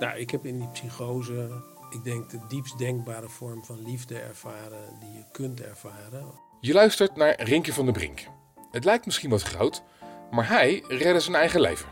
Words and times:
Nou, 0.00 0.18
ik 0.18 0.30
heb 0.30 0.46
in 0.46 0.58
die 0.58 0.68
psychose, 0.68 1.62
ik 1.90 2.04
denk 2.04 2.30
de 2.30 2.40
diepst 2.48 2.78
denkbare 2.78 3.28
vorm 3.28 3.64
van 3.64 3.82
liefde 3.82 4.18
ervaren 4.18 4.98
die 5.00 5.12
je 5.12 5.24
kunt 5.32 5.60
ervaren. 5.60 6.26
Je 6.60 6.72
luistert 6.72 7.16
naar 7.16 7.42
Rinkje 7.42 7.72
van 7.72 7.84
der 7.84 7.94
Brink. 7.94 8.26
Het 8.70 8.84
lijkt 8.84 9.06
misschien 9.06 9.30
wat 9.30 9.42
groot, 9.42 9.82
maar 10.30 10.48
hij 10.48 10.84
redde 10.88 11.20
zijn 11.20 11.36
eigen 11.36 11.60
leven. 11.60 11.88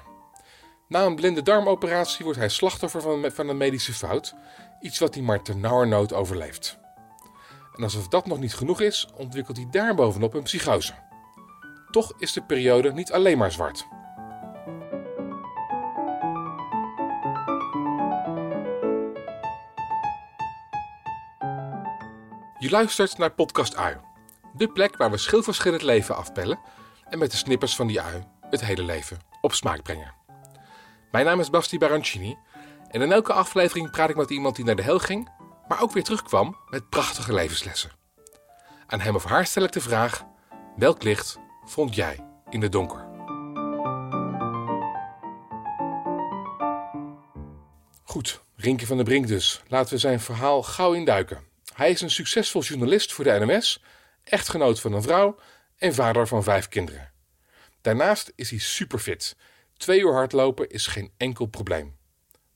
Na 0.86 1.04
een 1.04 1.14
blinde 1.14 1.43
darmoperatie 1.43 2.25
wordt 2.25 2.39
hij 2.39 2.48
slachtoffer 2.48 3.00
van, 3.00 3.30
van 3.30 3.48
een 3.48 3.57
medische 3.57 3.93
fout, 3.93 4.34
iets 4.80 4.98
wat 4.98 5.14
hij 5.14 5.22
maar 5.22 5.43
ternauwernood 5.43 6.12
overleeft. 6.12 6.79
En 7.77 7.82
alsof 7.82 8.09
dat 8.09 8.27
nog 8.27 8.38
niet 8.38 8.54
genoeg 8.54 8.80
is, 8.80 9.09
ontwikkelt 9.16 9.56
hij 9.56 9.66
daarbovenop 9.70 10.34
een 10.34 10.43
psychose. 10.43 10.93
Toch 11.90 12.12
is 12.18 12.32
de 12.32 12.43
periode 12.43 12.93
niet 12.93 13.12
alleen 13.12 13.38
maar 13.38 13.52
zwart. 13.52 13.86
Je 22.68 22.75
luistert 22.75 23.18
naar 23.18 23.31
Podcast 23.31 23.77
Ui. 23.77 23.96
De 24.53 24.68
plek 24.68 24.96
waar 24.96 25.11
we 25.11 25.17
schilverschillend 25.17 25.82
leven 25.82 26.17
afpellen 26.17 26.59
en 27.09 27.18
met 27.18 27.31
de 27.31 27.36
snippers 27.36 27.76
van 27.76 27.86
die 27.86 28.00
ui 28.00 28.25
het 28.50 28.61
hele 28.61 28.82
leven 28.82 29.18
op 29.40 29.53
smaak 29.53 29.82
brengen. 29.82 30.14
Mijn 31.11 31.25
naam 31.25 31.40
is 31.40 31.50
Basti 31.50 31.79
Barancini 31.79 32.36
en 32.91 33.03
in 33.03 33.12
elke 33.12 33.33
aflevering 33.33 33.91
praat 33.91 34.11
ik 34.11 34.17
met 34.17 34.31
iemand 34.31 34.56
die 34.56 34.64
naar 34.64 34.77
de 34.77 34.83
hel 34.83 34.98
ging, 34.98 35.28
maar 35.69 35.83
ook 35.83 35.92
weer 35.92 36.03
terugkwam 36.03 36.56
met 36.67 36.89
prachtige 36.89 37.33
levenslessen. 37.33 37.91
Aan 38.87 39.00
hem 39.00 39.14
of 39.14 39.25
haar 39.25 39.47
stel 39.47 39.62
ik 39.62 39.73
de 39.73 39.81
vraag: 39.81 40.25
welk 40.77 41.03
licht 41.03 41.39
vond 41.64 41.95
jij 41.95 42.25
in 42.50 42.62
het 42.62 42.73
donker? 42.73 43.06
Goed, 48.05 48.42
Rinkje 48.57 48.87
van 48.87 48.97
der 48.97 49.05
Brink 49.07 49.27
dus. 49.27 49.62
Laten 49.69 49.92
we 49.92 49.98
zijn 49.98 50.20
verhaal 50.20 50.62
gauw 50.62 50.92
induiken. 50.92 51.48
Hij 51.79 51.91
is 51.91 52.01
een 52.01 52.11
succesvol 52.11 52.62
journalist 52.62 53.12
voor 53.12 53.25
de 53.25 53.31
NMS, 53.31 53.83
echtgenoot 54.25 54.81
van 54.81 54.93
een 54.93 55.03
vrouw 55.03 55.39
en 55.77 55.95
vader 55.95 56.29
van 56.29 56.43
vijf 56.43 56.69
kinderen. 56.69 57.12
Daarnaast 57.81 58.33
is 58.35 58.51
hij 58.51 58.59
superfit. 58.59 59.37
Twee 59.77 60.01
uur 60.01 60.12
hardlopen 60.12 60.69
is 60.69 60.87
geen 60.87 61.11
enkel 61.17 61.47
probleem. 61.47 61.97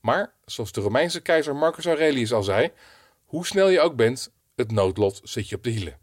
Maar, 0.01 0.35
zoals 0.45 0.73
de 0.73 0.81
Romeinse 0.81 1.21
keizer 1.21 1.57
Marcus 1.57 1.87
Aurelius 1.87 2.33
al 2.33 2.43
zei, 2.43 2.73
hoe 3.25 3.47
snel 3.47 3.69
je 3.69 3.81
ook 3.81 3.97
bent, 3.97 4.33
het 4.55 4.71
noodlot 4.71 5.21
zit 5.23 5.49
je 5.49 5.57
op 5.57 5.63
de 5.63 5.71
hielen. 5.71 5.99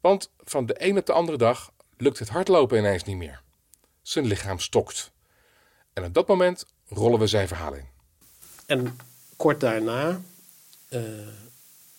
Want 0.00 0.32
van 0.44 0.66
de 0.66 0.74
een 0.78 0.98
op 0.98 1.06
de 1.06 1.12
andere 1.12 1.38
dag 1.38 1.72
lukt 1.96 2.18
het 2.18 2.28
hardlopen 2.28 2.78
ineens 2.78 3.04
niet 3.04 3.16
meer. 3.16 3.42
Zijn 4.02 4.26
lichaam 4.26 4.58
stokt. 4.58 5.12
En 5.92 6.04
op 6.04 6.14
dat 6.14 6.28
moment 6.28 6.66
rollen 6.88 7.18
we 7.18 7.26
zijn 7.26 7.48
verhaal 7.48 7.74
in. 7.74 7.88
En 8.66 8.98
kort 9.36 9.60
daarna, 9.60 10.20
uh, 10.90 11.00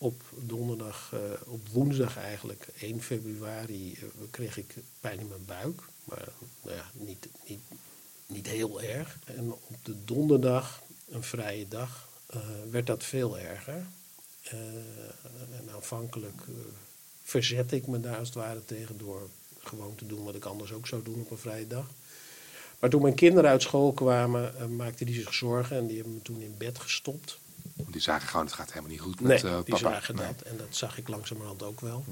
op 0.02 0.22
donderdag, 0.36 1.12
uh, 1.14 1.20
op 1.46 1.68
woensdag 1.68 2.18
eigenlijk, 2.18 2.68
1 2.80 3.02
februari, 3.02 3.92
uh, 3.92 4.04
kreeg 4.32 4.58
ik 4.58 4.76
pijn 5.00 5.20
in 5.20 5.28
mijn 5.28 5.46
buik. 5.46 5.82
Maar 6.04 6.28
nou 6.62 6.76
ja, 6.76 6.90
niet, 6.94 7.28
niet, 7.48 7.60
niet 8.28 8.48
heel 8.48 8.82
erg. 8.82 9.18
En 9.26 9.52
op 9.52 9.78
de 9.84 10.04
donderdag, 10.06 10.82
een 11.10 11.24
vrije 11.24 11.68
dag, 11.68 12.08
werd 12.70 12.88
dat 12.88 13.04
veel 13.04 13.40
erger. 13.40 13.86
en 15.58 15.70
aanvankelijk 15.74 16.42
verzette 17.24 17.76
ik 17.76 17.88
me 17.88 18.00
daar 18.00 18.18
als 18.18 18.28
het 18.28 18.38
ware 18.38 18.66
tegen 18.66 18.98
door 18.98 19.30
gewoon 19.60 19.96
te 19.96 20.06
doen 20.06 20.24
wat 20.24 20.36
ik 20.36 20.46
anders 20.46 20.72
ook 20.72 20.88
zou 20.88 21.04
doen 21.04 21.20
op 21.20 21.32
een 21.32 21.38
vrije 21.38 21.68
dag. 21.68 21.86
Maar 22.80 22.90
toen 22.90 23.02
mijn 23.02 23.16
kinderen 23.16 23.50
uit 23.50 23.62
school 23.62 23.92
kwamen, 23.92 24.76
maakten 24.76 25.06
die 25.06 25.16
zich 25.16 25.34
zorgen 25.34 25.78
en 25.78 25.88
die 25.88 25.96
hebben 25.96 26.14
me 26.14 26.22
toen 26.22 26.42
in 26.42 26.56
bed 26.58 26.80
gestopt. 26.80 27.40
Die 27.76 28.02
zagen 28.02 28.28
gewoon, 28.28 28.46
het 28.46 28.56
gaat 28.56 28.70
helemaal 28.70 28.92
niet 28.92 29.00
goed 29.00 29.22
met 29.22 29.44
nee, 29.44 29.52
die 29.52 29.64
papa. 29.64 29.78
zagen 29.78 30.16
dat 30.16 30.42
en 30.42 30.58
dat 30.58 30.68
zag 30.76 30.98
ik 30.98 31.08
langzamerhand 31.08 31.64
ook 31.64 31.82
wel. 31.82 32.06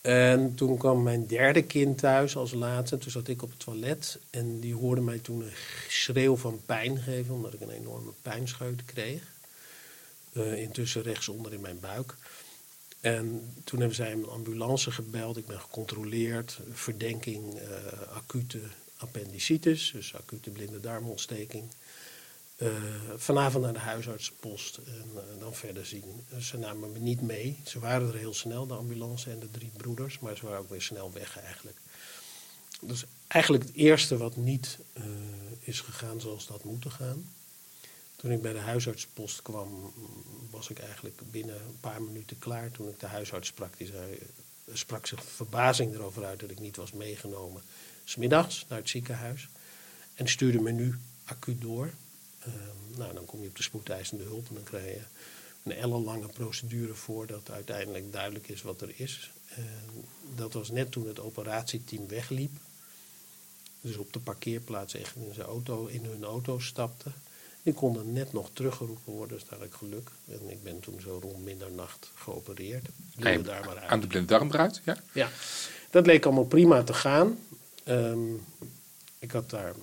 En 0.00 0.54
toen 0.54 0.78
kwam 0.78 1.02
mijn 1.02 1.26
derde 1.26 1.62
kind 1.62 1.98
thuis 1.98 2.36
als 2.36 2.52
laatste. 2.52 2.98
Toen 2.98 3.10
zat 3.10 3.28
ik 3.28 3.42
op 3.42 3.50
het 3.50 3.58
toilet 3.58 4.18
en 4.30 4.60
die 4.60 4.74
hoorde 4.74 5.00
mij 5.00 5.18
toen 5.18 5.40
een 5.40 5.52
schreeuw 5.88 6.36
van 6.36 6.60
pijn 6.66 6.98
geven, 6.98 7.34
omdat 7.34 7.54
ik 7.54 7.60
een 7.60 7.70
enorme 7.70 8.12
pijnscheut 8.22 8.84
kreeg. 8.84 9.22
Uh, 10.32 10.62
intussen 10.62 11.02
rechtsonder 11.02 11.52
in 11.52 11.60
mijn 11.60 11.80
buik. 11.80 12.16
En 13.00 13.52
toen 13.64 13.78
hebben 13.78 13.96
zij 13.96 14.12
een 14.12 14.28
ambulance 14.28 14.90
gebeld. 14.90 15.36
Ik 15.36 15.46
ben 15.46 15.60
gecontroleerd. 15.60 16.58
Verdenking 16.72 17.54
uh, 17.54 17.62
acute 18.14 18.60
appendicitis, 18.96 19.90
dus 19.92 20.14
acute 20.14 20.50
blinde 20.50 20.80
darmontsteking. 20.80 21.64
Uh, 22.62 22.68
vanavond 23.16 23.64
naar 23.64 23.72
de 23.72 23.78
huisartsenpost 23.78 24.76
en 24.76 25.10
uh, 25.14 25.20
dan 25.40 25.54
verder 25.54 25.86
zien. 25.86 26.26
Ze 26.40 26.58
namen 26.58 26.92
me 26.92 26.98
niet 26.98 27.20
mee. 27.20 27.60
Ze 27.64 27.78
waren 27.78 28.08
er 28.08 28.14
heel 28.14 28.34
snel, 28.34 28.66
de 28.66 28.74
ambulance 28.74 29.30
en 29.30 29.38
de 29.38 29.50
drie 29.50 29.70
broeders, 29.76 30.18
maar 30.18 30.36
ze 30.36 30.44
waren 30.44 30.58
ook 30.58 30.70
weer 30.70 30.82
snel 30.82 31.12
weg 31.12 31.38
eigenlijk. 31.40 31.76
Dus 32.80 33.04
eigenlijk 33.26 33.64
het 33.64 33.74
eerste 33.74 34.16
wat 34.16 34.36
niet 34.36 34.78
is 35.60 35.80
gegaan 35.80 36.20
zoals 36.20 36.46
dat 36.46 36.64
moeten 36.64 36.90
gaan. 36.90 37.24
Toen 38.16 38.30
ik 38.30 38.42
bij 38.42 38.52
de 38.52 38.58
huisartspost 38.58 39.42
kwam, 39.42 39.92
was 40.50 40.70
ik 40.70 40.78
eigenlijk 40.78 41.20
binnen 41.30 41.60
een 41.60 41.80
paar 41.80 42.02
minuten 42.02 42.38
klaar. 42.38 42.70
Toen 42.70 42.88
ik 42.88 43.00
de 43.00 43.06
huisarts 43.06 43.48
sprak, 43.48 43.76
die 43.76 43.92
sprak 44.72 45.06
zich 45.06 45.24
verbazing 45.24 45.94
erover 45.94 46.24
uit 46.24 46.40
dat 46.40 46.50
ik 46.50 46.60
niet 46.60 46.76
was 46.76 46.92
meegenomen. 46.92 47.62
Smiddags 48.04 48.64
naar 48.68 48.78
het 48.78 48.88
ziekenhuis. 48.88 49.48
En 50.14 50.28
stuurde 50.28 50.60
me 50.60 50.70
nu 50.70 50.98
acuut 51.24 51.60
door. 51.60 51.90
Uh, 52.46 52.54
nou, 52.96 53.14
dan 53.14 53.24
kom 53.24 53.42
je 53.42 53.48
op 53.48 53.56
de 53.56 53.62
spoedeisende 53.62 54.24
hulp 54.24 54.48
en 54.48 54.54
dan 54.54 54.62
krijg 54.62 54.84
je 54.84 55.00
een 55.62 55.72
ellenlange 55.72 56.28
procedure 56.28 56.94
voordat 56.94 57.50
uiteindelijk 57.50 58.12
duidelijk 58.12 58.48
is 58.48 58.62
wat 58.62 58.80
er 58.80 58.92
is. 58.96 59.30
En 59.54 60.04
dat 60.34 60.52
was 60.52 60.70
net 60.70 60.90
toen 60.90 61.06
het 61.06 61.20
operatieteam 61.20 62.08
wegliep. 62.08 62.52
Dus 63.80 63.96
op 63.96 64.12
de 64.12 64.20
parkeerplaats 64.20 64.94
echt 64.94 65.16
in, 65.16 65.34
zijn 65.34 65.46
auto, 65.46 65.86
in 65.86 66.04
hun 66.04 66.24
auto 66.24 66.58
stapte. 66.58 67.10
Die 67.62 67.72
konden 67.72 68.12
net 68.12 68.32
nog 68.32 68.50
teruggeroepen 68.52 69.12
worden, 69.12 69.38
dus 69.38 69.48
daar 69.48 69.58
had 69.58 69.68
ik 69.68 69.74
geluk. 69.74 70.10
En 70.28 70.50
ik 70.50 70.62
ben 70.62 70.80
toen 70.80 71.00
zo 71.00 71.18
rond 71.22 71.44
middernacht 71.44 72.10
geopereerd. 72.14 72.88
Blinde 73.16 73.42
daar 73.42 73.64
maar 73.64 73.78
uit. 73.78 73.90
Aan 73.90 74.00
de 74.00 74.06
blinde 74.06 74.26
darm 74.26 74.48
eruit, 74.48 74.80
ja? 74.84 74.96
Ja, 75.12 75.30
dat 75.90 76.06
leek 76.06 76.24
allemaal 76.24 76.44
prima 76.44 76.82
te 76.82 76.94
gaan. 76.94 77.38
Um, 77.84 78.44
ik 79.18 79.30
had 79.30 79.50
daar 79.50 79.74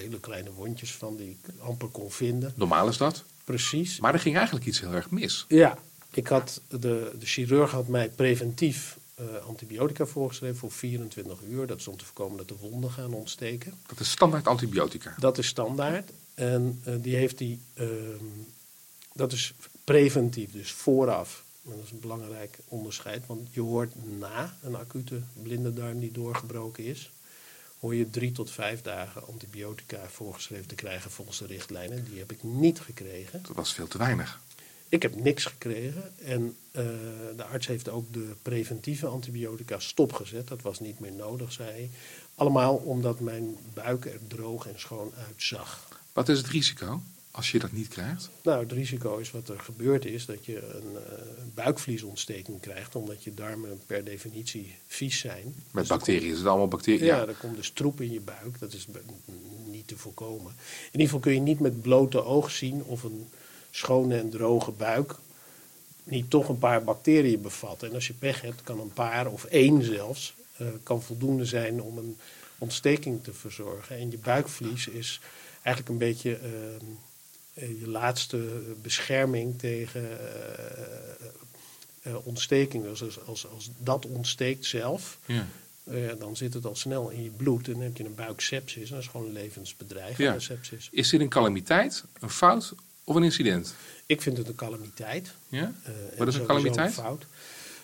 hele 0.00 0.20
kleine 0.20 0.52
wondjes 0.52 0.92
van 0.92 1.16
die 1.16 1.30
ik 1.30 1.54
amper 1.58 1.88
kon 1.88 2.10
vinden. 2.10 2.52
Normaal 2.56 2.88
is 2.88 2.96
dat? 2.96 3.24
Precies. 3.44 4.00
Maar 4.00 4.14
er 4.14 4.20
ging 4.20 4.36
eigenlijk 4.36 4.66
iets 4.66 4.80
heel 4.80 4.92
erg 4.92 5.10
mis. 5.10 5.44
Ja, 5.48 5.78
ik 6.10 6.26
had 6.26 6.60
de, 6.68 6.78
de 7.18 7.26
chirurg 7.26 7.70
had 7.70 7.88
mij 7.88 8.08
preventief 8.08 8.98
uh, 9.20 9.26
antibiotica 9.46 10.06
voorgeschreven 10.06 10.56
voor 10.56 10.72
24 10.72 11.38
uur. 11.48 11.66
Dat 11.66 11.78
is 11.78 11.88
om 11.88 11.96
te 11.96 12.04
voorkomen 12.04 12.36
dat 12.36 12.48
de 12.48 12.56
wonden 12.60 12.90
gaan 12.90 13.12
ontsteken. 13.12 13.74
Dat 13.86 14.00
is 14.00 14.10
standaard 14.10 14.46
antibiotica? 14.46 15.14
Dat 15.18 15.38
is 15.38 15.46
standaard. 15.46 16.10
En 16.34 16.82
uh, 16.86 16.94
die 17.00 17.16
heeft 17.16 17.38
die, 17.38 17.60
uh, 17.74 17.88
dat 19.12 19.32
is 19.32 19.52
preventief, 19.84 20.52
dus 20.52 20.72
vooraf. 20.72 21.44
En 21.64 21.70
dat 21.70 21.84
is 21.84 21.90
een 21.90 22.00
belangrijk 22.00 22.58
onderscheid, 22.68 23.26
want 23.26 23.48
je 23.50 23.60
hoort 23.60 23.92
na 24.18 24.56
een 24.62 24.74
acute 24.74 25.22
blinde 25.42 25.72
darm 25.72 26.00
die 26.00 26.12
doorgebroken 26.12 26.84
is, 26.84 27.10
hoor 27.80 27.94
je 27.94 28.10
drie 28.10 28.32
tot 28.32 28.50
vijf 28.50 28.82
dagen 28.82 29.26
antibiotica 29.26 30.08
voorgeschreven 30.08 30.66
te 30.66 30.74
krijgen 30.74 31.10
volgens 31.10 31.38
de 31.38 31.46
richtlijnen. 31.46 32.04
Die 32.04 32.18
heb 32.18 32.32
ik 32.32 32.42
niet 32.42 32.80
gekregen. 32.80 33.42
Dat 33.42 33.56
was 33.56 33.72
veel 33.74 33.88
te 33.88 33.98
weinig. 33.98 34.40
Ik 34.88 35.02
heb 35.02 35.16
niks 35.16 35.44
gekregen 35.44 36.12
en 36.24 36.42
uh, 36.42 36.82
de 37.36 37.44
arts 37.44 37.66
heeft 37.66 37.88
ook 37.88 38.12
de 38.12 38.34
preventieve 38.42 39.06
antibiotica 39.06 39.78
stopgezet. 39.78 40.48
Dat 40.48 40.62
was 40.62 40.80
niet 40.80 41.00
meer 41.00 41.12
nodig, 41.12 41.52
zei 41.52 41.70
hij. 41.70 41.90
Allemaal 42.34 42.74
omdat 42.74 43.20
mijn 43.20 43.56
buik 43.74 44.04
er 44.04 44.26
droog 44.28 44.66
en 44.66 44.80
schoon 44.80 45.12
uitzag. 45.26 45.88
Wat 46.12 46.28
is 46.28 46.38
het 46.38 46.46
risico 46.46 47.00
als 47.30 47.50
je 47.50 47.58
dat 47.58 47.72
niet 47.72 47.88
krijgt? 47.88 48.30
Nou, 48.42 48.62
het 48.62 48.72
risico 48.72 49.16
is 49.16 49.30
wat 49.30 49.48
er 49.48 49.60
gebeurd 49.60 50.04
is, 50.04 50.26
dat 50.26 50.44
je 50.44 50.74
een 50.74 50.92
uh, 50.92 51.00
buikvliesontsteking 51.54 52.60
krijgt, 52.60 52.94
omdat 52.94 53.24
je 53.24 53.34
darmen 53.34 53.80
per 53.86 54.04
definitie 54.04 54.74
vies 54.86 55.18
zijn. 55.18 55.44
Met 55.44 55.54
dus 55.72 55.86
bacteriën, 55.86 56.30
is 56.30 56.38
het 56.38 56.46
allemaal 56.46 56.68
bacteriën? 56.68 57.04
Ja, 57.04 57.26
er 57.26 57.34
komt 57.34 57.56
dus 57.56 57.70
troep 57.70 58.00
in 58.00 58.12
je 58.12 58.20
buik, 58.20 58.58
dat 58.58 58.72
is 58.72 58.86
niet 59.66 59.88
te 59.88 59.96
voorkomen. 59.96 60.52
In 60.84 61.00
ieder 61.00 61.06
geval 61.06 61.20
kun 61.20 61.34
je 61.34 61.40
niet 61.40 61.60
met 61.60 61.82
blote 61.82 62.24
oog 62.24 62.50
zien 62.50 62.82
of 62.84 63.02
een 63.02 63.28
schone 63.70 64.18
en 64.18 64.30
droge 64.30 64.70
buik 64.70 65.16
niet 66.10 66.30
toch 66.30 66.48
een 66.48 66.58
paar 66.58 66.84
bacteriën 66.84 67.42
bevat. 67.42 67.82
En 67.82 67.94
als 67.94 68.06
je 68.06 68.12
pech 68.12 68.40
hebt, 68.40 68.62
kan 68.62 68.80
een 68.80 68.92
paar 68.92 69.26
of 69.26 69.44
één 69.44 69.82
zelfs, 69.82 70.34
uh, 70.60 70.68
kan 70.82 71.02
voldoende 71.02 71.44
zijn 71.44 71.82
om 71.82 71.98
een 71.98 72.16
ontsteking 72.58 73.24
te 73.24 73.32
verzorgen. 73.32 73.96
En 73.96 74.10
je 74.10 74.18
buikvlies 74.18 74.88
is 74.88 75.20
eigenlijk 75.62 75.88
een 75.88 76.08
beetje 76.08 76.30
uh, 76.30 76.48
je 77.80 77.88
laatste 77.88 78.62
bescherming 78.82 79.58
tegen 79.58 80.08
uh, 82.06 82.26
ontsteking. 82.26 82.84
Dus 82.84 83.02
als, 83.02 83.24
als, 83.26 83.46
als 83.48 83.70
dat 83.78 84.06
ontsteekt 84.06 84.64
zelf, 84.64 85.18
ja. 85.26 85.46
eh, 85.84 85.94
dan 86.18 86.36
zit 86.36 86.54
het 86.54 86.66
al 86.66 86.76
snel 86.76 87.10
in 87.10 87.22
je 87.22 87.30
bloed 87.30 87.66
en 87.66 87.72
dan 87.72 87.82
heb 87.82 87.96
je 87.96 88.04
een 88.04 88.14
buiksepsis. 88.14 88.90
Dat 88.90 88.98
is 88.98 89.06
gewoon 89.06 89.26
een 89.26 89.32
levensbedreig, 89.32 90.18
Ja. 90.18 90.34
een 90.34 90.40
sepsis. 90.40 90.88
Is 90.92 91.08
dit 91.10 91.20
een 91.20 91.28
calamiteit, 91.28 92.04
een 92.20 92.30
fout 92.30 92.74
of 93.04 93.14
een 93.14 93.22
incident? 93.24 93.74
Ik 94.06 94.22
vind 94.22 94.36
het 94.36 94.48
een 94.48 94.54
calamiteit. 94.54 95.34
Ja? 95.48 95.72
Eh, 95.84 95.92
Wat 96.18 96.28
is 96.28 96.34
een 96.34 96.46
calamiteit? 96.46 96.92
fout. 96.92 97.26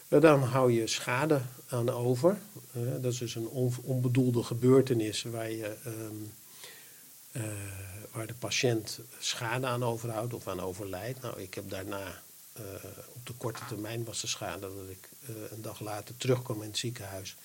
Eh, 0.08 0.20
dan 0.20 0.42
hou 0.42 0.72
je 0.72 0.86
schade 0.86 1.40
aan 1.68 1.90
over. 1.90 2.38
Eh, 2.72 2.80
dat 3.00 3.12
is 3.12 3.18
dus 3.18 3.34
een 3.34 3.48
on- 3.48 3.74
onbedoelde 3.82 4.42
gebeurtenis 4.42 5.22
waar, 5.22 5.50
je, 5.50 5.74
ehm, 5.84 6.14
eh, 7.36 7.42
waar 8.12 8.26
de 8.26 8.34
patiënt 8.34 9.00
schade 9.18 9.66
aan 9.66 9.84
overhoudt 9.84 10.34
of 10.34 10.48
aan 10.48 10.60
overlijdt. 10.60 11.20
Nou, 11.20 11.40
ik 11.40 11.54
heb 11.54 11.70
daarna, 11.70 12.22
eh, 12.52 12.62
op 13.12 13.26
de 13.26 13.32
korte 13.32 13.60
termijn 13.68 14.04
was 14.04 14.20
de 14.20 14.26
schade 14.26 14.60
dat 14.60 14.88
ik 14.88 15.08
eh, 15.26 15.34
een 15.50 15.62
dag 15.62 15.80
later 15.80 16.16
terugkwam 16.16 16.62
in 16.62 16.68
het 16.68 16.78
ziekenhuis 16.78 17.36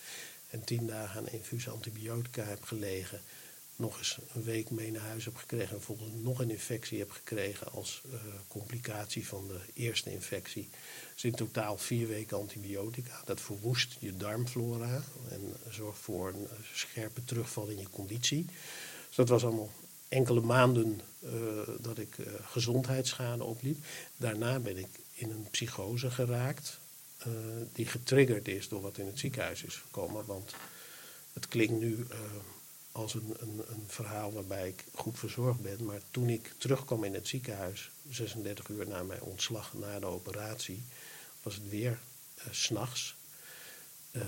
en 0.50 0.64
tien 0.64 0.88
dagen 0.88 1.20
aan 1.20 1.28
infuus 1.28 1.70
antibiotica 1.70 2.44
heb 2.44 2.64
gelegen. 2.64 3.22
Nog 3.76 3.98
eens 3.98 4.18
een 4.34 4.44
week 4.44 4.70
mee 4.70 4.92
naar 4.92 5.02
huis 5.02 5.26
heb 5.26 5.36
gekregen 5.36 5.76
en 5.76 5.82
vervolgens 5.82 6.22
nog 6.22 6.40
een 6.40 6.52
infectie 6.52 7.00
heb 7.00 7.12
gekregen 7.12 7.72
als 7.72 8.02
complicatie 8.48 9.28
van 9.28 9.48
de 9.48 9.60
eerste 9.74 10.12
infectie. 10.12 10.70
Dus 11.14 11.24
in 11.24 11.36
totaal 11.36 11.78
vier 11.78 12.08
weken 12.08 12.38
antibiotica. 12.38 13.22
Dat 13.26 13.42
verwoest 13.42 13.96
je 14.00 14.18
darmflora 14.18 15.04
en 15.30 15.58
zorgt 15.70 16.00
voor 16.00 16.30
een 16.30 16.48
scherpe 16.74 17.24
terugval 17.24 17.68
in 17.68 17.80
je 17.80 17.90
conditie. 17.90 18.46
Dat 19.22 19.30
was 19.30 19.44
allemaal 19.44 19.72
enkele 20.08 20.42
maanden 20.42 21.02
eh, 21.20 21.32
dat 21.80 21.98
ik 21.98 22.18
eh, 22.18 22.34
gezondheidsschade 22.44 23.44
opliep. 23.44 23.86
Daarna 24.18 24.60
ben 24.60 24.78
ik 24.78 24.88
in 25.14 25.30
een 25.30 25.48
psychose 25.52 26.12
geraakt, 26.12 26.80
eh, 27.18 27.32
die 27.74 27.86
getriggerd 27.86 28.48
is 28.48 28.68
door 28.68 28.82
wat 28.82 28.98
in 28.98 29.06
het 29.06 29.20
ziekenhuis 29.20 29.64
is 29.64 29.76
gekomen. 29.76 30.26
Want 30.26 30.56
het 31.34 31.48
klinkt 31.48 31.80
nu 31.80 32.08
als 32.92 33.14
een, 33.14 33.34
een, 33.40 33.62
een 33.68 33.84
verhaal 33.88 34.34
waarbij 34.34 34.68
ik 34.68 34.84
goed 34.94 35.20
verzorgd 35.20 35.62
ben. 35.62 35.86
Maar 35.86 36.02
toen 36.12 36.30
ik 36.30 36.54
terugkwam 36.58 37.04
in 37.04 37.14
het 37.14 37.28
ziekenhuis, 37.28 37.92
36 38.10 38.68
uur 38.68 38.88
na 38.88 39.04
mijn 39.04 39.22
ontslag, 39.22 39.74
na 39.74 40.00
de 40.00 40.06
operatie, 40.06 40.84
was 41.44 41.56
het 41.56 41.70
weer 41.70 42.00
s 42.52 42.64
s'nachts. 42.64 43.16
Eh, 44.12 44.22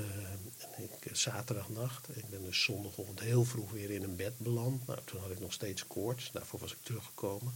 en 0.59 0.83
ik, 0.83 1.05
eh, 1.05 1.13
zaterdagnacht. 1.13 2.17
Ik 2.17 2.29
ben 2.29 2.43
dus 2.43 2.63
zondagochtend 2.63 3.19
heel 3.19 3.45
vroeg 3.45 3.71
weer 3.71 3.91
in 3.91 4.03
een 4.03 4.15
bed 4.15 4.37
beland. 4.37 4.87
Nou, 4.87 4.99
toen 5.05 5.19
had 5.19 5.31
ik 5.31 5.39
nog 5.39 5.53
steeds 5.53 5.87
koorts. 5.87 6.31
Daarvoor 6.31 6.59
was 6.59 6.71
ik 6.71 6.83
teruggekomen. 6.83 7.53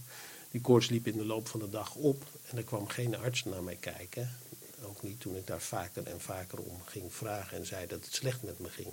Die 0.50 0.60
koorts 0.60 0.88
liep 0.88 1.06
in 1.06 1.16
de 1.16 1.24
loop 1.24 1.48
van 1.48 1.60
de 1.60 1.70
dag 1.70 1.94
op. 1.94 2.24
En 2.50 2.56
er 2.56 2.64
kwam 2.64 2.88
geen 2.88 3.16
arts 3.16 3.44
naar 3.44 3.62
mij 3.62 3.76
kijken. 3.76 4.30
Ook 4.82 5.02
niet 5.02 5.20
toen 5.20 5.36
ik 5.36 5.46
daar 5.46 5.60
vaker 5.60 6.06
en 6.06 6.20
vaker 6.20 6.58
om 6.58 6.82
ging 6.84 7.14
vragen 7.14 7.58
en 7.58 7.66
zei 7.66 7.86
dat 7.86 8.04
het 8.04 8.14
slecht 8.14 8.42
met 8.42 8.58
me 8.58 8.68
ging. 8.68 8.92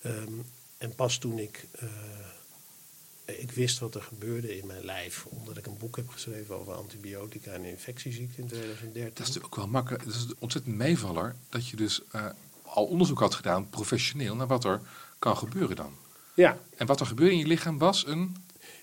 Ehm, 0.00 0.32
en 0.78 0.94
pas 0.94 1.18
toen 1.18 1.38
ik, 1.38 1.66
eh, 1.72 1.88
ik 3.24 3.50
wist 3.50 3.78
wat 3.78 3.94
er 3.94 4.02
gebeurde 4.02 4.56
in 4.58 4.66
mijn 4.66 4.84
lijf, 4.84 5.26
omdat 5.28 5.56
ik 5.56 5.66
een 5.66 5.76
boek 5.78 5.96
heb 5.96 6.08
geschreven 6.08 6.54
over 6.58 6.72
antibiotica 6.74 7.52
en 7.52 7.64
infectieziekte 7.64 8.40
in 8.40 8.46
2013. 8.46 9.02
Dat 9.02 9.12
is 9.12 9.18
natuurlijk 9.18 9.44
ook 9.46 9.56
wel 9.56 9.66
makkelijk. 9.68 10.04
Het 10.04 10.14
is 10.14 10.22
een 10.22 10.36
ontzettend 10.38 10.76
meevaller 10.76 11.34
dat 11.48 11.68
je 11.68 11.76
dus 11.76 12.00
eh, 12.10 12.26
al 12.62 12.84
onderzoek 12.84 13.18
had 13.18 13.34
gedaan, 13.34 13.68
professioneel, 13.68 14.36
naar 14.36 14.46
wat 14.46 14.64
er 14.64 14.80
kan 15.18 15.36
gebeuren 15.36 15.76
dan. 15.76 15.92
Ja, 16.34 16.58
En 16.76 16.86
wat 16.86 17.00
er 17.00 17.06
gebeurde 17.06 17.32
in 17.32 17.38
je 17.38 17.46
lichaam 17.46 17.78
was 17.78 18.06
een... 18.06 18.36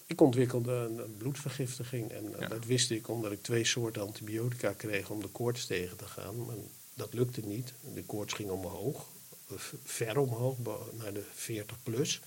ik 0.06 0.22
ontwikkelde 0.22 0.72
een, 0.72 0.98
een 0.98 1.18
bloedvergiftiging 1.18 2.10
en 2.12 2.34
eh, 2.34 2.40
Ja. 2.40 2.48
dat 2.48 2.66
wist 2.66 2.92
ik 2.92 3.08
omdat 3.10 3.32
ik 3.32 3.44
twee 3.44 3.66
soorten 3.66 4.02
antibiotica 4.02 4.74
kreeg 4.74 5.10
om 5.10 5.22
de 5.22 5.28
koorts 5.28 5.66
tegen 5.66 5.98
te 5.98 6.06
gaan. 6.06 6.46
Maar 6.46 6.56
dat 6.94 7.14
lukte 7.14 7.42
niet. 7.42 7.74
De 7.94 8.04
koorts 8.04 8.34
ging 8.34 8.50
omhoog, 8.50 9.06
eh, 9.50 9.56
ver 9.84 10.18
omhoog, 10.18 10.58
naar 10.98 11.14
de 11.14 11.24
40 11.34 11.78
plus. 11.84 12.22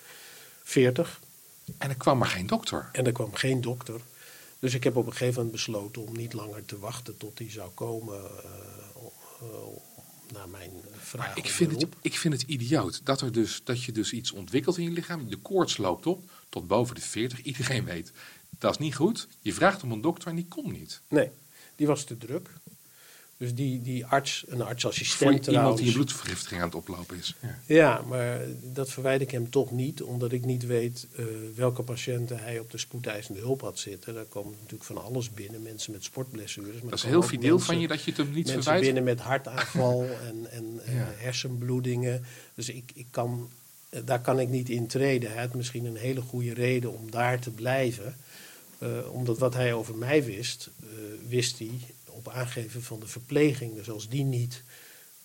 40. 0.63 1.21
En 1.79 1.89
er 1.89 1.97
kwam 1.97 2.19
maar 2.19 2.29
geen 2.29 2.47
dokter. 2.47 2.89
En 2.93 3.07
er 3.07 3.13
kwam 3.13 3.35
geen 3.35 3.61
dokter. 3.61 4.01
Dus 4.59 4.75
ik 4.75 4.85
heb 4.85 4.97
op 4.97 5.07
een 5.07 5.13
gegeven 5.13 5.35
moment 5.35 5.53
besloten 5.53 6.07
om 6.07 6.17
niet 6.17 6.33
langer 6.33 6.65
te 6.65 6.79
wachten 6.79 7.17
tot 7.17 7.37
die 7.37 7.51
zou 7.51 7.71
komen 7.71 8.15
eh, 8.15 8.49
eh, 9.41 9.49
naar 10.33 10.49
mijn 10.49 10.71
vraag. 10.99 11.27
Maar 11.27 11.39
ik 11.39 11.51
vind, 11.51 11.81
het, 11.81 11.87
ik 12.01 12.19
vind 12.19 12.35
het 12.35 12.43
idioot 12.43 13.01
dat, 13.05 13.21
er 13.21 13.33
dus, 13.33 13.61
dat 13.65 13.85
je 13.85 13.93
dus 13.93 14.13
iets 14.13 14.33
ontwikkelt 14.33 14.79
in 14.79 14.85
je 14.85 14.91
lichaam. 14.91 15.31
De 15.31 15.37
koorts 15.37 15.77
loopt 15.77 16.07
op 16.07 16.31
tot 16.49 16.67
boven 16.67 16.95
de 16.95 17.01
40. 17.01 17.43
Iedereen 17.43 17.85
weet, 17.85 18.13
dat 18.59 18.71
is 18.71 18.79
niet 18.79 18.95
goed. 18.95 19.29
Je 19.41 19.53
vraagt 19.53 19.83
om 19.83 19.93
een 19.93 20.01
dokter 20.01 20.29
en 20.29 20.35
die 20.37 20.49
komt 20.49 20.73
niet. 20.73 21.01
Nee, 21.09 21.31
die 21.77 21.87
was 21.87 22.05
te 22.05 22.19
druk. 22.19 22.51
Dus 23.43 23.55
die, 23.55 23.83
die 23.83 24.07
arts, 24.07 24.45
een 24.49 24.57
Voor 24.57 24.67
artsassistent 24.67 25.47
iemand 25.47 25.79
die 25.79 25.87
een 25.87 25.93
bloedvergiftiging 25.93 26.61
aan 26.61 26.67
het 26.67 26.77
oplopen 26.77 27.17
is. 27.19 27.35
Ja. 27.41 27.59
Ja, 27.67 28.03
maar 28.09 28.41
dat 28.63 28.91
verwijder 28.91 29.27
ik 29.27 29.33
hem 29.33 29.51
toch 29.51 29.71
niet, 29.71 30.03
omdat 30.03 30.33
ik 30.33 30.45
niet 30.45 30.67
weet 30.67 31.07
eh, 31.17 31.25
welke 31.55 31.83
patiënten 31.83 32.39
hij 32.39 32.59
op 32.59 32.71
de 32.71 32.79
spoedeisende 32.79 33.41
hulp 33.41 33.61
had 33.61 33.79
zitten. 33.79 34.15
Daar 34.15 34.25
komt 34.25 34.55
natuurlijk 34.57 34.85
van 34.85 35.03
alles 35.05 35.31
binnen, 35.31 35.63
mensen 35.63 35.93
met 35.93 36.05
sportblessures. 36.05 36.81
Maar 36.81 36.91
Dat 36.91 36.99
is 36.99 37.05
heel 37.05 37.23
fideel 37.23 37.51
mensen- 37.51 37.67
van 37.73 37.81
je 37.81 37.89
dat 37.89 38.03
je 38.03 38.11
het 38.11 38.17
hem 38.21 38.27
niet 38.33 38.45
mensen 38.47 38.63
verwijt. 38.63 38.85
binnen 38.85 39.05
met 39.05 39.21
hartaanval 39.21 40.05
en, 40.29 40.51
en 40.51 40.81
Ja. 40.95 41.13
hersenbloedingen. 41.17 42.25
Dus 42.55 42.69
ik, 42.69 42.91
ik 42.95 43.07
kan, 43.11 43.51
eh, 43.89 44.01
daar 44.05 44.21
kan 44.21 44.41
ik 44.41 44.49
niet 44.49 44.69
in 44.69 44.87
treden. 44.87 45.33
Hij 45.33 45.41
had 45.43 45.55
misschien 45.55 45.85
een 45.85 45.97
hele 45.97 46.21
goede 46.21 46.55
reden 46.55 46.93
om 46.99 47.11
daar 47.11 47.39
te 47.41 47.51
blijven. 47.51 48.17
Eh, 48.79 48.89
omdat 49.13 49.39
wat 49.39 49.55
hij 49.55 49.73
over 49.75 49.95
mij 49.97 50.25
wist, 50.25 50.71
wist 51.29 51.59
hij 51.59 51.71
op 52.13 52.29
aangeven 52.29 52.83
van 52.83 53.01
de 53.01 53.07
verpleging. 53.07 53.75
Dus 53.75 53.91
als 53.91 54.09
die 54.09 54.25
niet 54.25 54.63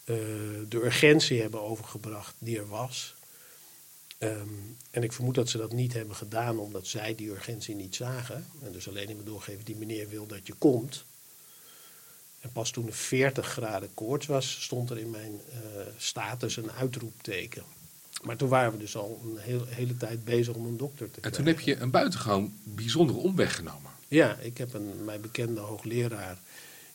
eh, 0.03 0.15
de 0.67 0.83
urgentie 0.83 1.41
hebben 1.41 1.61
overgebracht 1.61 2.35
die 2.39 2.57
er 2.57 2.67
was. 2.67 3.15
Ehm, 4.17 4.47
en 4.91 5.03
ik 5.03 5.13
vermoed 5.13 5.35
dat 5.35 5.49
ze 5.49 5.57
dat 5.57 5.71
niet 5.71 5.93
hebben 5.93 6.15
gedaan 6.15 6.59
omdat 6.59 6.87
zij 6.87 7.15
die 7.15 7.29
urgentie 7.29 7.75
niet 7.75 7.95
zagen. 7.95 8.47
En 8.63 8.71
dus 8.71 8.87
alleen 8.87 9.09
in 9.09 9.17
me 9.17 9.23
doorgeven, 9.23 9.65
die 9.65 9.75
meneer 9.75 10.09
wil 10.09 10.27
dat 10.27 10.47
je 10.47 10.53
komt. 10.53 11.05
En 12.39 12.51
pas 12.51 12.71
toen 12.71 12.87
er 12.87 12.93
40 12.93 13.47
graden 13.47 13.93
koorts 13.93 14.25
was, 14.25 14.61
stond 14.61 14.89
er 14.89 14.97
in 14.97 15.09
mijn 15.09 15.41
eh, 15.51 15.59
status 15.97 16.57
een 16.57 16.71
uitroepteken. 16.71 17.63
Maar 18.21 18.37
toen 18.37 18.49
waren 18.49 18.71
we 18.71 18.77
dus 18.77 18.95
al 18.95 19.21
een 19.23 19.37
heel, 19.37 19.65
hele 19.65 19.97
tijd 19.97 20.25
bezig 20.25 20.53
om 20.53 20.65
een 20.65 20.77
dokter 20.77 21.11
te 21.11 21.15
En 21.15 21.21
krijgen. 21.21 21.43
toen 21.43 21.53
heb 21.53 21.59
je 21.59 21.75
een 21.75 21.91
buitengewoon 21.91 22.57
bijzondere 22.63 23.19
omweg 23.19 23.55
genomen. 23.55 23.91
Ja, 24.07 24.35
ik 24.35 24.57
heb 24.57 24.73
een, 24.73 25.05
mijn 25.05 25.21
bekende 25.21 25.61
hoogleraar 25.61 26.37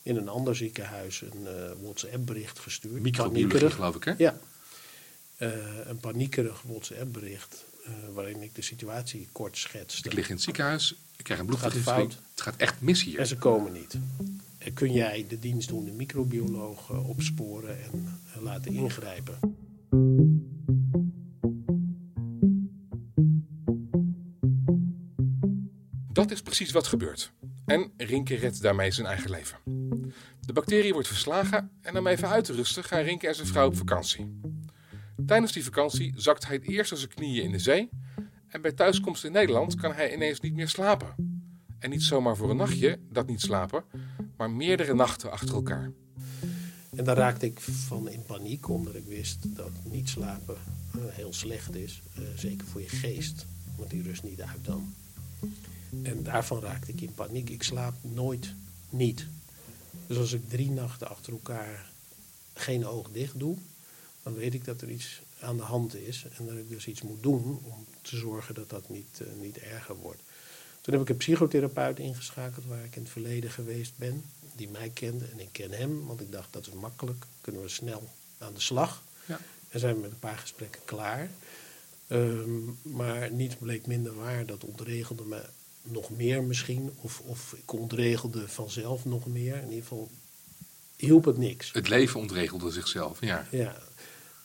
in 0.03 0.15
een 0.17 0.27
ander 0.29 0.55
ziekenhuis 0.55 1.21
een 1.21 1.47
eh, 1.47 1.71
WhatsApp-bericht 1.81 2.59
gestuurd. 2.59 3.01
Microbiologie 3.01 3.69
geloof 3.69 3.95
ik 3.95 4.03
hè? 4.03 4.13
Ja, 4.17 4.39
Eh, 5.37 5.49
een 5.83 5.97
paniekerig 5.99 6.61
WhatsApp-bericht 6.61 7.65
eh, 7.85 7.91
waarin 8.13 8.41
ik 8.41 8.55
de 8.55 8.61
situatie 8.61 9.27
kort 9.31 9.57
schetste. 9.57 10.07
Ik 10.09 10.13
lig 10.15 10.27
in 10.29 10.33
het 10.35 10.43
ziekenhuis, 10.43 10.95
ik 11.17 11.23
krijg 11.23 11.39
een 11.39 11.47
Het 11.47 11.55
bloedvergiftiging. 11.59 12.11
fout. 12.11 12.23
Het 12.31 12.41
gaat 12.41 12.55
echt 12.57 12.81
mis 12.81 13.03
En 13.03 13.09
hier. 13.09 13.25
ze 13.25 13.37
komen 13.37 13.71
niet. 13.73 13.97
En 14.57 14.73
kun 14.73 14.91
jij 14.91 15.25
de 15.29 15.39
dienstdoende 15.39 15.91
microbioloog 15.91 16.89
opsporen 16.89 17.77
en 17.83 18.41
laten 18.41 18.73
ingrijpen? 18.73 19.39
Dat 26.11 26.31
is 26.31 26.41
precies 26.41 26.71
wat 26.71 26.87
gebeurt. 26.87 27.31
En 27.65 27.91
Rinke 27.97 28.35
redt 28.35 28.61
daarmee 28.61 28.91
zijn 28.91 29.07
eigen 29.07 29.29
leven. 29.29 29.57
De 30.45 30.53
bacterie 30.53 30.93
wordt 30.93 31.07
verslagen 31.07 31.71
en 31.81 31.97
om 31.97 32.07
even 32.07 32.29
uit 32.29 32.45
te 32.45 32.53
rusten 32.53 32.83
gaan 32.83 33.01
Rinke 33.01 33.27
en 33.27 33.35
zijn 33.35 33.47
vrouw 33.47 33.67
op 33.67 33.77
vakantie. 33.77 34.39
Tijdens 35.25 35.51
die 35.51 35.63
vakantie 35.63 36.13
zakt 36.15 36.45
hij 36.45 36.55
het 36.55 36.67
eerst 36.67 36.91
aan 36.91 36.97
zijn 36.97 37.13
knieën 37.13 37.43
in 37.43 37.51
de 37.51 37.59
zee 37.59 37.89
en 38.47 38.61
bij 38.61 38.71
thuiskomst 38.71 39.23
in 39.23 39.31
Nederland 39.31 39.75
kan 39.75 39.93
hij 39.93 40.13
ineens 40.13 40.39
niet 40.39 40.53
meer 40.53 40.69
slapen. 40.69 41.15
En 41.79 41.89
niet 41.89 42.03
zomaar 42.03 42.35
voor 42.35 42.49
een 42.49 42.57
nachtje, 42.57 42.99
dat 43.11 43.27
niet 43.27 43.41
slapen, 43.41 43.83
maar 44.37 44.51
meerdere 44.51 44.93
nachten 44.93 45.31
achter 45.31 45.55
elkaar. 45.55 45.91
En 46.95 47.03
daar 47.03 47.17
raakte 47.17 47.45
ik 47.45 47.59
van 47.59 48.09
in 48.09 48.23
paniek, 48.25 48.69
omdat 48.69 48.95
ik 48.95 49.05
wist 49.05 49.55
dat 49.55 49.71
niet 49.83 50.09
slapen 50.09 50.55
eh, 50.93 51.01
heel 51.09 51.33
slecht 51.33 51.75
is. 51.75 52.01
eh, 52.15 52.23
zeker 52.35 52.67
voor 52.67 52.81
je 52.81 52.89
geest, 52.89 53.45
want 53.77 53.89
die 53.89 54.01
rust 54.03 54.23
niet 54.23 54.41
uit 54.41 54.65
dan. 54.65 54.93
En 56.03 56.23
daarvan 56.23 56.59
raakte 56.61 56.91
ik 56.91 57.01
in 57.01 57.13
paniek. 57.13 57.49
Ik 57.49 57.63
slaap 57.63 57.93
nooit 58.01 58.53
niet. 58.89 59.27
Dus 60.07 60.17
als 60.17 60.33
ik 60.33 60.49
drie 60.49 60.71
nachten 60.71 61.09
achter 61.09 61.33
elkaar 61.33 61.91
geen 62.53 62.85
oog 62.85 63.09
dicht 63.11 63.39
doe, 63.39 63.57
dan 64.23 64.33
weet 64.33 64.53
ik 64.53 64.65
dat 64.65 64.81
er 64.81 64.89
iets 64.89 65.21
aan 65.39 65.57
de 65.57 65.63
hand 65.63 65.95
is. 65.95 66.25
En 66.37 66.45
dat 66.45 66.55
ik 66.55 66.69
dus 66.69 66.87
iets 66.87 67.01
moet 67.01 67.23
doen 67.23 67.61
om 67.63 67.85
te 68.01 68.17
zorgen 68.17 68.55
dat 68.55 68.69
dat 68.69 68.89
niet, 68.89 69.21
eh, 69.21 69.27
niet 69.41 69.57
erger 69.57 69.95
wordt. 69.95 70.21
Toen 70.81 70.93
heb 70.93 71.03
ik 71.03 71.09
een 71.09 71.17
psychotherapeut 71.17 71.99
ingeschakeld 71.99 72.65
waar 72.65 72.83
ik 72.83 72.95
in 72.95 73.01
het 73.01 73.11
verleden 73.11 73.51
geweest 73.51 73.93
ben. 73.95 74.23
Die 74.55 74.69
mij 74.69 74.89
kende 74.89 75.25
en 75.25 75.39
ik 75.39 75.49
ken 75.51 75.71
hem, 75.71 76.05
want 76.05 76.21
ik 76.21 76.31
dacht 76.31 76.53
dat 76.53 76.67
is 76.67 76.73
makkelijk. 76.73 77.25
Kunnen 77.41 77.61
we 77.61 77.69
snel 77.69 78.09
aan 78.37 78.53
de 78.53 78.59
slag. 78.59 79.03
Ja. 79.25 79.39
En 79.69 79.79
zijn 79.79 79.95
we 79.95 80.01
met 80.01 80.11
een 80.11 80.19
paar 80.19 80.37
gesprekken 80.37 80.81
klaar. 80.85 81.29
Ehm, 82.07 82.61
maar 82.81 83.31
niets 83.31 83.55
bleek 83.55 83.87
minder 83.87 84.15
waar. 84.15 84.45
Dat 84.45 84.63
ontregelde 84.63 85.23
me 85.23 85.41
nog 85.83 86.09
meer 86.09 86.43
misschien. 86.43 86.95
Of, 87.01 87.19
of 87.19 87.53
ik 87.53 87.71
ontregelde 87.73 88.47
vanzelf 88.47 89.05
nog 89.05 89.27
meer. 89.27 89.55
In 89.55 89.69
ieder 89.69 89.81
geval 89.81 90.11
hielp 90.95 91.25
het 91.25 91.37
niks. 91.37 91.71
Het 91.71 91.89
leven 91.89 92.19
ontregelde 92.19 92.71
zichzelf, 92.71 93.21
ja. 93.21 93.47
Ja. 93.51 93.77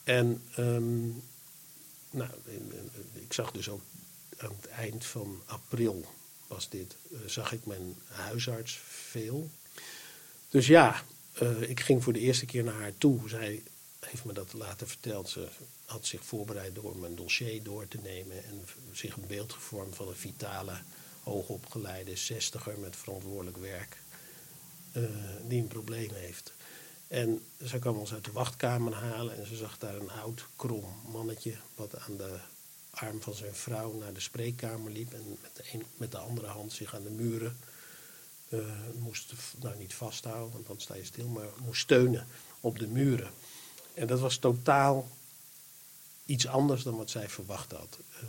En 0.05 0.43
ehm, 0.55 1.07
nou, 2.11 2.31
ik 3.13 3.33
zag 3.33 3.51
dus 3.51 3.69
ook 3.69 3.83
aan 4.39 4.57
het 4.61 4.67
eind 4.71 5.05
van 5.05 5.43
april 5.47 6.07
was 6.47 6.69
dit, 6.69 6.97
eh, 7.13 7.19
zag 7.27 7.53
ik 7.53 7.67
mijn 7.67 7.97
huisarts 8.07 8.81
veel. 8.85 9.51
Dus 10.49 10.67
ja, 10.67 11.03
eh, 11.33 11.61
ik 11.63 11.81
ging 11.81 12.03
voor 12.03 12.13
de 12.13 12.19
eerste 12.19 12.47
keer 12.47 12.65
naar 12.65 12.81
haar 12.81 12.99
toe. 12.99 13.29
Zij 13.29 13.63
heeft 14.01 14.25
me 14.25 14.33
dat 14.33 14.53
later 14.53 14.89
verteld. 14.89 15.29
Ze 15.29 15.49
had 15.85 16.07
zich 16.07 16.25
voorbereid 16.25 16.75
door 16.75 16.97
mijn 16.97 17.15
dossier 17.15 17.63
door 17.63 17.89
te 17.89 17.99
nemen 18.03 18.45
en 18.45 18.65
zich 18.93 19.17
een 19.17 19.27
beeld 19.27 19.53
gevormd 19.53 19.97
van 19.97 20.09
een 20.09 20.17
vitale, 20.17 20.81
hoogopgeleide 21.29 22.17
zestiger 22.17 22.79
met 22.79 22.97
verantwoordelijk 22.97 23.57
werk 23.57 23.97
eh, 24.93 25.03
die 25.49 25.61
een 25.61 25.69
probleem 25.69 26.11
heeft. 26.13 26.53
En 27.09 27.43
ze 27.65 27.79
kwam 27.79 27.97
ons 27.97 28.13
uit 28.13 28.25
de 28.25 28.33
wachtkamer 28.33 28.95
halen 28.95 29.37
en 29.37 29.47
ze 29.47 29.57
zag 29.57 29.79
daar 29.79 29.97
een 29.97 30.11
oud, 30.11 30.47
krom 30.57 30.85
mannetje 31.13 31.55
wat 31.75 31.99
aan 31.99 32.17
de 32.17 32.39
arm 32.91 33.23
van 33.23 33.35
zijn 33.35 33.55
vrouw 33.55 33.93
naar 33.93 34.13
de 34.13 34.21
spreekkamer 34.21 34.93
liep 34.93 35.13
en 35.13 35.39
met 35.43 35.57
de, 35.57 35.63
een, 35.73 35.85
met 35.97 36.11
de 36.11 36.19
andere 36.19 36.47
hand 36.47 36.73
zich 36.73 36.95
aan 36.95 37.03
de 37.03 37.11
muren 37.11 37.57
eh, 38.49 38.59
moest, 38.99 39.33
nou 39.61 39.79
niet 39.79 39.95
vasthouden, 39.95 40.53
want 40.53 40.67
dan 40.67 40.81
sta 40.81 40.95
je 40.95 41.05
stil, 41.05 41.29
maar 41.29 41.49
moest 41.65 41.81
steunen 41.81 42.27
op 42.61 42.79
de 42.79 42.87
muren. 42.87 43.31
En 43.95 44.07
dat 44.07 44.21
was 44.21 44.37
totaal 44.37 45.09
iets 46.25 46.47
anders 46.47 46.83
dan 46.83 46.97
wat 46.97 47.11
zij 47.11 47.29
verwacht 47.29 47.73
had. 47.73 47.99
Ehm, 48.21 48.27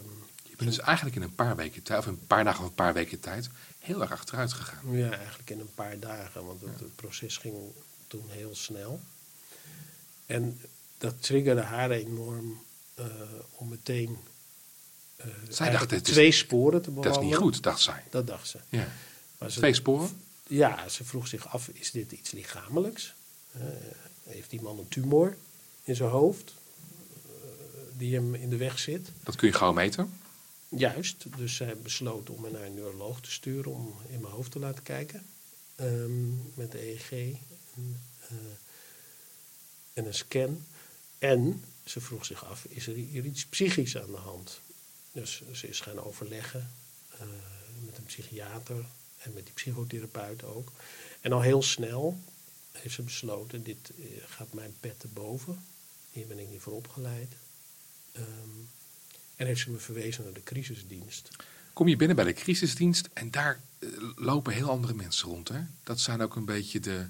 Je 0.59 0.65
bent 0.65 0.77
dus 0.77 0.85
eigenlijk 0.85 1.15
in 1.15 1.21
een 1.21 1.35
paar 1.35 1.55
weken 1.55 1.83
tijd, 1.83 1.99
of 1.99 2.05
een 2.05 2.27
paar 2.27 2.43
dagen 2.43 2.59
of 2.63 2.69
een 2.69 2.73
paar 2.75 2.93
weken 2.93 3.19
tijd, 3.19 3.49
heel 3.79 4.01
erg 4.01 4.11
achteruit 4.11 4.53
gegaan. 4.53 4.97
Ja, 4.97 5.17
eigenlijk 5.17 5.49
in 5.49 5.59
een 5.59 5.73
paar 5.75 5.99
dagen, 5.99 6.45
want 6.45 6.61
het, 6.61 6.79
het 6.79 6.95
proces 6.95 7.37
ging 7.37 7.55
toen 8.07 8.23
heel 8.27 8.55
snel. 8.55 8.99
En 10.25 10.61
dat 10.97 11.21
triggerde 11.23 11.61
haar 11.61 11.91
enorm 11.91 12.61
eh, 12.95 13.05
om 13.51 13.69
meteen 13.69 14.17
eh, 15.15 15.25
eigenlijk 15.25 15.71
dacht, 15.71 15.91
het 15.91 16.07
is- 16.07 16.13
twee 16.13 16.31
sporen 16.31 16.81
te 16.81 16.85
Dat 16.85 16.93
bewandelen. 16.93 17.27
is 17.29 17.33
niet 17.39 17.43
goed, 17.53 17.63
dacht 17.63 17.81
zij. 17.81 18.03
Dat 18.09 18.27
dacht 18.27 18.47
ze. 18.47 18.57
Ja. 18.69 18.87
Maar 19.37 19.51
ze 19.51 19.57
Twee 19.57 19.73
sporen? 19.73 20.21
Ja, 20.47 20.89
ze 20.89 21.03
vroeg 21.03 21.27
zich 21.27 21.47
af, 21.47 21.67
is 21.67 21.91
dit 21.91 22.11
iets 22.11 22.31
lichamelijks? 22.31 23.13
Eh, 23.51 23.61
heeft 24.23 24.49
die 24.49 24.61
man 24.61 24.79
een 24.79 24.87
tumor 24.87 25.37
in 25.83 25.95
zijn 25.95 26.09
hoofd 26.09 26.53
die 27.97 28.15
hem 28.15 28.35
in 28.35 28.49
de 28.49 28.57
weg 28.57 28.79
zit? 28.79 29.09
Dat 29.23 29.35
kun 29.35 29.47
je 29.47 29.53
gauw 29.53 29.73
meten. 29.73 30.18
Juist, 30.69 31.38
dus 31.38 31.55
zij 31.55 31.77
besloot 31.77 32.29
om 32.29 32.41
me 32.41 32.49
naar 32.49 32.63
een 32.63 32.73
neuroloog 32.73 33.21
te 33.21 33.31
sturen 33.31 33.71
om 33.71 33.95
in 34.07 34.21
mijn 34.21 34.33
hoofd 34.33 34.51
te 34.51 34.59
laten 34.59 34.83
kijken. 34.83 35.25
Ehm, 35.75 36.53
met 36.53 36.71
de 36.71 36.81
EEG 36.81 37.11
en, 37.75 38.01
eh, 38.27 38.38
en 39.93 40.05
een 40.05 40.13
scan. 40.13 40.65
En 41.19 41.63
ze 41.83 42.01
vroeg 42.01 42.25
zich 42.25 42.45
af, 42.45 42.65
is 42.65 42.88
er 42.88 42.95
hier 42.95 43.25
iets 43.25 43.45
psychisch 43.45 43.97
aan 43.97 44.11
de 44.11 44.17
hand? 44.17 44.61
Dus 45.11 45.41
ze 45.51 45.67
is 45.67 45.79
gaan 45.79 45.99
overleggen 45.99 46.71
eh, 47.11 47.27
met 47.85 47.97
een 47.97 48.05
psychiater 48.05 48.85
en 49.17 49.33
met 49.33 49.45
die 49.45 49.53
psychotherapeut 49.53 50.43
ook. 50.43 50.71
En 51.21 51.31
al 51.31 51.41
heel 51.41 51.61
snel 51.61 52.19
heeft 52.71 52.95
ze 52.95 53.01
besloten, 53.01 53.63
dit 53.63 53.91
eh, 53.97 54.05
gaat 54.25 54.53
mijn 54.53 54.75
pet 54.79 54.99
te 54.99 55.07
boven. 55.07 55.65
Hier 56.11 56.27
ben 56.27 56.39
ik 56.39 56.49
niet 56.49 56.61
voor 56.61 56.73
opgeleid. 56.73 57.33
Ehm, 58.11 58.49
en 59.39 59.46
heeft 59.46 59.62
ze 59.62 59.69
me 59.72 59.77
verwezen 59.77 60.24
naar 60.24 60.34
de 60.34 60.43
crisisdienst. 60.43 61.29
Kom 61.74 61.88
je 61.88 61.96
binnen 61.96 62.15
bij 62.15 62.25
de 62.25 62.34
crisisdienst 62.34 63.10
en 63.13 63.31
daar 63.31 63.60
eh, 63.79 63.89
lopen 64.15 64.53
heel 64.53 64.69
andere 64.69 64.93
mensen 64.93 65.29
rond. 65.29 65.48
Hè? 65.50 65.60
Dat 65.84 66.00
zijn 66.00 66.22
ook 66.22 66.36
een 66.36 66.46
beetje 66.46 66.79
de, 66.79 67.05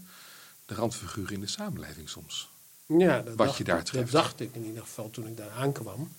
de 0.66 0.74
randfiguren 0.74 1.34
in 1.34 1.40
de 1.40 1.48
samenleving 1.48 2.10
soms. 2.10 2.50
Ja, 2.86 3.22
dat 3.22 3.36
Wat 3.36 3.38
dacht, 3.48 3.58
je 3.58 3.64
daar 3.64 3.78
dat 3.78 3.86
treft. 3.86 4.12
dacht 4.12 4.40
ik 4.40 4.56
in 4.56 4.66
ieder 4.66 4.82
geval 4.82 5.10
toen 5.10 5.28
ik 5.28 5.38
daar 5.38 5.50
aankwam. 5.50 6.12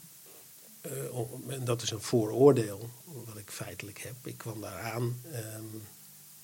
Eh, 0.80 0.90
om- 1.18 1.50
en 1.50 1.64
dat 1.64 1.82
is 1.82 1.90
een 1.90 2.00
vooroordeel 2.02 2.90
wat 3.26 3.36
ik 3.36 3.50
feitelijk 3.50 3.98
heb. 3.98 4.14
Ik 4.24 4.38
kwam 4.38 4.60
daar 4.60 4.80
aan, 4.92 5.20
ehm, 5.32 5.62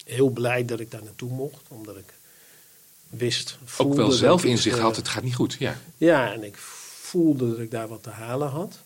heel 0.05 0.29
blij 0.31 0.65
dat 0.65 0.81
ik 0.81 0.91
daar 0.91 1.03
naartoe 1.05 1.31
mocht, 1.31 1.63
omdat 1.69 1.97
ik 1.97 2.15
wist. 3.09 3.59
Ook 3.63 3.69
voelde 3.69 3.97
wel 3.97 4.09
dat 4.09 4.19
zelfinzicht 4.19 4.77
ik, 4.77 4.83
had, 4.83 4.91
eh, 4.91 4.97
het 4.99 5.09
gaat 5.09 5.23
niet 5.23 5.35
goed. 5.35 5.57
Ja. 5.59 5.77
Ja, 5.97 6.33
en 6.33 6.43
ik 6.45 6.57
voelde 6.57 7.49
dat 7.51 7.59
ik 7.59 7.71
daar 7.71 7.89
wat 7.89 8.03
te 8.03 8.11
halen 8.11 8.49
had. 8.49 8.83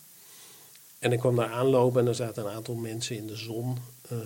En 1.01 1.13
ik 1.13 1.19
kwam 1.19 1.37
daar 1.37 1.51
aanlopen 1.51 2.01
en 2.01 2.07
er 2.07 2.15
zaten 2.15 2.45
een 2.45 2.53
aantal 2.53 2.75
mensen 2.75 3.17
in 3.17 3.27
de 3.27 3.37
zon, 3.37 3.79
eh 4.09 4.19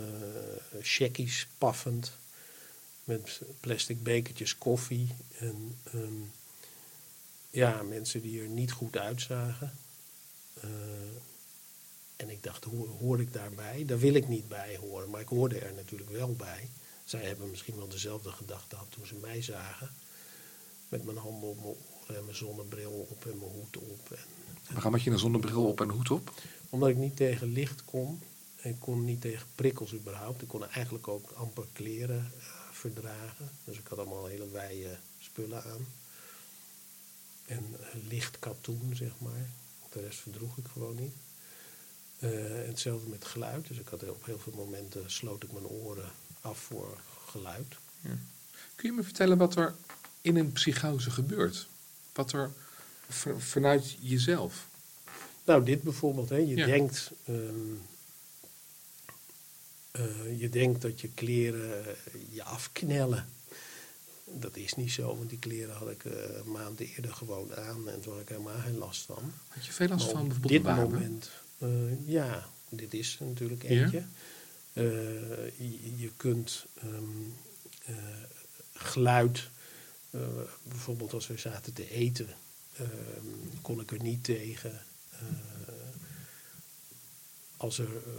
checkies 0.80 1.46
paffend, 1.58 2.12
met 3.04 3.40
plastic 3.60 4.02
bekertjes 4.02 4.58
koffie. 4.58 5.08
En 5.38 5.78
ehm, 5.84 6.22
ja, 7.50 7.82
mensen 7.82 8.22
die 8.22 8.42
er 8.42 8.48
niet 8.48 8.72
goed 8.72 8.96
uitzagen. 8.96 9.72
Eh, 10.60 10.68
en 12.16 12.30
ik 12.30 12.42
dacht, 12.42 12.66
hoor, 13.00 13.20
ik 13.20 13.32
daarbij? 13.32 13.84
Daar 13.86 13.98
wil 13.98 14.14
ik 14.14 14.28
niet 14.28 14.48
bij 14.48 14.76
horen, 14.76 15.10
maar 15.10 15.20
ik 15.20 15.28
hoorde 15.28 15.58
er 15.58 15.74
natuurlijk 15.74 16.10
wel 16.10 16.32
bij. 16.32 16.68
Zij 17.04 17.20
hebben 17.20 17.50
misschien 17.50 17.76
wel 17.76 17.88
dezelfde 17.88 18.30
gedachte 18.30 18.74
gehad 18.76 18.90
toen 18.90 19.06
ze 19.06 19.14
mij 19.14 19.42
zagen. 19.42 19.90
Met 20.88 21.04
mijn 21.04 21.16
handen 21.16 21.48
op 21.48 21.56
mijn 21.56 21.76
oren 22.00 22.16
en 22.16 22.24
mijn 22.24 22.36
zonnebril 22.36 23.06
op 23.10 23.26
en 23.26 23.38
mijn 23.38 23.50
hoed 23.50 23.76
op. 23.76 24.10
En, 24.10 24.74
Waarom 24.74 24.92
had 24.92 25.02
je 25.02 25.10
een 25.10 25.18
zonnebril 25.18 25.66
op 25.66 25.80
en 25.80 25.88
een 25.88 25.94
hoed 25.94 26.10
op? 26.10 26.32
Omdat 26.74 26.88
ik 26.88 26.96
niet 26.96 27.16
tegen 27.16 27.52
licht 27.52 27.84
kon. 27.84 28.20
Ik 28.56 28.76
kon 28.78 29.04
niet 29.04 29.20
tegen 29.20 29.46
prikkels 29.54 29.94
überhaupt. 29.94 30.42
Ik 30.42 30.48
kon 30.48 30.68
eigenlijk 30.68 31.08
ook 31.08 31.30
amper 31.30 31.64
kleren 31.72 32.32
eh, 32.38 32.44
verdragen. 32.72 33.50
Dus 33.64 33.78
ik 33.78 33.86
had 33.86 33.98
allemaal 33.98 34.26
hele 34.26 34.50
wijde 34.50 34.96
spullen 35.18 35.64
aan. 35.64 35.86
En 37.46 37.64
eh, 37.80 38.08
licht 38.08 38.38
katoen, 38.38 38.90
zeg 38.96 39.12
maar. 39.18 39.48
De 39.92 40.00
rest 40.00 40.18
verdroeg 40.18 40.56
ik 40.56 40.64
gewoon 40.72 40.96
niet. 40.96 41.14
Eh, 42.18 42.30
hetzelfde 42.66 43.08
met 43.08 43.24
geluid. 43.24 43.68
Dus 43.68 43.78
ik 43.78 43.88
had 43.88 44.08
op 44.08 44.24
heel 44.24 44.38
veel 44.38 44.52
momenten 44.56 45.10
sloot 45.10 45.42
ik 45.42 45.52
mijn 45.52 45.66
oren 45.66 46.10
af 46.40 46.58
voor 46.58 46.98
geluid. 47.26 47.76
Kun 48.74 48.90
je 48.90 48.92
me 48.92 49.02
vertellen 49.02 49.38
wat 49.38 49.56
er 49.56 49.74
in 50.20 50.36
een 50.36 50.52
psychose 50.52 51.10
gebeurt? 51.10 51.66
Wat 52.12 52.32
er 52.32 52.52
vanuit 53.38 53.96
jezelf? 54.00 54.66
Nou, 55.44 55.64
dit 55.64 55.82
bijvoorbeeld. 55.82 56.28
Hè. 56.28 56.36
Je, 56.36 56.56
Ja. 56.56 56.66
denkt, 56.66 57.10
ehm, 57.24 57.74
eh, 59.90 60.40
je 60.40 60.48
denkt 60.48 60.82
dat 60.82 61.00
je 61.00 61.08
kleren 61.08 61.86
eh, 61.86 61.94
je 62.30 62.42
afknellen. 62.42 63.28
Dat 64.24 64.56
is 64.56 64.74
niet 64.74 64.92
zo, 64.92 65.16
want 65.16 65.28
die 65.30 65.38
kleren 65.38 65.74
had 65.74 65.90
ik 65.90 66.04
eh, 66.04 66.12
een 66.36 66.50
maand 66.50 66.80
eerder 66.80 67.14
gewoon 67.14 67.54
aan 67.56 67.88
en 67.88 68.00
toen 68.00 68.12
had 68.12 68.22
ik 68.22 68.28
helemaal 68.28 68.58
geen 68.58 68.78
last 68.78 69.02
van. 69.02 69.32
Had 69.48 69.66
je 69.66 69.72
veel 69.72 69.88
last 69.88 70.10
van 70.10 70.20
op 70.20 70.28
bijvoorbeeld 70.28 70.52
dit 70.52 70.64
een 70.66 70.76
wapen? 70.76 70.90
moment, 70.92 71.30
ja, 72.06 72.48
dit 72.68 72.94
is 72.94 73.18
natuurlijk 73.20 73.62
Ja? 73.62 73.68
eentje. 73.68 74.02
Je, 75.56 75.96
je 75.96 76.10
kunt 76.16 76.64
ehm, 76.74 77.04
eh, 77.84 77.94
geluid, 78.72 79.50
bijvoorbeeld 80.62 81.12
als 81.12 81.26
we 81.26 81.38
zaten 81.38 81.72
te 81.72 81.90
eten, 81.90 82.28
ehm, 82.76 83.58
kon 83.62 83.80
ik 83.80 83.90
er 83.92 84.02
niet 84.02 84.24
tegen. 84.24 84.82
Eh, 85.66 85.74
als 87.56 87.78
er 87.78 87.96
eh, 87.96 88.12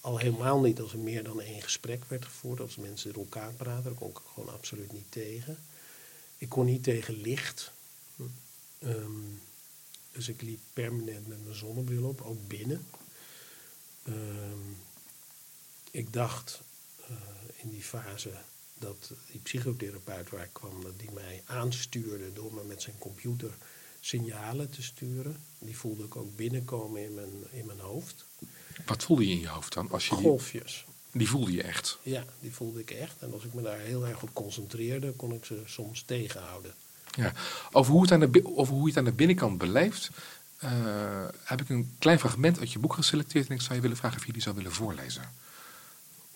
al 0.00 0.18
helemaal 0.18 0.60
niet 0.60 0.80
als 0.80 0.92
er 0.92 0.98
meer 0.98 1.24
dan 1.24 1.40
één 1.40 1.62
gesprek 1.62 2.04
werd 2.04 2.24
gevoerd, 2.24 2.60
als 2.60 2.76
mensen 2.76 3.12
door 3.12 3.22
elkaar 3.22 3.52
praten, 3.52 3.84
daar 3.84 3.92
kon 3.92 4.10
ik 4.10 4.18
gewoon 4.34 4.52
absoluut 4.52 4.92
niet 4.92 5.12
tegen. 5.12 5.58
Ik 6.38 6.48
kon 6.48 6.64
niet 6.64 6.82
tegen 6.82 7.14
licht. 7.14 7.72
Ehm, 8.78 9.22
dus 10.12 10.28
ik 10.28 10.42
liep 10.42 10.60
permanent 10.72 11.26
met 11.26 11.44
mijn 11.44 11.56
zonnebril 11.56 12.08
op, 12.08 12.20
ook 12.20 12.48
binnen. 12.48 12.86
Ehm, 14.02 14.72
ik 15.90 16.12
dacht 16.12 16.60
eh, 17.06 17.16
in 17.62 17.70
die 17.70 17.82
fase 17.82 18.32
dat 18.78 19.12
die 19.30 19.40
psychotherapeut 19.40 20.30
waar 20.30 20.44
ik 20.44 20.52
kwam, 20.52 20.82
dat 20.82 20.98
die 20.98 21.10
mij 21.10 21.42
aanstuurde 21.46 22.32
door 22.32 22.54
me 22.54 22.64
met 22.64 22.82
zijn 22.82 22.98
computer 22.98 23.56
signalen 24.00 24.70
te 24.70 24.82
sturen. 24.82 25.36
Die 25.58 25.76
voelde 25.76 26.04
ik 26.04 26.16
ook 26.16 26.36
binnenkomen 26.36 27.04
in 27.04 27.14
mijn, 27.14 27.30
in 27.50 27.66
mijn 27.66 27.80
hoofd. 27.80 28.24
Wat 28.86 29.02
voelde 29.04 29.26
je 29.26 29.32
in 29.32 29.40
je 29.40 29.48
hoofd 29.48 29.72
dan? 29.72 29.90
Als 29.90 30.08
je 30.08 30.14
Golfjes. 30.14 30.84
die 31.12 31.28
voelde 31.28 31.52
je 31.52 31.62
echt. 31.62 31.98
Ja, 32.02 32.24
die 32.40 32.52
voelde 32.54 32.80
ik 32.80 32.90
echt. 32.90 33.14
En 33.18 33.32
als 33.32 33.44
ik 33.44 33.54
me 33.54 33.62
daar 33.62 33.78
heel 33.78 34.06
erg 34.06 34.22
op 34.22 34.34
concentreerde, 34.34 35.12
kon 35.12 35.32
ik 35.32 35.44
ze 35.44 35.62
soms 35.66 36.02
tegenhouden. 36.02 36.74
Ja. 37.14 37.32
Over, 37.72 37.92
hoe 37.92 38.02
het 38.02 38.12
aan 38.12 38.20
de, 38.20 38.56
over 38.56 38.72
hoe 38.74 38.82
je 38.82 38.88
het 38.88 38.98
aan 38.98 39.04
de 39.04 39.12
binnenkant 39.12 39.58
beleeft, 39.58 40.10
eh, 40.58 41.26
heb 41.44 41.60
ik 41.60 41.68
een 41.68 41.94
klein 41.98 42.18
fragment 42.18 42.58
uit 42.58 42.72
je 42.72 42.78
boek 42.78 42.94
geselecteerd. 42.94 43.48
En 43.48 43.54
ik 43.54 43.60
zou 43.60 43.74
je 43.74 43.80
willen 43.80 43.96
vragen 43.96 44.18
of 44.18 44.26
je 44.26 44.32
die 44.32 44.42
zou 44.42 44.54
willen 44.56 44.72
voorlezen. 44.72 45.22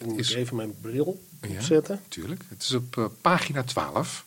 Moet 0.04 0.18
is- 0.18 0.30
ik 0.30 0.36
even 0.36 0.56
mijn 0.56 0.80
bril 0.80 1.22
Ja. 1.40 1.48
opzetten. 1.48 2.00
Tuurlijk. 2.08 2.44
Het 2.48 2.62
is 2.62 2.72
op 2.74 2.96
eh, 2.98 3.04
pagina 3.20 3.62
12, 3.64 4.24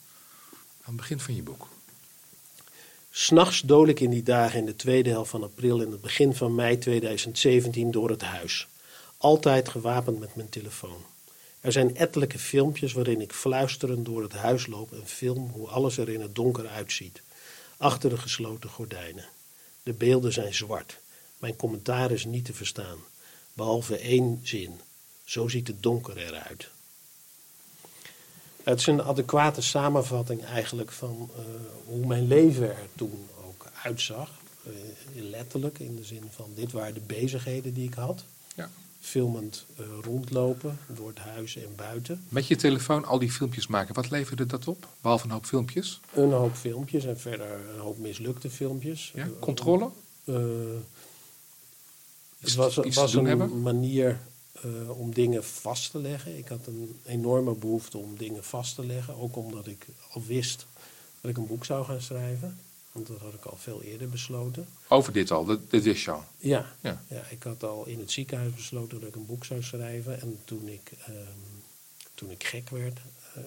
aan 0.81 0.85
het 0.85 0.95
begin 0.95 1.19
van 1.19 1.35
je 1.35 1.43
boek. 1.43 1.67
S'nachts 3.17 3.61
dool 3.61 3.87
ik 3.87 3.99
in 3.99 4.09
die 4.09 4.23
dagen 4.23 4.59
in 4.59 4.65
de 4.65 4.75
tweede 4.75 5.09
helft 5.09 5.29
van 5.29 5.43
april 5.43 5.81
en 5.81 5.91
het 5.91 6.01
begin 6.01 6.35
van 6.35 6.55
mei 6.55 6.77
2017 6.77 7.91
door 7.91 8.09
het 8.09 8.21
huis. 8.21 8.67
Altijd 9.17 9.69
gewapend 9.69 10.19
met 10.19 10.35
mijn 10.35 10.49
telefoon. 10.49 11.05
Er 11.59 11.71
zijn 11.71 11.95
ettelijke 11.95 12.39
filmpjes 12.39 12.93
waarin 12.93 13.21
ik 13.21 13.33
fluisterend 13.33 14.05
door 14.05 14.21
het 14.21 14.33
huis 14.33 14.67
loop 14.67 14.93
en 14.93 15.07
film 15.07 15.49
hoe 15.49 15.67
alles 15.67 15.97
er 15.97 16.09
in 16.09 16.21
het 16.21 16.35
donker 16.35 16.67
uitziet. 16.67 17.21
Achter 17.77 18.09
de 18.09 18.17
gesloten 18.17 18.69
gordijnen. 18.69 19.25
De 19.83 19.93
beelden 19.93 20.33
zijn 20.33 20.53
zwart. 20.53 20.99
Mijn 21.37 21.55
commentaar 21.55 22.11
is 22.11 22.25
niet 22.25 22.45
te 22.45 22.53
verstaan. 22.53 22.97
Behalve 23.53 23.97
één 23.97 24.39
zin. 24.43 24.79
Zo 25.25 25.47
ziet 25.47 25.67
het 25.67 25.83
donker 25.83 26.17
eruit. 26.17 26.69
Het 28.65 28.79
is 28.79 28.87
een 28.87 29.01
adequate 29.01 29.61
samenvatting 29.61 30.45
eigenlijk 30.45 30.91
van 30.91 31.29
uh, 31.37 31.43
hoe 31.85 32.05
mijn 32.05 32.27
leven 32.27 32.69
er 32.69 32.87
toen 32.95 33.27
ook 33.47 33.65
uitzag. 33.83 34.29
Uh, 34.67 34.73
letterlijk 35.13 35.79
in 35.79 35.95
de 35.95 36.03
zin 36.03 36.23
van 36.29 36.49
dit 36.55 36.71
waren 36.71 36.93
de 36.93 37.01
bezigheden 37.07 37.73
die 37.73 37.87
ik 37.87 37.93
had. 37.93 38.25
Ja. 38.55 38.69
Filmend 38.99 39.65
uh, 39.79 39.85
rondlopen 40.01 40.79
door 40.87 41.07
het 41.07 41.17
huis 41.17 41.55
en 41.55 41.75
buiten. 41.75 42.23
Met 42.29 42.47
je 42.47 42.55
telefoon 42.55 43.05
al 43.05 43.19
die 43.19 43.31
filmpjes 43.31 43.67
maken, 43.67 43.95
wat 43.95 44.09
leverde 44.09 44.45
dat 44.45 44.67
op? 44.67 44.87
Behalve 45.01 45.25
een 45.25 45.31
hoop 45.31 45.45
filmpjes? 45.45 45.99
Een 46.13 46.31
hoop 46.31 46.55
filmpjes 46.55 47.05
en 47.05 47.19
verder 47.19 47.47
een 47.73 47.79
hoop 47.79 47.97
mislukte 47.97 48.49
filmpjes. 48.49 49.11
Ja? 49.15 49.27
Controle? 49.39 49.89
het 52.39 52.55
was, 52.55 52.75
was 52.75 53.13
een 53.13 53.25
hebben? 53.25 53.61
manier 53.61 54.19
uh, 54.65 54.99
om 54.99 55.13
dingen 55.13 55.43
vast 55.43 55.91
te 55.91 55.99
leggen. 55.99 56.37
Ik 56.37 56.47
had 56.47 56.67
een 56.67 56.99
enorme 57.05 57.55
behoefte 57.55 57.97
om 57.97 58.17
dingen 58.17 58.43
vast 58.43 58.75
te 58.75 58.85
leggen. 58.85 59.15
Ook 59.15 59.35
omdat 59.35 59.67
ik 59.67 59.87
al 60.11 60.23
wist 60.23 60.65
dat 61.21 61.31
ik 61.31 61.37
een 61.37 61.47
boek 61.47 61.65
zou 61.65 61.85
gaan 61.85 62.01
schrijven. 62.01 62.59
Want 62.91 63.07
dat 63.07 63.19
had 63.19 63.33
ik 63.33 63.45
al 63.45 63.57
veel 63.57 63.81
eerder 63.81 64.09
besloten. 64.09 64.67
Over 64.87 65.13
dit 65.13 65.31
al, 65.31 65.45
dit, 65.45 65.59
dit 65.69 65.85
is 65.85 66.03
jou? 66.03 66.21
Ja, 66.37 66.75
ja. 66.81 67.03
ja, 67.07 67.23
ik 67.29 67.43
had 67.43 67.63
al 67.63 67.85
in 67.85 67.99
het 67.99 68.11
ziekenhuis 68.11 68.53
besloten 68.53 68.99
dat 68.99 69.09
ik 69.09 69.15
een 69.15 69.25
boek 69.25 69.45
zou 69.45 69.63
schrijven. 69.63 70.21
En 70.21 70.39
toen 70.45 70.67
ik, 70.67 70.91
um, 71.09 71.63
toen 72.13 72.31
ik 72.31 72.43
gek 72.43 72.69
werd, 72.69 72.99
uh, 73.37 73.43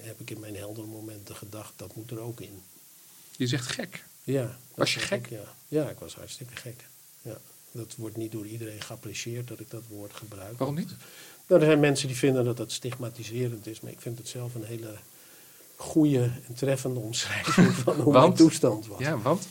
heb 0.00 0.20
ik 0.20 0.30
in 0.30 0.40
mijn 0.40 0.56
heldere 0.56 0.86
momenten 0.86 1.36
gedacht, 1.36 1.72
dat 1.76 1.96
moet 1.96 2.10
er 2.10 2.20
ook 2.20 2.40
in. 2.40 2.62
Je 3.36 3.46
zegt 3.46 3.66
gek? 3.66 4.04
Ja. 4.22 4.58
Was 4.74 4.94
je 4.94 5.00
gek? 5.00 5.24
Ik, 5.24 5.30
ja. 5.30 5.54
ja, 5.68 5.88
ik 5.88 5.98
was 5.98 6.14
hartstikke 6.14 6.56
gek. 6.56 6.84
Ja. 7.22 7.38
Dat 7.76 7.94
wordt 7.96 8.16
niet 8.16 8.32
door 8.32 8.46
iedereen 8.46 8.80
geapprecieerd 8.80 9.48
dat 9.48 9.60
ik 9.60 9.70
dat 9.70 9.82
woord 9.88 10.14
gebruik. 10.14 10.58
Waarom 10.58 10.76
niet? 10.76 10.94
Nou, 11.46 11.60
er 11.60 11.66
zijn 11.66 11.80
mensen 11.80 12.08
die 12.08 12.16
vinden 12.16 12.44
dat 12.44 12.56
dat 12.56 12.72
stigmatiserend 12.72 13.66
is, 13.66 13.80
maar 13.80 13.92
ik 13.92 14.00
vind 14.00 14.18
het 14.18 14.28
zelf 14.28 14.54
een 14.54 14.64
hele 14.64 14.94
goede 15.76 16.30
en 16.46 16.54
treffende 16.54 17.00
omschrijving 17.00 17.72
van 17.84 18.00
hoe 18.00 18.12
mijn 18.12 18.34
toestand 18.34 18.86
was. 18.86 18.98
Ja, 18.98 19.18
want? 19.18 19.48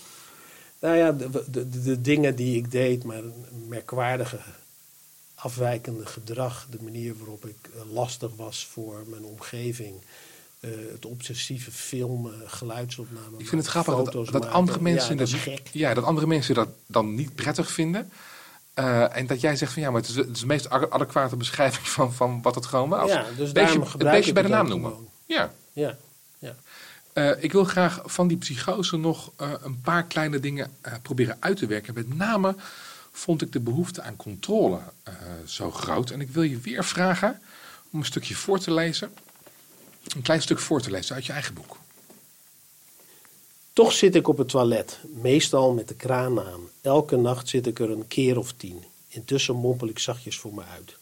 Nou 0.79 0.97
ja, 0.97 1.11
de, 1.11 1.43
de, 1.51 1.81
de, 1.81 2.01
dingen 2.01 2.35
die 2.35 2.57
ik 2.57 2.71
deed, 2.71 3.03
maar 3.03 3.17
een 3.17 3.65
merkwaardige, 3.67 4.39
afwijkende 5.35 6.05
gedrag, 6.05 6.67
de 6.69 6.77
manier 6.81 7.17
waarop 7.17 7.45
ik 7.45 7.69
eh, 7.73 7.91
lastig 7.91 8.35
was 8.35 8.65
voor 8.65 9.03
mijn 9.07 9.23
omgeving. 9.23 9.95
Uh, 10.65 10.91
het 10.91 11.05
obsessieve 11.05 11.71
filmen, 11.71 12.33
geluidsopnamen. 12.45 13.39
Ik 13.39 13.47
vind 13.47 13.61
het 13.61 13.71
grappig 13.71 14.11
dat, 14.11 14.31
dat 14.31 14.45
andere 14.45 14.81
mensen 14.81 15.17
ja, 15.17 15.25
dat, 15.25 15.61
ja, 15.71 15.93
dat 15.93 16.03
andere 16.03 16.27
mensen 16.27 16.55
dat 16.55 16.69
dan 16.87 17.15
niet 17.15 17.35
prettig 17.35 17.71
vinden. 17.71 18.11
Uh, 18.79 19.17
en 19.17 19.27
dat 19.27 19.41
jij 19.41 19.55
zegt 19.55 19.73
van 19.73 19.81
ja, 19.81 19.91
maar 19.91 20.01
het 20.01 20.09
is, 20.09 20.15
het 20.15 20.29
is 20.29 20.39
de 20.39 20.45
meest 20.45 20.69
adequate 20.69 21.35
beschrijving 21.35 21.87
van, 21.87 22.13
van 22.13 22.41
wat 22.41 22.55
het 22.55 22.65
gewoon 22.65 22.89
was. 22.89 23.09
Ja, 23.09 23.25
dus 23.37 23.51
beestje, 23.51 23.81
het 23.81 23.97
beestje 23.97 24.33
bij 24.33 24.43
de 24.43 24.49
naam 24.49 24.67
noemen. 24.67 24.93
Ja. 25.25 25.53
ja. 25.73 25.97
ja. 26.37 26.55
Ik 27.39 27.51
wil 27.51 27.63
graag 27.63 28.01
van 28.05 28.27
die 28.27 28.37
psychose 28.37 28.97
nog 28.97 29.31
een 29.61 29.81
paar 29.81 30.03
kleine 30.03 30.39
dingen 30.39 30.71
proberen 31.01 31.37
uit 31.39 31.57
te 31.57 31.65
werken. 31.65 31.93
Met 31.93 32.17
name 32.17 32.55
vond 33.11 33.41
ik 33.41 33.51
de 33.51 33.59
behoefte 33.59 34.01
aan 34.01 34.15
controle 34.15 34.79
zo 35.45 35.71
groot. 35.71 36.09
En 36.09 36.21
ik 36.21 36.29
wil 36.29 36.43
je 36.43 36.57
weer 36.57 36.83
vragen 36.83 37.41
om 37.91 37.99
een 37.99 38.05
stukje 38.05 38.35
voor 38.35 38.59
te 38.59 38.73
lezen 38.73 39.11
een 40.15 40.21
klein 40.21 40.41
stuk 40.41 40.59
voor 40.59 40.81
te 40.81 40.91
lezen 40.91 41.15
uit 41.15 41.25
je 41.25 41.33
eigen 41.33 41.53
boek. 41.53 41.77
Toch 43.73 43.93
zit 43.93 44.15
ik 44.15 44.27
op 44.27 44.37
het 44.37 44.49
toilet, 44.49 44.99
meestal 45.13 45.73
met 45.73 45.87
de 45.87 45.95
kraan 45.95 46.39
aan. 46.39 46.61
Elke 46.81 47.15
nacht 47.15 47.49
zit 47.49 47.67
ik 47.67 47.79
er 47.79 47.89
een 47.89 48.07
keer 48.07 48.37
of 48.37 48.51
tien. 48.51 48.83
Intussen 49.07 49.55
mompel 49.55 49.87
ik 49.87 49.99
zachtjes 49.99 50.37
voor 50.37 50.53
me 50.53 50.63
uit. 50.63 50.97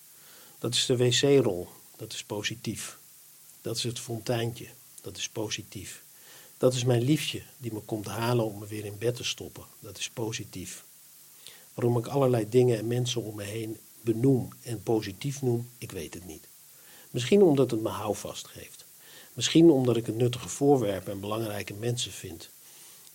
Dat 0.59 0.73
is 0.73 0.85
de 0.85 0.97
wc-rol, 0.97 1.67
dat 1.97 2.13
is 2.13 2.23
positief. 2.23 2.97
Dat 3.61 3.77
is 3.77 3.83
het 3.83 3.99
fonteintje, 3.99 4.67
dat 5.01 5.17
is 5.17 5.29
positief. 5.29 6.03
Dat 6.57 6.73
is 6.73 6.83
mijn 6.83 7.01
liefje 7.01 7.41
die 7.57 7.73
me 7.73 7.79
komt 7.79 8.05
halen 8.05 8.45
om 8.45 8.59
me 8.59 8.67
weer 8.67 8.85
in 8.85 8.97
bed 8.97 9.15
te 9.15 9.23
stoppen, 9.23 9.63
dat 9.79 9.97
is 9.97 10.09
positief. 10.09 10.83
Waarom 11.73 11.97
ik 11.97 12.07
allerlei 12.07 12.49
dingen 12.49 12.77
en 12.77 12.87
mensen 12.87 13.23
om 13.23 13.35
me 13.35 13.43
heen 13.43 13.77
benoem 14.01 14.49
en 14.61 14.83
positief 14.83 15.41
noem, 15.41 15.69
ik 15.77 15.91
weet 15.91 16.13
het 16.13 16.25
niet. 16.25 16.47
Misschien 17.11 17.41
omdat 17.41 17.71
het 17.71 17.81
me 17.81 17.89
houvast 17.89 18.47
geeft. 18.47 18.82
Misschien 19.33 19.69
omdat 19.69 19.97
ik 19.97 20.05
het 20.05 20.15
nuttige 20.15 20.49
voorwerpen 20.49 21.11
en 21.11 21.19
belangrijke 21.19 21.73
mensen 21.73 22.11
vind. 22.11 22.49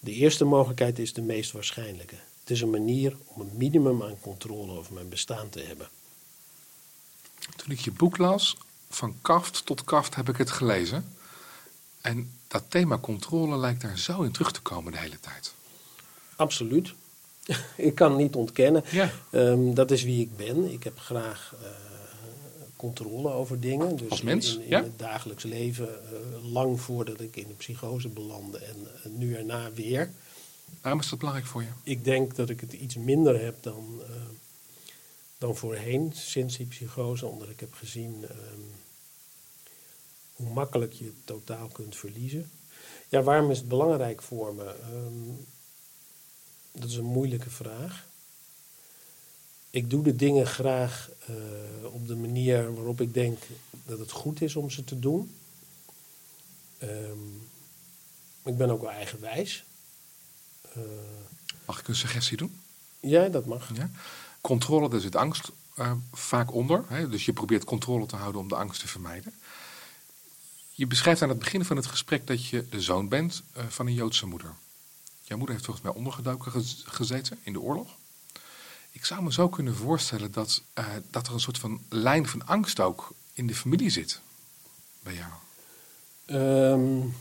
De 0.01 0.13
eerste 0.13 0.45
mogelijkheid 0.45 0.99
is 0.99 1.13
de 1.13 1.23
meest 1.23 1.53
waarschijnlijke. 1.53 2.17
Het 2.41 2.51
is 2.51 2.61
een 2.61 2.71
manier 2.71 3.17
om 3.25 3.41
een 3.41 3.53
minimum 3.57 4.03
aan 4.03 4.21
controle 4.21 4.73
over 4.73 4.93
mijn 4.95 5.09
bestaan 5.09 5.49
te 5.49 5.61
hebben. 5.61 5.89
Toen 7.57 7.71
ik 7.71 7.81
je 7.81 7.93
boek 7.93 8.17
las, 8.17 8.57
van 8.91 9.15
kaft 9.23 9.67
tot 9.67 9.85
kaft 9.85 10.15
heb 10.15 10.29
ik 10.29 10.37
het 10.37 10.51
gelezen. 10.51 11.17
En 12.01 12.33
dat 12.49 12.65
thema 12.69 12.99
controle 12.99 13.57
lijkt 13.57 13.81
daar 13.81 13.99
zo 13.99 14.23
in 14.23 14.33
terug 14.33 14.53
te 14.53 14.61
komen 14.61 14.93
de 14.93 14.99
hele 14.99 15.21
tijd. 15.21 15.55
Absoluut. 16.37 16.95
ik 17.77 17.95
kan 17.95 18.17
niet 18.17 18.35
ontkennen. 18.35 18.85
Ja. 18.91 19.11
Um, 19.31 19.75
dat 19.75 19.91
is 19.91 20.03
wie 20.03 20.21
ik 20.21 20.37
ben. 20.37 20.73
Ik 20.73 20.85
heb 20.85 20.99
graag 20.99 21.55
uh, 21.63 21.69
controle 22.79 23.31
over 23.31 23.61
dingen. 23.61 23.97
Dus 23.97 24.11
Als 24.11 24.23
mens, 24.23 24.55
in, 24.55 24.63
in, 24.63 24.69
ja? 24.69 24.83
het 24.83 24.99
dagelijks 24.99 25.45
leven, 25.45 25.89
uh, 25.89 26.53
lang 26.53 26.81
voordat 26.81 27.21
ik 27.21 27.37
in 27.37 27.47
de 27.49 27.55
psychose 27.55 28.09
belandde 28.09 28.59
en 28.59 28.77
uh, 28.81 29.13
nu 29.13 29.35
erna 29.35 29.73
weer. 29.73 30.11
Waarom 30.81 31.01
is 31.01 31.09
dat 31.09 31.19
belangrijk 31.19 31.49
voor 31.49 31.63
je? 31.63 31.69
Ik 31.83 32.05
denk 32.05 32.37
dat 32.37 32.49
ik 32.51 32.61
het 32.61 32.73
iets 32.73 32.97
minder 32.97 33.41
heb 33.41 33.63
dan, 33.63 34.01
uh, 34.01 34.07
dan 35.39 35.57
voorheen, 35.57 36.13
sinds 36.15 36.57
die 36.57 36.67
psychose, 36.67 37.27
omdat 37.27 37.49
ik 37.49 37.61
heb 37.61 37.75
gezien 37.75 38.23
um, 38.23 38.71
hoe 40.33 40.53
makkelijk 40.53 40.93
je 40.93 41.05
het 41.05 41.15
totaal 41.25 41.69
kunt 41.69 41.97
verliezen. 41.97 42.51
Ja, 43.09 43.23
waarom 43.23 43.51
is 43.51 43.59
het 43.59 43.69
belangrijk 43.69 44.23
voor 44.23 44.55
me? 44.55 44.75
Um, 44.93 45.47
dat 46.73 46.89
is 46.89 46.97
een 46.97 47.05
moeilijke 47.05 47.51
vraag 47.51 48.07
ik 49.79 49.91
doe 49.91 50.03
de 50.03 50.17
dingen 50.17 50.47
graag 50.47 51.11
uh, 51.31 51.37
op 51.93 52.07
de 52.07 52.17
manier 52.17 52.75
waarop 52.75 53.01
ik 53.01 53.15
denk 53.15 53.39
dat 53.87 53.99
het 53.99 54.11
goed 54.11 54.43
is 54.43 54.57
om 54.57 54.71
ze 54.71 54.85
te 54.85 54.99
doen. 54.99 55.35
Um, 56.83 57.49
ik 58.45 58.57
ben 58.57 58.71
ook 58.71 58.81
wel 58.81 58.91
eigenwijs. 58.91 59.65
Uh, 60.77 60.83
mag 61.65 61.81
ik 61.81 61.89
een 61.89 61.97
suggestie 61.97 62.37
doen? 62.37 62.61
Ja, 63.01 63.29
dat 63.29 63.47
mag. 63.47 63.71
Ja. 63.75 63.91
Controle, 64.41 64.89
daar 64.89 65.01
zit 65.01 65.17
angst 65.17 65.51
uh, 65.79 65.93
vaak 66.13 66.53
onder. 66.53 66.85
Hè? 66.89 67.09
Dus 67.09 67.25
je 67.25 67.33
probeert 67.33 67.65
controle 67.65 68.07
te 68.07 68.17
houden 68.17 68.41
om 68.41 68.49
de 68.49 68.57
angst 68.57 68.81
te 68.81 68.89
vermijden. 68.89 69.35
Je 70.71 70.87
beschrijft 70.87 71.23
aan 71.23 71.29
het 71.29 71.39
begin 71.39 71.65
van 71.65 71.77
het 71.77 71.87
gesprek 71.87 72.27
dat 72.27 72.47
je 72.47 72.69
de 72.69 72.81
zoon 72.81 73.09
bent 73.09 73.43
van 73.69 73.87
een 73.87 73.95
Joodse 73.95 74.27
moeder. 74.27 74.55
Jouw 75.23 75.37
moeder 75.37 75.55
heeft 75.55 75.67
volgens 75.67 75.87
mij 75.87 75.95
ondergedoken 75.95 76.53
gezeten 76.85 77.39
in 77.43 77.53
de 77.53 77.61
oorlog. 77.61 77.98
Ik 78.93 79.05
zou 79.05 79.23
me 79.23 79.33
zo 79.33 79.49
kunnen 79.49 79.75
voorstellen 79.75 80.33
dat, 80.33 80.63
uh, 80.79 80.89
dat 81.11 81.27
er 81.27 81.33
een 81.33 81.41
soort 81.41 81.59
van 81.59 81.81
lijn 81.89 82.29
van 82.29 82.47
angst 82.47 82.81
ook 82.81 83.15
in 83.33 83.47
de 83.47 83.55
familie 83.55 83.91
zit 83.91 84.21
bij 85.01 85.15
jou. 85.15 85.33
Um, 86.27 87.15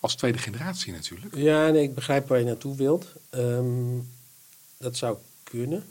Als 0.00 0.14
tweede 0.14 0.38
generatie 0.38 0.92
natuurlijk. 0.92 1.34
Ja, 1.34 1.68
nee, 1.68 1.82
ik 1.82 1.94
begrijp 1.94 2.28
waar 2.28 2.38
je 2.38 2.44
naartoe 2.44 2.76
wilt. 2.76 3.12
Um, 3.30 4.12
dat 4.78 4.96
zou 4.96 5.16
kunnen. 5.42 5.86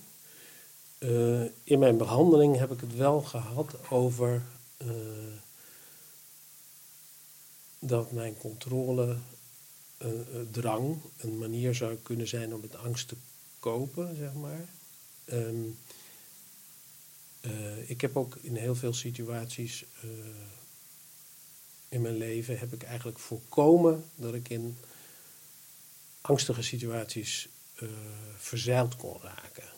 Uh, 1.00 1.42
in 1.64 1.80
mijn 1.80 1.98
behandeling 1.98 2.58
heb 2.58 2.72
ik 2.72 2.80
het 2.80 2.96
wel 2.96 3.22
gehad 3.22 3.90
over 3.90 4.44
uh, 4.78 4.88
dat 7.80 8.12
mijn 8.12 8.38
controle 8.38 9.18
drang 10.52 11.02
een 11.18 11.38
manier 11.38 11.76
zou 11.76 11.96
kunnen 11.96 12.28
zijn 12.28 12.54
om 12.54 12.62
met 12.62 12.76
angst 12.76 13.08
te 13.08 13.16
kopen, 13.66 14.16
zeg 14.16 14.34
maar. 14.34 14.66
Um, 15.26 15.78
uh, 17.42 17.90
ik 17.90 18.02
heb 18.02 18.18
ook 18.18 18.36
in 18.42 18.56
heel 18.56 18.76
veel 18.76 18.94
situaties 18.94 19.86
uh, 20.04 20.10
in 21.90 22.02
mijn 22.02 22.18
leven 22.18 22.60
heb 22.60 22.74
ik 22.74 22.84
eigenlijk 22.84 23.20
voorkomen 23.20 24.04
dat 24.16 24.34
ik 24.34 24.50
in 24.50 24.78
angstige 26.22 26.62
situaties 26.62 27.48
uh, 27.80 27.90
verzeild 28.38 28.96
kon 28.96 29.20
raken. 29.22 29.70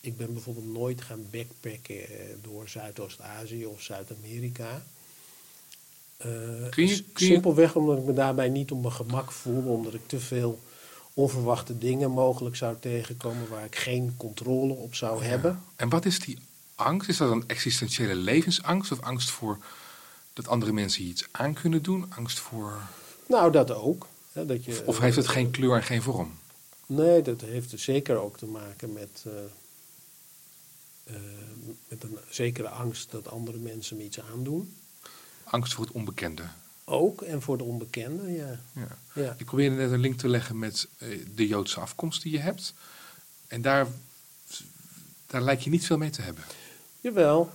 Ik 0.00 0.16
ben 0.16 0.32
bijvoorbeeld 0.32 0.72
nooit 0.72 1.00
gaan 1.00 1.26
backpacken 1.30 2.06
door 2.42 2.68
Zuidoost-Azië 2.68 3.66
of 3.66 3.82
Zuid-Amerika. 3.82 4.86
kun 6.70 6.86
je, 6.86 7.02
kun 7.12 7.26
simpelweg 7.26 7.76
omdat 7.76 7.98
ik 7.98 8.04
me 8.04 8.12
daarbij 8.12 8.48
niet 8.48 8.70
op 8.70 8.80
mijn 8.80 8.92
gemak 8.92 9.32
voelde, 9.32 9.68
omdat 9.68 9.94
ik 9.94 10.08
te 10.08 10.20
veel 10.20 10.60
onverwachte 11.16 11.78
dingen 11.78 12.10
mogelijk 12.10 12.56
zou 12.56 12.76
tegenkomen 12.80 13.48
waar 13.48 13.64
ik 13.64 13.76
geen 13.76 14.14
controle 14.16 14.72
op 14.72 14.94
zou 14.94 15.22
ja. 15.22 15.28
hebben. 15.28 15.62
En 15.76 15.88
wat 15.88 16.04
is 16.04 16.18
die 16.18 16.38
angst? 16.74 17.08
Is 17.08 17.16
dat 17.16 17.30
een 17.30 17.44
existentiële 17.46 18.14
levensangst 18.14 18.92
of 18.92 19.00
angst 19.00 19.30
voor 19.30 19.58
dat 20.32 20.48
andere 20.48 20.72
mensen 20.72 21.02
iets 21.02 21.26
aan 21.30 21.54
kunnen 21.54 21.82
doen? 21.82 22.12
Angst 22.16 22.38
voor. 22.38 22.80
Nou, 23.28 23.52
dat 23.52 23.70
ook. 23.70 24.06
dat 24.32 24.64
je, 24.64 24.82
of 24.86 24.98
heeft 24.98 25.16
het 25.16 25.28
geen 25.28 25.50
kleur 25.50 25.74
en 25.74 25.82
geen 25.82 26.02
vorm? 26.02 26.32
Nee, 26.86 27.22
dat 27.22 27.40
heeft 27.40 27.72
er 27.72 27.78
zeker 27.78 28.16
ook 28.16 28.36
te 28.36 28.46
maken 28.46 28.92
met, 28.92 29.24
eh, 29.24 29.32
eh, 31.14 31.20
met 31.88 32.02
een 32.02 32.18
zekere 32.30 32.68
angst 32.68 33.10
dat 33.10 33.30
andere 33.30 33.58
mensen 33.58 33.96
me 33.96 34.04
iets 34.04 34.20
aandoen. 34.20 34.76
Angst 35.44 35.74
voor 35.74 35.84
het 35.84 35.94
onbekende. 35.94 36.42
Ook 36.88 37.22
en 37.22 37.42
voor 37.42 37.58
de 37.58 37.64
onbekende, 37.64 38.32
ja. 38.32 38.58
Ja. 38.72 38.86
ja. 39.14 39.34
Ik 39.38 39.44
probeerde 39.46 39.76
net 39.76 39.90
een 39.90 40.00
link 40.00 40.18
te 40.18 40.28
leggen 40.28 40.58
met 40.58 40.86
eh, 40.98 41.08
de 41.34 41.46
Joodse 41.46 41.80
afkomst 41.80 42.22
die 42.22 42.32
je 42.32 42.38
hebt. 42.38 42.74
En 43.46 43.62
daar, 43.62 43.86
daar 45.26 45.42
lijkt 45.42 45.64
je 45.64 45.70
niet 45.70 45.86
veel 45.86 45.98
mee 45.98 46.10
te 46.10 46.22
hebben. 46.22 46.44
Jawel, 47.00 47.50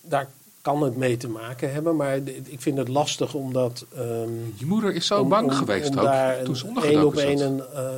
daar 0.00 0.28
kan 0.62 0.82
het 0.82 0.96
mee 0.96 1.16
te 1.16 1.28
maken 1.28 1.72
hebben, 1.72 1.96
maar 1.96 2.16
ik 2.26 2.60
vind 2.60 2.78
het 2.78 2.88
lastig 2.88 3.34
omdat. 3.34 3.84
ehm, 3.94 4.32
Je 4.56 4.66
moeder 4.66 4.94
is 4.94 5.06
zo 5.06 5.20
om- 5.20 5.28
bang 5.28 5.50
om- 5.50 5.56
geweest 5.56 5.90
om 5.90 5.98
ook 5.98 6.04
daar 6.04 6.42
toen 6.44 6.56
ze 6.56 6.66
ondergedoken 6.66 7.32
op 7.32 7.40
een, 7.40 7.60
eh, 7.74 7.96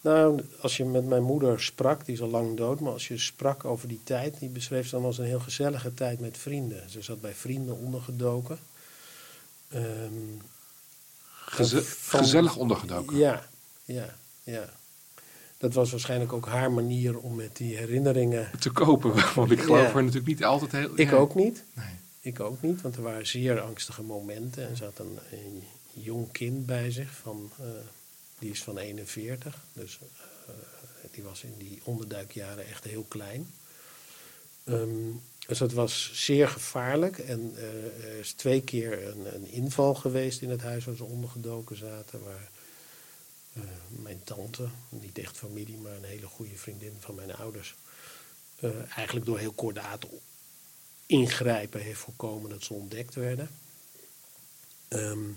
nou, 0.00 0.40
als 0.60 0.76
je 0.76 0.84
met 0.84 1.06
mijn 1.06 1.22
moeder 1.22 1.60
sprak, 1.62 2.04
die 2.04 2.14
is 2.14 2.20
al 2.22 2.28
lang 2.28 2.56
dood, 2.56 2.80
maar 2.80 2.92
als 2.92 3.08
je 3.08 3.18
sprak 3.18 3.64
over 3.64 3.88
die 3.88 4.00
tijd, 4.04 4.38
die 4.38 4.48
beschreef 4.48 4.88
ze 4.88 4.94
dan 4.94 5.04
als 5.04 5.18
een 5.18 5.24
heel 5.24 5.40
gezellige 5.40 5.94
tijd 5.94 6.20
met 6.20 6.38
vrienden. 6.38 6.90
Ze 6.90 7.02
zat 7.02 7.20
bij 7.20 7.34
vrienden 7.34 7.78
ondergedoken. 7.78 8.58
Ehm, 9.68 10.12
Geze- 11.46 11.82
van- 11.84 12.20
gezellig 12.20 12.56
ondergedoken. 12.56 13.16
ja, 13.16 13.48
ja, 13.84 14.16
ja. 14.42 14.70
Dat 15.58 15.74
was 15.74 15.90
waarschijnlijk 15.90 16.32
ook 16.32 16.46
haar 16.46 16.72
manier 16.72 17.18
om 17.18 17.34
met 17.34 17.56
die 17.56 17.76
herinneringen. 17.76 18.50
Te 18.58 18.70
kopen, 18.70 19.12
want 19.34 19.50
ik 19.50 19.60
geloof 19.60 19.78
Ja. 19.80 19.88
er 19.88 19.94
natuurlijk 19.94 20.26
niet 20.26 20.44
altijd 20.44 20.72
heel... 20.72 20.90
Ik 20.94 21.10
ja. 21.10 21.16
ook 21.16 21.34
niet. 21.34 21.64
Nee. 21.74 21.86
Ik 22.20 22.40
ook 22.40 22.62
niet, 22.62 22.80
want 22.80 22.96
er 22.96 23.02
waren 23.02 23.26
zeer 23.26 23.60
angstige 23.60 24.02
momenten. 24.02 24.68
En 24.68 24.76
ze 24.76 24.84
had 24.84 24.98
een, 24.98 25.18
een 25.32 25.62
jong 25.92 26.32
kind 26.32 26.66
bij 26.66 26.90
zich, 26.90 27.10
van, 27.22 27.50
eh, 27.60 27.66
die 28.38 28.50
is 28.50 28.62
van 28.62 28.78
41. 28.78 29.56
Dus 29.72 29.98
eh, 30.46 30.54
die 31.10 31.22
was 31.22 31.42
in 31.42 31.54
die 31.58 31.80
onderduikjaren 31.84 32.66
echt 32.66 32.84
heel 32.84 33.04
klein. 33.08 33.50
Ehm, 34.64 35.10
dus 35.48 35.58
dat 35.58 35.72
was 35.72 36.10
zeer 36.14 36.48
gevaarlijk. 36.48 37.18
En 37.18 37.52
eh, 37.56 38.04
er 38.04 38.18
is 38.18 38.32
twee 38.32 38.60
keer 38.60 39.06
een, 39.06 39.34
een 39.34 39.46
inval 39.46 39.94
geweest 39.94 40.40
in 40.40 40.50
het 40.50 40.62
huis 40.62 40.84
waar 40.84 40.96
ze 40.96 41.04
ondergedoken 41.04 41.76
zaten. 41.76 42.24
Waar 42.24 42.50
eh, 43.52 43.62
mijn 43.88 44.20
tante, 44.24 44.68
niet 44.88 45.18
echt 45.18 45.36
familie, 45.36 45.76
maar 45.76 45.96
een 45.96 46.04
hele 46.04 46.26
goede 46.26 46.54
vriendin 46.54 46.96
van 46.98 47.14
mijn 47.14 47.34
ouders... 47.34 47.74
eh, 48.60 48.70
eigenlijk 48.96 49.26
door 49.26 49.38
heel 49.38 49.52
kordaat 49.52 50.06
ingrijpen 51.06 51.80
heeft 51.80 52.00
voorkomen 52.00 52.50
dat 52.50 52.64
ze 52.64 52.74
ontdekt 52.74 53.14
werden. 53.14 53.50
Ehm, 54.88 55.28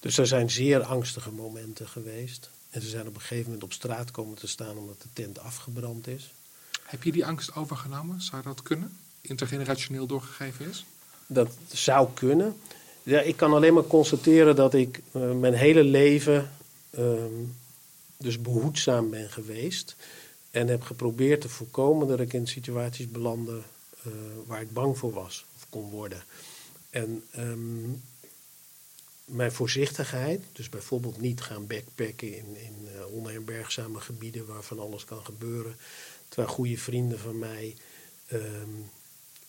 dus 0.00 0.18
er 0.18 0.26
zijn 0.26 0.50
zeer 0.50 0.82
angstige 0.82 1.30
momenten 1.30 1.88
geweest. 1.88 2.50
En 2.70 2.82
ze 2.82 2.88
zijn 2.88 3.06
op 3.06 3.14
een 3.14 3.20
gegeven 3.20 3.44
moment 3.44 3.62
op 3.62 3.72
straat 3.72 4.10
komen 4.10 4.36
te 4.36 4.46
staan 4.46 4.78
omdat 4.78 5.02
de 5.02 5.08
tent 5.12 5.38
afgebrand 5.38 6.06
is. 6.06 6.32
Heb 6.82 7.02
je 7.02 7.12
die 7.12 7.26
angst 7.26 7.54
overgenomen? 7.54 8.20
Zou 8.20 8.42
dat 8.42 8.62
kunnen? 8.62 8.98
Intergenerationeel 9.20 10.06
doorgegeven 10.06 10.68
is? 10.68 10.84
Dat 11.26 11.48
zou 11.72 12.08
kunnen. 12.14 12.56
Ja, 13.02 13.20
ik 13.20 13.36
kan 13.36 13.52
alleen 13.52 13.74
maar 13.74 13.86
constateren 13.86 14.56
dat 14.56 14.74
ik 14.74 15.00
eh, 15.12 15.32
mijn 15.32 15.54
hele 15.54 15.84
leven 15.84 16.50
ehm, 16.90 17.44
dus 18.16 18.40
behoedzaam 18.40 19.10
ben 19.10 19.30
geweest. 19.30 19.96
En 20.50 20.68
heb 20.68 20.82
geprobeerd 20.82 21.40
te 21.40 21.48
voorkomen 21.48 22.08
dat 22.08 22.20
ik 22.20 22.32
in 22.32 22.46
situaties 22.46 23.10
belandde 23.10 23.62
eh, 24.02 24.12
waar 24.46 24.60
ik 24.60 24.72
bang 24.72 24.98
voor 24.98 25.12
was 25.12 25.44
of 25.56 25.66
kon 25.70 25.90
worden. 25.90 26.22
En 26.90 27.24
ehm, 27.30 27.90
mijn 29.24 29.52
voorzichtigheid, 29.52 30.42
dus 30.52 30.68
bijvoorbeeld 30.68 31.20
niet 31.20 31.40
gaan 31.40 31.66
backpacken 31.66 32.36
in, 32.36 32.56
in 32.56 32.88
eh, 32.94 33.12
onherbergzame 33.12 34.00
gebieden 34.00 34.46
waar 34.46 34.62
van 34.62 34.78
alles 34.78 35.04
kan 35.04 35.24
gebeuren. 35.24 35.76
Terwijl 36.28 36.54
goede 36.54 36.78
vrienden 36.78 37.18
van 37.18 37.38
mij 37.38 37.76
ehm, 38.26 38.70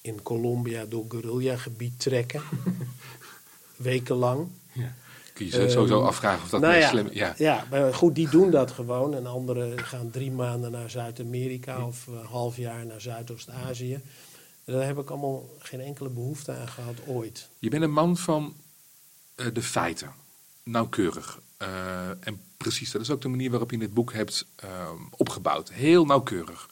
in 0.01 0.21
Colombia 0.21 0.85
door 0.85 1.05
guerrilla-gebied 1.07 1.99
trekken. 1.99 2.41
Wekenlang. 3.75 4.47
Kun 5.33 5.45
je 5.45 5.61
je 5.61 5.69
sowieso 5.69 5.97
Ehm, 5.97 6.07
afvragen 6.07 6.43
of 6.43 6.49
dat 6.49 6.61
nou 6.61 6.73
niet 6.73 6.83
ja, 6.83 6.89
slim 6.89 7.09
Ja. 7.11 7.33
Ja, 7.37 7.67
maar 7.69 7.93
goed, 7.93 8.15
die 8.15 8.29
doen 8.29 8.51
dat 8.51 8.71
gewoon. 8.71 9.13
En 9.15 9.25
anderen 9.25 9.79
gaan 9.85 10.09
drie 10.09 10.31
maanden 10.31 10.71
naar 10.71 10.89
Zuid-Amerika 10.89 11.85
of 11.85 12.07
een 12.07 12.25
half 12.25 12.57
jaar 12.57 12.85
naar 12.85 13.01
Zuidoost-Azië. 13.01 14.01
Daar 14.65 14.85
heb 14.85 14.97
ik 14.97 15.09
allemaal 15.09 15.49
geen 15.59 15.81
enkele 15.81 16.09
behoefte 16.09 16.51
aan 16.51 16.67
gehad 16.67 16.95
ooit. 17.07 17.49
Je 17.59 17.69
bent 17.69 17.83
een 17.83 17.91
man 17.91 18.17
van 18.17 18.55
eh, 19.35 19.45
de 19.53 19.61
feiten. 19.61 20.13
Nauwkeurig. 20.63 21.39
Eh, 21.57 22.09
en 22.09 22.41
precies, 22.57 22.91
dat 22.91 23.01
is 23.01 23.09
ook 23.09 23.21
de 23.21 23.27
manier 23.27 23.49
waarop 23.49 23.71
je 23.71 23.77
dit 23.77 23.93
boek 23.93 24.13
hebt 24.13 24.45
eh, 24.55 24.91
opgebouwd. 25.17 25.71
Heel 25.71 26.05
nauwkeurig. 26.05 26.69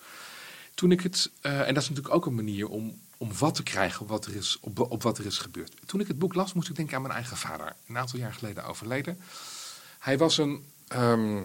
Toen 0.74 0.92
ik 0.92 1.02
het, 1.02 1.32
eh, 1.42 1.68
en 1.68 1.74
dat 1.74 1.84
is 1.84 1.90
natuurlijk 1.90 2.16
ook 2.16 2.26
een 2.26 2.36
manier 2.36 2.68
om, 2.68 3.00
om 3.18 3.38
wat 3.38 3.56
te 3.56 3.64
krijgen 3.64 4.02
op 4.02 4.08
wat, 4.08 4.26
er 4.26 4.36
is, 4.36 4.58
op, 4.62 4.80
op 4.80 5.04
wat 5.04 5.18
er 5.18 5.26
is 5.26 5.38
gebeurd. 5.38 5.74
Toen 5.86 6.00
ik 6.00 6.08
het 6.08 6.20
boek 6.20 6.34
las, 6.34 6.54
moest 6.54 6.70
ik 6.70 6.76
denken 6.76 6.96
aan 6.96 7.02
mijn 7.02 7.14
eigen 7.14 7.38
vader. 7.38 7.76
Een 7.88 7.98
aantal 7.98 8.20
jaar 8.20 8.34
geleden 8.34 8.66
overleden. 8.66 9.20
Hij 10.00 10.18
was 10.18 10.38
een 10.38 10.66
ehm, 10.88 11.44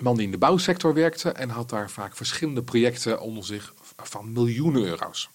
man 0.00 0.16
die 0.16 0.24
in 0.24 0.30
de 0.30 0.38
bouwsector 0.38 0.94
werkte 0.94 1.30
en 1.30 1.48
had 1.48 1.68
daar 1.68 1.90
vaak 1.90 2.16
verschillende 2.16 2.62
projecten 2.62 3.20
onder 3.20 3.44
zich 3.44 3.74
van 3.96 4.32
miljoenen 4.32 4.82
euro's. 4.82 5.30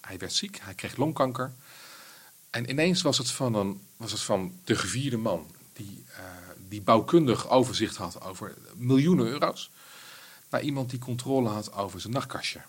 Hij 0.00 0.18
werd 0.18 0.32
ziek, 0.32 0.58
hij 0.62 0.74
kreeg 0.74 0.96
longkanker. 0.96 1.52
En 2.50 2.70
ineens 2.70 3.02
was 3.02 3.18
het 3.18 3.30
van, 3.30 3.54
een, 3.54 3.80
was 3.96 4.12
het 4.12 4.20
van 4.20 4.60
de 4.64 4.76
gevierde 4.76 5.16
man 5.16 5.50
die, 5.72 6.04
eh, 6.16 6.22
die 6.68 6.82
bouwkundig 6.82 7.48
overzicht 7.48 7.96
had 7.96 8.22
over 8.22 8.54
miljoenen 8.74 9.26
euro's, 9.26 9.70
naar 10.50 10.62
iemand 10.62 10.90
die 10.90 10.98
controle 10.98 11.48
had 11.48 11.72
over 11.72 12.00
zijn 12.00 12.12
nachtkastje. 12.12 12.60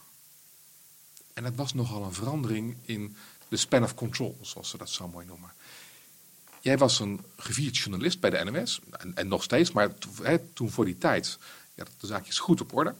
En 1.41 1.47
dat 1.47 1.55
was 1.55 1.73
nogal 1.73 2.03
een 2.03 2.13
verandering 2.13 2.75
in 2.85 3.15
de 3.47 3.57
span 3.57 3.83
of 3.83 3.95
control, 3.95 4.37
zoals 4.41 4.69
ze 4.69 4.77
dat 4.77 4.89
zo 4.89 5.07
mooi 5.07 5.25
noemen. 5.25 5.51
Jij 6.59 6.77
was 6.77 6.99
een 6.99 7.21
gevierd 7.37 7.77
journalist 7.77 8.19
bij 8.19 8.29
de 8.29 8.43
NMS, 8.43 8.79
en, 8.91 9.15
en 9.15 9.27
nog 9.27 9.43
steeds, 9.43 9.71
maar 9.71 9.97
to- 9.97 10.09
toen 10.53 10.69
voor 10.69 10.85
die 10.85 10.97
tijd, 10.97 11.37
ja, 11.73 11.83
de 11.99 12.07
zaakjes 12.07 12.39
goed 12.39 12.61
op 12.61 12.73
orde. 12.75 12.93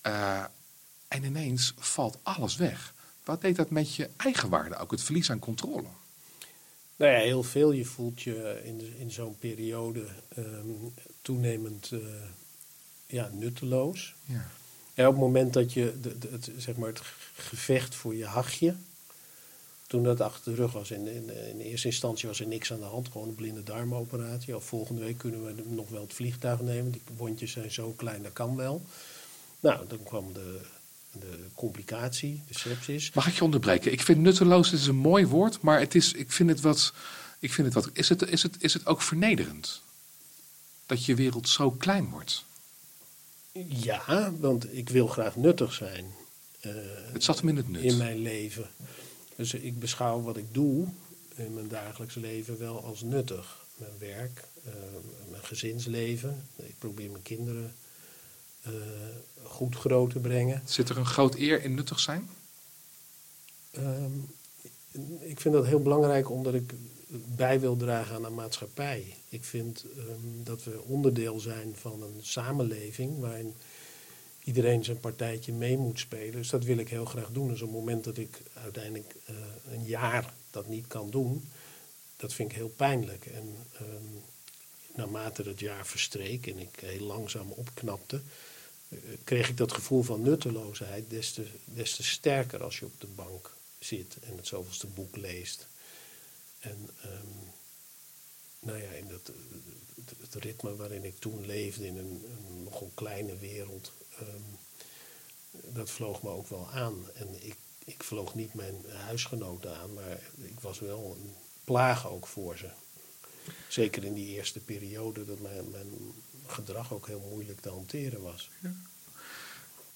Eh, 0.00 0.44
en 1.08 1.24
ineens 1.24 1.74
valt 1.78 2.18
alles 2.22 2.56
weg. 2.56 2.94
Wat 3.24 3.40
deed 3.40 3.56
dat 3.56 3.70
met 3.70 3.94
je 3.94 4.10
eigenwaarde, 4.16 4.76
ook 4.76 4.90
het 4.90 5.02
verlies 5.02 5.30
aan 5.30 5.38
controle? 5.38 5.88
Nou 6.96 7.12
ja, 7.12 7.18
heel 7.18 7.42
veel. 7.42 7.72
Je 7.72 7.84
voelt 7.84 8.22
je 8.22 8.60
in, 8.64 8.96
in 8.98 9.10
zo'n 9.10 9.38
periode 9.38 10.06
ehm, 10.28 10.68
toenemend 11.22 11.90
eh, 11.92 11.98
ja, 13.06 13.30
nutteloos. 13.32 14.14
Ja. 14.24 14.50
Ja, 14.96 15.06
op 15.06 15.12
het 15.12 15.22
moment 15.22 15.52
dat 15.52 15.72
je 15.72 15.94
de, 16.00 16.16
het, 16.30 16.50
zeg 16.56 16.76
maar 16.76 16.88
het 16.88 17.00
gevecht 17.34 17.94
voor 17.94 18.14
je 18.14 18.24
hachje, 18.24 18.74
toen 19.86 20.02
dat 20.02 20.20
achter 20.20 20.52
de 20.52 20.60
rug 20.60 20.72
was, 20.72 20.90
in, 20.90 21.06
in, 21.06 21.48
in 21.48 21.60
eerste 21.60 21.86
instantie 21.86 22.28
was 22.28 22.40
er 22.40 22.46
niks 22.46 22.72
aan 22.72 22.78
de 22.78 22.84
hand, 22.84 23.08
gewoon 23.12 23.28
een 23.28 23.34
blinde 23.34 23.62
darmoperatie. 23.62 24.56
Of 24.56 24.64
volgende 24.64 25.00
week 25.00 25.18
kunnen 25.18 25.44
we 25.44 25.62
nog 25.66 25.88
wel 25.88 26.00
het 26.00 26.14
vliegtuig 26.14 26.60
nemen, 26.60 26.92
die 26.92 27.02
wondjes 27.16 27.52
zijn 27.52 27.70
zo 27.70 27.92
klein, 27.92 28.22
dat 28.22 28.32
kan 28.32 28.56
wel. 28.56 28.82
Nou, 29.60 29.86
dan 29.88 30.02
kwam 30.02 30.32
de, 30.32 30.60
de 31.12 31.38
complicatie, 31.54 32.42
de 32.48 32.58
sepsis. 32.58 33.12
Mag 33.12 33.26
ik 33.26 33.34
je 33.34 33.44
onderbreken? 33.44 33.92
Ik 33.92 34.02
vind 34.02 34.18
nutteloos 34.18 34.72
is 34.72 34.86
een 34.86 34.96
mooi 34.96 35.26
woord, 35.26 35.60
maar 35.60 35.80
het 35.80 35.94
is, 35.94 36.12
ik 36.12 36.32
vind 36.32 36.48
het 36.48 36.60
wat. 36.60 36.92
Ik 37.38 37.52
vind 37.52 37.74
het 37.74 37.84
wat 37.84 37.90
is, 37.92 38.08
het, 38.08 38.28
is, 38.28 38.42
het, 38.42 38.56
is 38.58 38.74
het 38.74 38.86
ook 38.86 39.02
vernederend? 39.02 39.82
Dat 40.86 41.04
je 41.04 41.14
wereld 41.14 41.48
zo 41.48 41.70
klein 41.70 42.10
wordt. 42.10 42.44
Ja, 43.68 44.32
want 44.40 44.74
ik 44.76 44.88
wil 44.88 45.06
graag 45.06 45.36
nuttig 45.36 45.72
zijn. 45.72 46.04
eh, 46.60 46.72
Het 47.12 47.24
zat 47.24 47.38
hem 47.38 47.48
in 47.48 47.56
het 47.56 47.68
nut. 47.68 47.82
in 47.82 47.96
mijn 47.96 48.18
leven. 48.18 48.66
Dus 49.36 49.54
ik 49.54 49.78
beschouw 49.78 50.20
wat 50.22 50.36
ik 50.36 50.54
doe 50.54 50.86
in 51.34 51.54
mijn 51.54 51.68
dagelijks 51.68 52.14
leven 52.14 52.58
wel 52.58 52.84
als 52.84 53.02
nuttig. 53.02 53.64
Mijn 53.76 53.92
werk, 53.98 54.44
eh, 54.64 54.72
mijn 55.30 55.44
gezinsleven. 55.44 56.42
Ik 56.56 56.74
probeer 56.78 57.10
mijn 57.10 57.22
kinderen 57.22 57.74
eh, 58.62 58.72
goed 59.42 59.74
groot 59.76 60.10
te 60.10 60.18
brengen. 60.18 60.62
Zit 60.64 60.88
er 60.88 60.96
een 60.98 61.06
groot 61.06 61.34
eer 61.34 61.62
in 61.62 61.74
nuttig 61.74 62.00
zijn? 62.00 62.28
Ehm, 63.70 64.10
ik 65.20 65.40
vind 65.40 65.54
dat 65.54 65.66
heel 65.66 65.82
belangrijk 65.82 66.30
omdat 66.30 66.54
ik 66.54 66.72
bij 67.08 67.60
wil 67.60 67.76
dragen 67.76 68.14
aan 68.14 68.22
de 68.22 68.30
maatschappij. 68.30 69.14
Ik 69.28 69.44
vind 69.44 69.84
ehm, 69.96 70.44
dat 70.44 70.64
we 70.64 70.82
onderdeel 70.82 71.40
zijn 71.40 71.76
van 71.76 72.02
een 72.02 72.20
samenleving 72.20 73.18
waarin 73.18 73.54
iedereen 74.44 74.84
zijn 74.84 75.00
partijtje 75.00 75.52
mee 75.52 75.76
moet 75.76 75.98
spelen. 75.98 76.32
Dus 76.32 76.50
dat 76.50 76.64
wil 76.64 76.78
ik 76.78 76.88
heel 76.88 77.04
graag 77.04 77.30
doen. 77.30 77.48
Dus 77.48 77.62
op 77.62 77.68
het 77.68 77.78
moment 77.78 78.04
dat 78.04 78.16
ik 78.16 78.40
uiteindelijk 78.54 79.16
eh, 79.24 79.34
een 79.72 79.84
jaar 79.84 80.34
dat 80.50 80.68
niet 80.68 80.86
kan 80.86 81.10
doen, 81.10 81.48
dat 82.16 82.32
vind 82.32 82.50
ik 82.50 82.56
heel 82.56 82.74
pijnlijk. 82.76 83.26
En 83.26 83.56
ehm, 83.72 84.04
naarmate 84.94 85.42
het 85.42 85.60
jaar 85.60 85.86
verstreek 85.86 86.46
en 86.46 86.58
ik 86.58 86.80
heel 86.80 87.06
langzaam 87.06 87.50
opknapte, 87.50 88.20
eh, 88.88 88.98
kreeg 89.24 89.48
ik 89.48 89.56
dat 89.56 89.72
gevoel 89.72 90.02
van 90.02 90.22
nutteloosheid 90.22 91.10
des 91.10 91.32
te, 91.32 91.46
des 91.64 91.96
te 91.96 92.02
sterker 92.02 92.62
als 92.62 92.78
je 92.78 92.84
op 92.84 93.00
de 93.00 93.06
bank 93.06 93.54
zit 93.78 94.16
en 94.20 94.36
het 94.36 94.46
zoveelste 94.46 94.86
boek 94.86 95.16
leest. 95.16 95.66
En 96.58 96.88
ehm, 97.02 97.50
nou 98.60 98.82
ja, 98.82 98.90
in 98.90 99.08
dat, 99.08 99.32
het, 100.20 100.34
ritme 100.34 100.76
waarin 100.76 101.04
ik 101.04 101.18
toen 101.18 101.46
leefde, 101.46 101.86
in 101.86 101.96
een, 101.96 102.24
een 102.48 102.62
nogal 102.62 102.90
kleine 102.94 103.36
wereld, 103.36 103.92
ehm, 104.18 104.42
dat 105.74 105.90
vloog 105.90 106.22
me 106.22 106.30
ook 106.30 106.48
wel 106.48 106.70
aan. 106.70 107.10
En 107.14 107.46
ik, 107.46 107.56
ik 107.84 108.02
vloog 108.02 108.34
niet 108.34 108.54
mijn 108.54 108.84
huisgenoten 108.90 109.76
aan, 109.76 109.94
maar 109.94 110.20
ik 110.36 110.60
was 110.60 110.78
wel 110.78 111.16
een 111.16 111.34
plaag 111.64 112.08
ook 112.08 112.26
voor 112.26 112.58
ze. 112.58 112.70
Zeker 113.68 114.04
in 114.04 114.14
die 114.14 114.26
eerste 114.26 114.60
periode 114.60 115.24
dat 115.24 115.40
mijn, 115.40 115.70
mijn 115.70 116.14
gedrag 116.46 116.92
ook 116.92 117.06
heel 117.06 117.26
moeilijk 117.30 117.60
te 117.60 117.68
hanteren 117.68 118.22
was. 118.22 118.50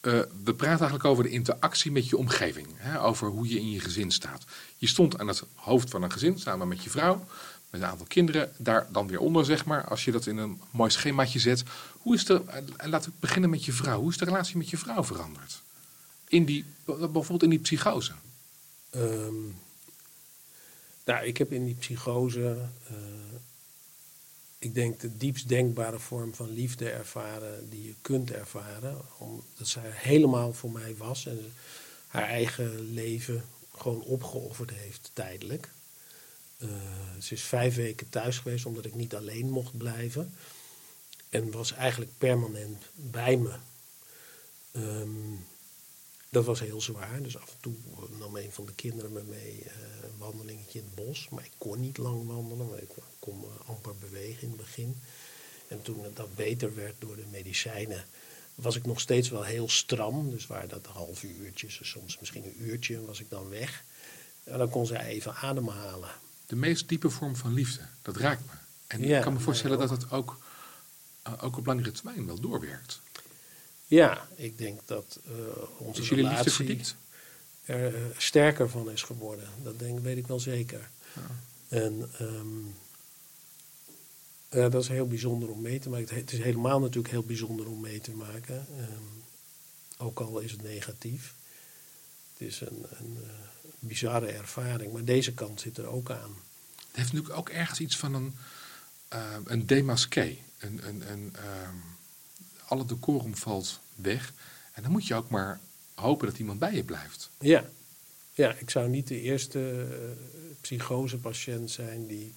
Uh, 0.03 0.21
we 0.45 0.55
praten 0.55 0.79
eigenlijk 0.79 1.05
over 1.05 1.25
de 1.25 1.31
interactie 1.31 1.93
met 1.93 2.09
je 2.09 2.17
omgeving. 2.17 2.67
Hè? 2.75 3.03
Over 3.03 3.29
hoe 3.29 3.49
je 3.49 3.59
in 3.59 3.71
je 3.71 3.81
gezin 3.81 4.11
staat. 4.11 4.45
Je 4.77 4.87
stond 4.87 5.19
aan 5.19 5.29
het 5.29 5.43
hoofd 5.55 5.91
van 5.91 6.03
een 6.03 6.13
gezin 6.13 6.39
samen 6.39 6.69
met 6.69 6.83
je 6.85 6.91
vrouw. 6.91 7.27
Met 7.71 7.81
een 7.81 7.87
aantal 7.87 8.07
kinderen. 8.07 8.53
Daar 8.57 8.87
dan 8.93 9.07
weer 9.07 9.19
onder, 9.19 9.45
zeg 9.45 9.65
maar. 9.65 9.85
Als 9.85 10.05
je 10.05 10.13
dat 10.13 10.27
in 10.27 10.37
een 10.37 10.61
mooi 10.71 10.91
schemaatje 10.91 11.39
zet. 11.39 11.63
Hoe 11.99 12.15
is 12.15 12.25
de, 12.25 12.43
en 12.77 12.91
laten 12.91 13.11
we 13.11 13.17
beginnen 13.21 13.51
met 13.51 13.65
je 13.65 13.73
vrouw. 13.73 14.01
Hoe 14.01 14.11
is 14.11 14.19
de 14.19 14.25
relatie 14.25 14.57
met 14.57 14.71
je 14.71 14.77
vrouw 14.77 15.05
veranderd? 15.05 15.63
In 16.29 16.45
die, 16.45 16.65
bijvoorbeeld 16.85 17.43
in 17.43 17.51
die 17.51 17.59
psychose. 17.59 18.13
Um, 18.97 19.59
nou, 21.05 21.25
ik 21.25 21.37
heb 21.37 21.53
in 21.53 21.65
die 21.65 21.75
psychose... 21.75 22.69
Uh, 22.91 22.97
ik 24.61 24.75
denk, 24.75 25.01
de 25.01 25.16
diepst 25.16 25.49
denkbare 25.49 25.99
vorm 25.99 26.35
van 26.35 26.51
liefde 26.51 26.90
ervaren 26.90 27.70
die 27.70 27.87
je 27.87 27.94
kunt 28.01 28.31
ervaren. 28.31 29.01
Omdat 29.18 29.68
zij 29.68 29.90
helemaal 29.90 30.53
voor 30.53 30.70
mij 30.70 30.96
was 30.96 31.27
en 31.27 31.53
haar 32.07 32.29
eigen 32.29 32.92
leven 32.92 33.44
gewoon 33.77 34.03
opgeofferd 34.03 34.70
heeft 34.70 35.11
tijdelijk. 35.12 35.70
Uh, 36.59 36.70
ze 37.20 37.35
is 37.35 37.42
vijf 37.42 37.75
weken 37.75 38.09
thuis 38.09 38.38
geweest 38.38 38.66
omdat 38.66 38.85
ik 38.85 38.94
niet 38.94 39.14
alleen 39.14 39.51
mocht 39.51 39.77
blijven. 39.77 40.35
En 41.29 41.51
was 41.51 41.73
eigenlijk 41.73 42.11
permanent 42.18 42.85
bij 42.94 43.37
me. 43.37 43.55
Um, 44.73 45.46
dat 46.29 46.44
was 46.44 46.61
heel 46.61 46.81
zwaar. 46.81 47.23
Dus 47.23 47.38
af 47.38 47.51
en 47.51 47.61
toe 47.61 47.75
nam 48.18 48.37
een 48.37 48.53
van 48.53 48.66
de 48.66 48.75
kinderen 48.75 49.12
me 49.12 49.23
mee 49.23 49.59
uh, 49.59 49.73
een 50.03 50.18
wandelingetje 50.18 50.79
in 50.79 50.85
het 50.85 50.94
bos. 50.94 51.29
Maar 51.29 51.44
ik 51.44 51.53
kon 51.59 51.81
niet 51.81 51.99
lang 51.99 52.27
wandelen, 52.27 52.68
maar 52.68 52.83
ik 52.83 52.90
kon 53.20 53.44
amper 53.66 53.94
bewegen 53.96 54.42
in 54.42 54.48
het 54.48 54.56
begin. 54.56 55.00
En 55.68 55.83
toen 55.83 56.04
dat 56.14 56.35
beter 56.35 56.74
werd 56.74 56.94
door 56.98 57.16
de 57.16 57.26
medicijnen, 57.30 58.04
was 58.54 58.76
ik 58.76 58.87
nog 58.87 59.00
steeds 59.00 59.28
wel 59.28 59.42
heel 59.42 59.68
stram. 59.68 60.30
Dus 60.30 60.46
waren 60.46 60.68
dat 60.68 60.87
half 60.87 61.22
uurtjes, 61.22 61.80
soms 61.83 62.18
misschien 62.18 62.44
een 62.44 62.62
uurtje, 62.62 63.04
was 63.04 63.20
ik 63.20 63.30
dan 63.30 63.48
weg. 63.48 63.85
En 64.44 64.59
dan 64.59 64.70
kon 64.70 64.87
zij 64.87 65.06
even 65.06 65.35
ademhalen. 65.35 66.11
De 66.46 66.56
meest 66.56 66.88
diepe 66.88 67.11
vorm 67.11 67.37
van 67.37 67.54
liefde, 67.54 67.80
dat 68.02 68.16
raakt 68.16 68.46
me. 68.46 68.52
En 68.87 69.04
ik 69.04 69.22
kan 69.22 69.33
me 69.33 69.38
voorstellen 69.40 69.78
dat 69.78 69.90
het 69.90 70.11
ook, 70.11 70.38
uh, 71.28 71.33
ook 71.40 71.56
op 71.56 71.66
langere 71.66 71.90
termijn 71.90 72.26
wel 72.26 72.40
doorwerkt. 72.40 73.00
Ja, 73.87 74.28
ik 74.35 74.59
denk 74.59 74.80
dat 74.85 75.18
uh, 75.28 75.35
onze 75.78 76.00
is 76.00 76.09
jullie 76.09 76.28
relatie 76.28 76.80
er 77.64 77.94
uh, 77.94 78.00
sterker 78.16 78.70
van 78.70 78.90
is 78.90 79.02
geworden. 79.02 79.48
Dat 79.62 79.78
denk, 79.78 80.00
weet 80.00 80.16
ik 80.16 80.26
wel 80.26 80.40
zeker. 80.40 80.90
Ja. 81.14 81.22
En 81.68 82.11
um, 82.20 82.74
ja, 84.51 84.69
dat 84.69 84.83
is 84.83 84.89
heel 84.89 85.07
bijzonder 85.07 85.51
om 85.51 85.61
mee 85.61 85.79
te 85.79 85.89
maken. 85.89 86.17
Het 86.17 86.33
is 86.33 86.39
helemaal 86.39 86.81
natuurlijk 86.81 87.09
heel 87.09 87.23
bijzonder 87.23 87.69
om 87.69 87.81
mee 87.81 88.01
te 88.01 88.13
maken. 88.13 88.67
Um, 88.79 89.23
ook 89.99 90.21
al 90.21 90.39
is 90.39 90.51
het 90.51 90.63
negatief. 90.63 91.35
Het 92.33 92.49
is 92.49 92.61
een, 92.61 92.87
een 92.91 93.17
uh, 93.23 93.29
bizarre 93.79 94.27
ervaring. 94.27 94.93
Maar 94.93 95.05
deze 95.05 95.33
kant 95.33 95.61
zit 95.61 95.79
er 95.79 95.87
ook 95.87 96.11
aan. 96.11 96.37
Het 96.77 96.97
heeft 96.97 97.13
natuurlijk 97.13 97.39
ook 97.39 97.49
ergens 97.49 97.81
iets 97.81 97.97
van 97.97 98.15
een, 98.15 98.35
een 99.45 99.67
demasqué. 99.67 100.37
Een, 100.59 100.89
een, 100.89 101.11
een, 101.11 101.35
um 101.69 101.83
alle 102.71 102.85
decorum 102.85 103.37
valt 103.37 103.81
weg. 103.95 104.33
En 104.73 104.83
dan 104.83 104.91
moet 104.91 105.07
je 105.07 105.15
ook 105.15 105.31
maar 105.31 105.61
hopen 105.95 106.27
dat 106.27 106.39
iemand 106.39 106.59
bij 106.59 106.75
je 106.75 106.85
blijft. 106.85 107.31
Ja, 107.39 107.69
ja 108.35 108.53
ik 108.53 108.71
zou 108.71 108.89
niet 108.89 109.09
de 109.09 109.21
eerste 109.21 109.87
uh, 109.91 110.27
psychosepatiënt 110.61 111.71
zijn 111.71 112.07
die 112.07 112.35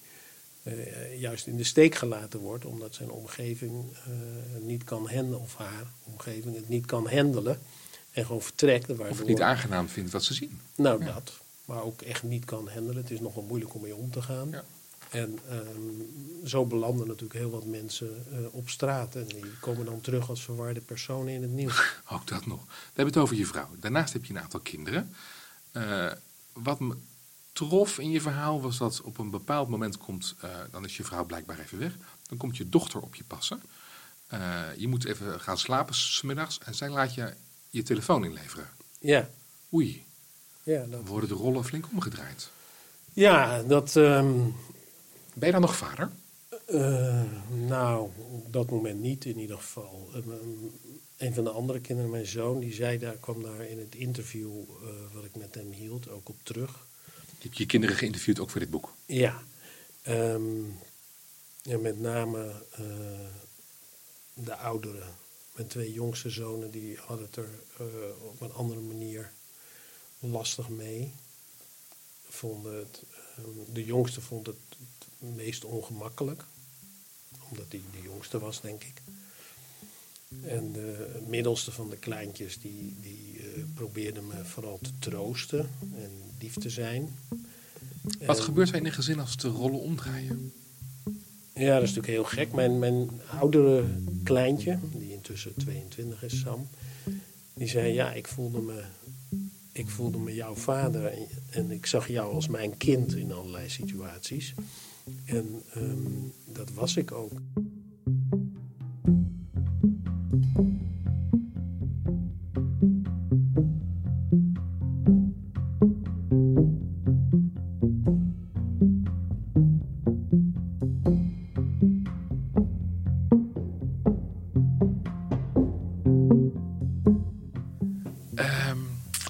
uh, 0.63 1.19
juist 1.19 1.47
in 1.47 1.57
de 1.57 1.63
steek 1.63 1.95
gelaten 1.95 2.39
wordt, 2.39 2.65
omdat 2.65 2.95
zijn 2.95 3.09
omgeving 3.09 3.85
uh, 4.07 4.61
niet 4.61 4.83
kan 4.83 5.09
handelen, 5.09 5.39
of 5.39 5.55
haar 5.55 5.85
omgeving 6.03 6.55
het 6.55 6.69
niet 6.69 6.85
kan 6.85 7.09
handelen. 7.09 7.59
En 8.11 8.25
gewoon 8.25 8.41
vertrekt. 8.41 8.87
Waardoor... 8.87 9.09
Of 9.09 9.17
het 9.17 9.27
niet 9.27 9.41
aangenaam 9.41 9.89
vindt 9.89 10.11
wat 10.11 10.23
ze 10.23 10.33
zien. 10.33 10.59
Nou, 10.75 11.05
dat. 11.05 11.31
Maar 11.65 11.83
ook 11.83 12.01
echt 12.01 12.23
niet 12.23 12.45
kan 12.45 12.69
handelen. 12.69 13.01
Het 13.01 13.11
is 13.11 13.19
nogal 13.19 13.43
moeilijk 13.43 13.73
om 13.73 13.81
mee 13.81 13.95
om 13.95 14.11
te 14.11 14.21
gaan. 14.21 14.49
Ja. 14.49 14.63
En 15.09 15.39
um, 15.51 16.09
zo 16.45 16.65
belanden 16.65 17.07
natuurlijk 17.07 17.39
heel 17.39 17.49
wat 17.49 17.65
mensen 17.65 18.25
uh, 18.31 18.37
op 18.51 18.69
straat. 18.69 19.15
En 19.15 19.25
die 19.27 19.59
komen 19.59 19.85
dan 19.85 20.01
terug 20.01 20.29
als 20.29 20.43
verwarde 20.43 20.81
personen 20.81 21.33
in 21.33 21.41
het 21.41 21.51
nieuws. 21.51 21.93
Ook 22.09 22.27
dat 22.27 22.45
nog. 22.45 22.65
We 22.65 22.71
hebben 22.85 23.13
het 23.13 23.23
over 23.23 23.35
je 23.35 23.45
vrouw. 23.45 23.69
Daarnaast 23.79 24.13
heb 24.13 24.25
je 24.25 24.33
een 24.33 24.39
aantal 24.39 24.59
kinderen. 24.59 25.13
Wat 26.53 26.79
trof 27.53 27.99
in 27.99 28.11
je 28.11 28.21
verhaal 28.21 28.61
was 28.61 28.77
dat 28.77 29.01
op 29.01 29.17
een 29.17 29.29
bepaald 29.29 29.69
moment 29.69 29.97
komt... 29.97 30.35
Uh, 30.43 30.49
dan 30.71 30.85
is 30.85 30.97
je 30.97 31.03
vrouw 31.03 31.25
blijkbaar 31.25 31.59
even 31.59 31.79
weg. 31.79 31.97
Dan 32.27 32.37
komt 32.37 32.57
je 32.57 32.69
dochter 32.69 33.01
op 33.01 33.15
je 33.15 33.23
passen. 33.23 33.61
je 34.77 34.87
moet 34.87 35.05
even 35.05 35.39
gaan 35.39 35.57
slapen 35.57 35.95
smiddags. 35.95 36.59
En 36.59 36.75
zij 36.75 36.89
laat 36.89 37.13
je 37.13 37.33
je 37.69 37.83
telefoon 37.83 38.25
inleveren. 38.25 38.69
Ja. 38.99 39.29
Oei. 39.73 40.05
Ja, 40.63 40.79
dat... 40.79 40.91
Dan 40.91 41.05
worden 41.05 41.29
de 41.29 41.35
rollen 41.35 41.65
flink 41.65 41.87
omgedraaid. 41.91 42.49
Ja, 43.13 43.63
dat... 43.63 43.95
Um 43.95 44.55
ben 45.33 45.45
je 45.47 45.51
dan 45.51 45.61
nog 45.61 45.75
vader? 45.75 46.09
Uh, 46.69 47.23
nou, 47.67 48.09
op 48.31 48.53
dat 48.53 48.71
moment 48.71 48.99
niet 48.99 49.25
in 49.25 49.39
ieder 49.39 49.57
geval. 49.57 50.09
Uh, 50.15 50.33
een 51.17 51.33
van 51.33 51.43
de 51.43 51.49
andere 51.49 51.79
kinderen, 51.79 52.11
mijn 52.11 52.25
zoon, 52.25 52.59
die 52.59 52.73
zei 52.73 52.97
daar, 52.97 53.15
kwam 53.15 53.43
daar 53.43 53.61
in 53.61 53.79
het 53.79 53.95
interview 53.95 54.51
uh, 54.51 54.89
wat 55.13 55.23
ik 55.23 55.35
met 55.35 55.55
hem 55.55 55.71
hield 55.71 56.09
ook 56.09 56.29
op 56.29 56.37
terug. 56.43 56.85
Je 57.43 57.49
hebt 57.49 57.61
je 57.61 57.65
kinderen 57.65 57.95
geïnterviewd 57.95 58.39
ook 58.39 58.49
voor 58.49 58.59
dit 58.59 58.69
boek? 58.69 58.93
Ja. 59.05 59.43
Um, 60.07 60.79
ja 61.61 61.77
met 61.77 61.99
name 61.99 62.65
de 64.33 64.55
ouderen. 64.55 65.15
Mijn 65.55 65.67
twee 65.67 65.93
jongste 65.93 66.29
zonen 66.29 66.71
die 66.71 66.97
hadden 66.97 67.25
het 67.25 67.35
er 67.35 67.49
op 68.19 68.41
een 68.41 68.53
andere 68.53 68.79
manier 68.79 69.31
lastig 70.19 70.69
mee. 70.69 71.13
Vonden 72.29 72.75
het, 72.75 73.03
ehm, 73.37 73.73
de 73.73 73.85
jongste 73.85 74.21
vond 74.21 74.47
het 74.47 74.77
meest 75.17 75.63
ongemakkelijk. 75.63 76.45
Omdat 77.49 77.65
hij 77.69 77.81
de 77.91 78.01
jongste 78.01 78.39
was, 78.39 78.61
denk 78.61 78.83
ik. 78.83 79.01
En 80.41 80.71
de 80.71 81.21
middelste 81.27 81.71
van 81.71 81.89
de 81.89 81.97
kleintjes, 81.97 82.59
die, 82.59 82.95
die 83.01 83.37
uh, 83.37 83.63
probeerde 83.73 84.21
me 84.21 84.43
vooral 84.43 84.79
te 84.81 84.91
troosten 84.99 85.69
en 85.79 86.11
lief 86.39 86.53
te 86.53 86.69
zijn. 86.69 87.09
Wat 88.25 88.39
gebeurt 88.39 88.69
er 88.69 88.75
in 88.75 88.85
een 88.85 88.91
gezin 88.91 89.19
als 89.19 89.37
de 89.37 89.47
rollen 89.47 89.79
omdraaien? 89.79 90.53
Ja, 91.53 91.73
dat 91.73 91.83
is 91.83 91.93
natuurlijk 91.93 92.07
heel 92.07 92.23
gek. 92.23 92.53
Mijn, 92.53 92.79
mijn 92.79 93.09
oudere 93.39 93.85
kleintje, 94.23 94.79
die 94.97 95.11
intussen 95.11 95.53
22 95.55 96.23
is, 96.23 96.39
Sam, 96.39 96.67
die 97.53 97.67
zei: 97.67 97.93
Ja, 97.93 98.13
ik 98.13 98.27
voelde 98.27 98.61
me, 98.61 98.83
ik 99.71 99.89
voelde 99.89 100.17
me 100.17 100.33
jouw 100.33 100.55
vader 100.55 101.05
en, 101.05 101.27
en 101.49 101.71
ik 101.71 101.85
zag 101.85 102.07
jou 102.07 102.33
als 102.33 102.47
mijn 102.47 102.77
kind 102.77 103.15
in 103.15 103.31
allerlei 103.31 103.69
situaties. 103.69 104.53
En 105.25 105.61
um, 105.77 106.33
dat 106.45 106.71
was 106.71 106.97
ik 106.97 107.11
ook. 107.11 107.31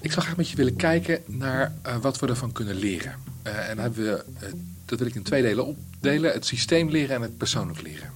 Ik 0.04 0.12
zou 0.12 0.24
graag 0.24 0.36
met 0.36 0.48
je 0.48 0.56
willen 0.56 0.76
kijken 0.76 1.22
naar 1.26 1.74
uh, 1.86 1.96
wat 1.96 2.18
we 2.18 2.26
ervan 2.26 2.52
kunnen 2.52 2.74
leren. 2.74 3.14
Uh, 3.46 3.68
en 3.68 3.78
hebben 3.78 4.04
we 4.04 4.24
uh, 4.42 4.52
dat 4.84 4.98
wil 4.98 5.08
ik 5.08 5.14
in 5.14 5.22
twee 5.22 5.42
delen 5.42 5.66
opdelen. 5.66 6.32
Het 6.32 6.46
systeem 6.46 6.90
leren 6.90 7.16
en 7.16 7.22
het 7.22 7.36
persoonlijk 7.36 7.82
leren. 7.82 8.12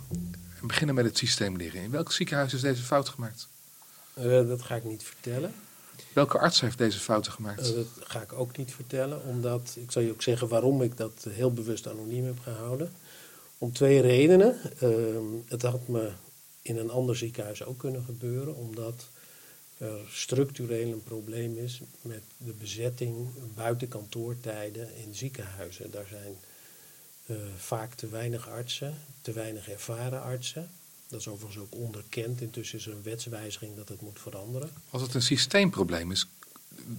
We 0.61 0.67
beginnen 0.67 0.95
met 0.95 1.05
het 1.05 1.19
systeem 1.19 1.57
leren. 1.57 1.83
In 1.83 1.91
welk 1.91 2.13
ziekenhuis 2.13 2.55
is 2.55 2.61
deze 2.61 2.83
fout 2.83 3.09
gemaakt? 3.09 3.49
Dat 4.49 4.63
ga 4.63 4.75
ik 4.75 4.85
niet 4.85 5.03
vertellen. 5.03 5.53
Welke 6.13 6.39
arts 6.39 6.61
heeft 6.61 6.79
deze 6.79 6.99
fouten 6.99 7.33
gemaakt? 7.33 7.75
Dat 7.75 7.87
ga 7.99 8.21
ik 8.21 8.33
ook 8.33 8.57
niet 8.57 8.75
vertellen, 8.75 9.23
omdat 9.23 9.77
ik 9.81 9.91
zal 9.93 10.03
je 10.03 10.11
ook 10.11 10.23
zeggen 10.23 10.49
waarom 10.49 10.83
ik 10.83 10.97
dat 10.97 11.27
heel 11.29 11.53
bewust 11.53 11.89
anoniem 11.89 12.25
heb 12.25 12.39
gehouden. 12.43 12.93
Om 13.59 13.73
twee 13.73 14.01
redenen. 14.01 14.57
Uh, 14.83 14.91
het 15.47 15.63
had 15.63 15.89
me 15.89 16.11
in 16.63 16.77
een 16.79 16.91
ander 16.91 17.17
ziekenhuis 17.17 17.65
ook 17.65 17.79
kunnen 17.79 18.05
gebeuren, 18.05 18.55
omdat 18.55 19.09
er 19.79 19.99
structureel 20.09 20.93
een 20.93 21.03
probleem 21.03 21.57
is 21.57 21.81
met 22.01 22.23
de 22.37 22.53
bezetting 22.53 23.29
buiten 23.55 23.89
kantoortijden 23.89 24.97
in 24.97 25.15
ziekenhuizen. 25.15 25.91
Daar 25.91 26.07
zijn 26.11 26.37
Eh, 27.29 27.37
vaak 27.57 27.95
te 27.95 28.09
weinig 28.09 28.49
artsen, 28.49 28.95
te 29.21 29.33
weinig 29.33 29.69
ervaren 29.69 30.23
artsen. 30.23 30.71
Dat 31.09 31.21
is 31.21 31.29
overigens 31.29 31.63
ook 31.63 31.75
onderkend. 31.75 32.41
Intussen 32.41 32.79
is 32.79 32.87
er 32.87 32.93
een 32.93 33.03
wetswijziging 33.03 33.77
dat 33.77 33.89
het 33.89 34.01
moet 34.01 34.19
veranderen. 34.21 34.71
Als 34.91 35.03
het 35.03 35.15
een 35.15 35.23
systeemprobleem 35.23 36.11
is, 36.11 36.27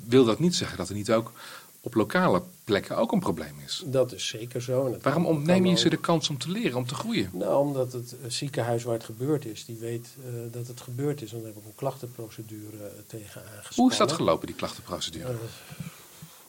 wil 0.05 0.25
dat 0.25 0.39
niet 0.39 0.55
zeggen 0.55 0.77
dat 0.77 0.89
er 0.89 0.95
niet 0.95 1.11
ook 1.11 1.33
op 1.81 1.93
lokale 1.93 2.43
plekken 2.63 2.97
ook 2.97 3.11
een 3.11 3.19
probleem 3.19 3.59
is. 3.65 3.83
Dat 3.85 4.13
is 4.13 4.27
zeker 4.27 4.61
zo. 4.61 4.85
En 4.85 4.99
Waarom 5.01 5.25
ontneem 5.25 5.65
je 5.65 5.77
ze 5.77 5.89
de 5.89 5.97
kans 5.97 6.29
om 6.29 6.37
te 6.37 6.49
leren, 6.49 6.77
om 6.77 6.87
te 6.87 6.95
groeien? 6.95 7.29
Nou, 7.33 7.67
omdat 7.67 7.93
het 7.93 8.15
ziekenhuis 8.27 8.83
waar 8.83 8.93
het 8.93 9.03
gebeurd 9.03 9.45
is, 9.45 9.65
die 9.65 9.77
weet 9.77 10.07
uh, 10.19 10.25
dat 10.51 10.67
het 10.67 10.81
gebeurd 10.81 11.21
is. 11.21 11.31
En 11.31 11.37
daar 11.37 11.47
heb 11.47 11.57
ik 11.57 11.65
een 11.65 11.75
klachtenprocedure 11.75 12.77
uh, 12.77 12.85
tegen 13.07 13.41
aangespannen. 13.41 13.75
Hoe 13.75 13.91
is 13.91 13.97
dat 13.97 14.11
gelopen, 14.11 14.47
die 14.47 14.55
klachtenprocedure? 14.55 15.31
Uh, 15.31 15.39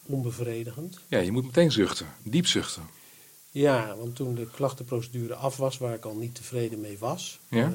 onbevredigend. 0.03 0.99
Ja, 1.09 1.19
je 1.19 1.33
moet 1.33 1.45
meteen 1.45 1.73
zuchten, 1.73 2.07
diep 2.23 2.47
zuchten. 2.47 2.83
Ja, 3.51 3.97
want 3.97 4.16
toen 4.16 4.35
de 4.35 4.47
klachtenprocedure 4.51 5.35
af 5.35 5.57
was, 5.57 5.79
waar 5.79 5.95
ik 5.95 6.05
al 6.05 6.14
niet 6.14 6.35
tevreden 6.35 6.81
mee 6.81 6.99
was. 6.99 7.40
Ja? 7.49 7.73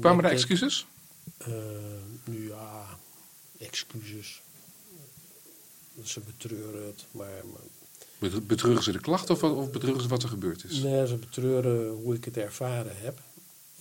Kwamen 0.00 0.24
er 0.24 0.30
excuses? 0.30 0.86
nu 2.24 2.48
ja, 2.48 2.86
excuses 3.58 4.40
ze 6.02 6.20
betreuren 6.20 6.86
het. 6.86 7.04
Maar, 7.10 7.42
maar... 7.52 8.40
Betreuren 8.42 8.82
ze 8.82 8.92
de 8.92 9.00
klacht 9.00 9.30
of, 9.30 9.42
of 9.42 9.70
betreuren 9.70 10.02
ze 10.02 10.08
wat 10.08 10.22
er 10.22 10.28
gebeurd 10.28 10.64
is? 10.64 10.78
Nee, 10.78 11.06
ze 11.06 11.16
betreuren 11.16 11.88
hoe 11.88 12.14
ik 12.14 12.24
het 12.24 12.36
ervaren 12.36 12.92
heb. 12.94 13.18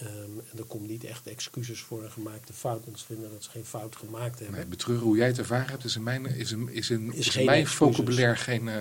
Um, 0.01 0.41
en 0.51 0.57
er 0.57 0.63
komt 0.63 0.87
niet 0.87 1.03
echt 1.03 1.27
excuses 1.27 1.79
voor 1.79 2.03
een 2.03 2.11
gemaakte 2.11 2.53
fout. 2.53 2.85
Want 2.85 2.99
ze 2.99 3.05
vinden 3.05 3.31
dat 3.31 3.43
ze 3.43 3.49
geen 3.49 3.65
fout 3.65 3.95
gemaakt 3.95 4.39
hebben. 4.39 4.57
Nee, 4.57 4.65
betreuren 4.65 5.03
hoe 5.03 5.17
jij 5.17 5.27
het 5.27 5.37
ervaren 5.37 5.69
hebt 5.69 5.83
is 5.83 5.95
in 5.95 6.03
mijn, 6.03 6.25
is 6.25 6.51
in, 6.51 6.69
is 6.69 6.89
in, 6.89 7.13
is, 7.13 7.27
is 7.27 7.35
in 7.35 7.45
mijn 7.45 7.67
vocabulaire 7.67 8.35
geen, 8.35 8.67
uh, 8.67 8.75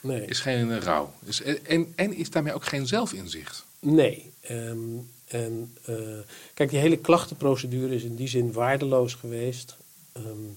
nee. 0.00 0.24
is 0.24 0.40
geen 0.40 0.68
uh, 0.68 0.78
rouw. 0.78 1.14
Is, 1.24 1.42
en, 1.42 1.92
en 1.94 2.12
is 2.12 2.30
daarmee 2.30 2.52
ook 2.52 2.64
geen 2.64 2.86
zelfinzicht? 2.86 3.64
Nee. 3.78 4.32
Um, 4.50 5.08
en, 5.26 5.76
uh, 5.88 6.18
kijk, 6.54 6.70
die 6.70 6.78
hele 6.78 6.98
klachtenprocedure 6.98 7.94
is 7.94 8.02
in 8.02 8.14
die 8.14 8.28
zin 8.28 8.52
waardeloos 8.52 9.14
geweest. 9.14 9.76
Um, 10.16 10.56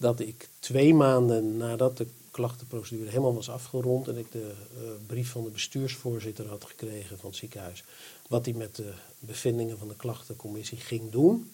dat 0.00 0.20
ik 0.20 0.48
twee 0.58 0.94
maanden 0.94 1.56
nadat 1.56 1.96
de 1.96 2.06
klachtenprocedure 2.30 3.08
helemaal 3.08 3.34
was 3.34 3.50
afgerond 3.50 4.08
en 4.08 4.16
ik 4.16 4.32
de 4.32 4.52
uh, 4.82 4.90
brief 5.06 5.30
van 5.30 5.44
de 5.44 5.50
bestuursvoorzitter 5.50 6.48
had 6.48 6.64
gekregen 6.64 7.18
van 7.18 7.28
het 7.28 7.38
ziekenhuis, 7.38 7.84
wat 8.28 8.44
hij 8.44 8.54
met 8.54 8.76
de 8.76 8.92
bevindingen 9.18 9.78
van 9.78 9.88
de 9.88 9.96
klachtencommissie 9.96 10.78
ging 10.78 11.10
doen. 11.10 11.52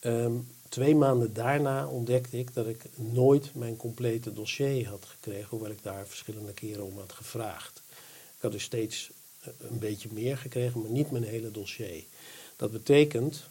Um, 0.00 0.48
twee 0.68 0.94
maanden 0.94 1.32
daarna 1.32 1.86
ontdekte 1.86 2.38
ik 2.38 2.54
dat 2.54 2.66
ik 2.66 2.84
nooit 2.94 3.54
mijn 3.54 3.76
complete 3.76 4.32
dossier 4.32 4.88
had 4.88 5.04
gekregen, 5.04 5.48
hoewel 5.48 5.70
ik 5.70 5.82
daar 5.82 6.06
verschillende 6.06 6.52
keren 6.52 6.84
om 6.84 6.98
had 6.98 7.12
gevraagd. 7.12 7.82
Ik 8.36 8.42
had 8.42 8.52
dus 8.52 8.62
steeds 8.62 9.10
een 9.42 9.78
beetje 9.78 10.08
meer 10.12 10.38
gekregen, 10.38 10.80
maar 10.80 10.90
niet 10.90 11.10
mijn 11.10 11.24
hele 11.24 11.50
dossier. 11.50 12.04
Dat 12.56 12.72
betekent, 12.72 13.42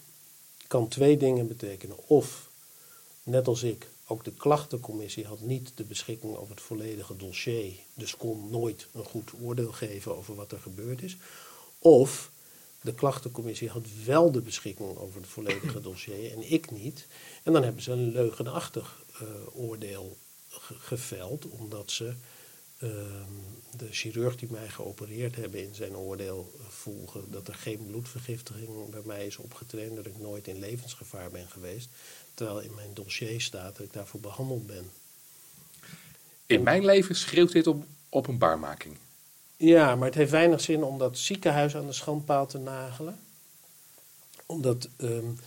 kan 0.68 0.88
twee 0.88 1.18
dingen 1.18 1.48
betekenen. 1.48 2.08
Of, 2.08 2.50
net 3.24 3.48
als 3.48 3.64
ik, 3.64 3.88
ook 4.12 4.24
de 4.24 4.34
klachtencommissie 4.34 5.26
had 5.26 5.42
niet 5.42 5.72
de 5.76 5.84
beschikking 5.84 6.36
over 6.36 6.56
het 6.56 6.64
volledige 6.64 7.16
dossier, 7.16 7.74
dus 7.94 8.18
kon 8.18 8.50
nooit 8.50 8.88
een 8.94 9.04
goed 9.04 9.32
oordeel 9.42 9.72
geven 9.72 10.18
over 10.18 10.36
wat 10.36 10.52
er 10.52 10.60
gebeurd 10.60 11.02
is. 11.02 11.18
Of 11.80 12.32
de 12.82 12.94
klachtencommissie 12.94 13.70
had 13.70 13.88
wel 14.06 14.32
de 14.32 14.42
beschikking 14.42 14.98
over 14.98 15.22
het 15.22 15.30
volledige 15.30 15.82
dossier 15.90 16.32
en 16.32 16.52
ik 16.52 16.72
niet. 16.72 17.08
En 17.44 17.54
dan 17.54 17.64
hebben 17.64 17.84
ze 17.84 17.92
een 17.92 18.12
leugenachtig 18.12 19.04
uh, 19.22 19.28
oordeel 19.54 20.18
geveld, 20.80 21.50
omdat 21.50 21.92
ze 21.92 22.14
uh, 22.84 22.90
de 23.78 23.88
chirurg 23.92 24.36
die 24.36 24.52
mij 24.52 24.70
geopereerd 24.70 25.36
hebben 25.36 25.64
in 25.64 25.76
zijn 25.76 25.96
oordeel 25.96 26.52
volgen 26.68 27.32
dat 27.32 27.48
er 27.48 27.56
geen 27.56 27.86
bloedvergiftiging 27.86 28.90
bij 28.90 29.02
mij 29.06 29.26
is 29.26 29.38
opgetreden, 29.38 29.96
dat 29.96 30.06
ik 30.06 30.20
nooit 30.20 30.48
in 30.48 30.60
levensgevaar 30.60 31.32
ben 31.32 31.48
geweest. 31.48 31.90
Terwijl 32.34 32.60
in 32.60 32.76
mijn 32.76 32.94
dossier 32.94 33.42
staat 33.42 33.78
dat 33.78 33.86
ik 33.86 33.94
daarvoor 33.94 34.20
behandeld 34.20 34.66
ben. 34.66 34.92
In 36.46 36.64
mijn 36.64 36.86
leven 36.86 37.16
schreeuwt 37.16 37.52
dit 37.52 37.68
op 37.68 37.86
openbaarmaking. 38.10 38.98
Ja, 39.58 39.96
maar 39.96 40.08
het 40.08 40.16
heeft 40.16 40.32
weinig 40.32 40.62
zin 40.62 40.84
om 40.84 40.98
dat 40.98 41.18
ziekenhuis 41.18 41.76
aan 41.76 41.86
de 41.86 41.94
schandpaal 41.94 42.48
te 42.48 42.58
nagelen. 42.58 43.20
Omdat, 44.46 44.90
um, 44.98 45.40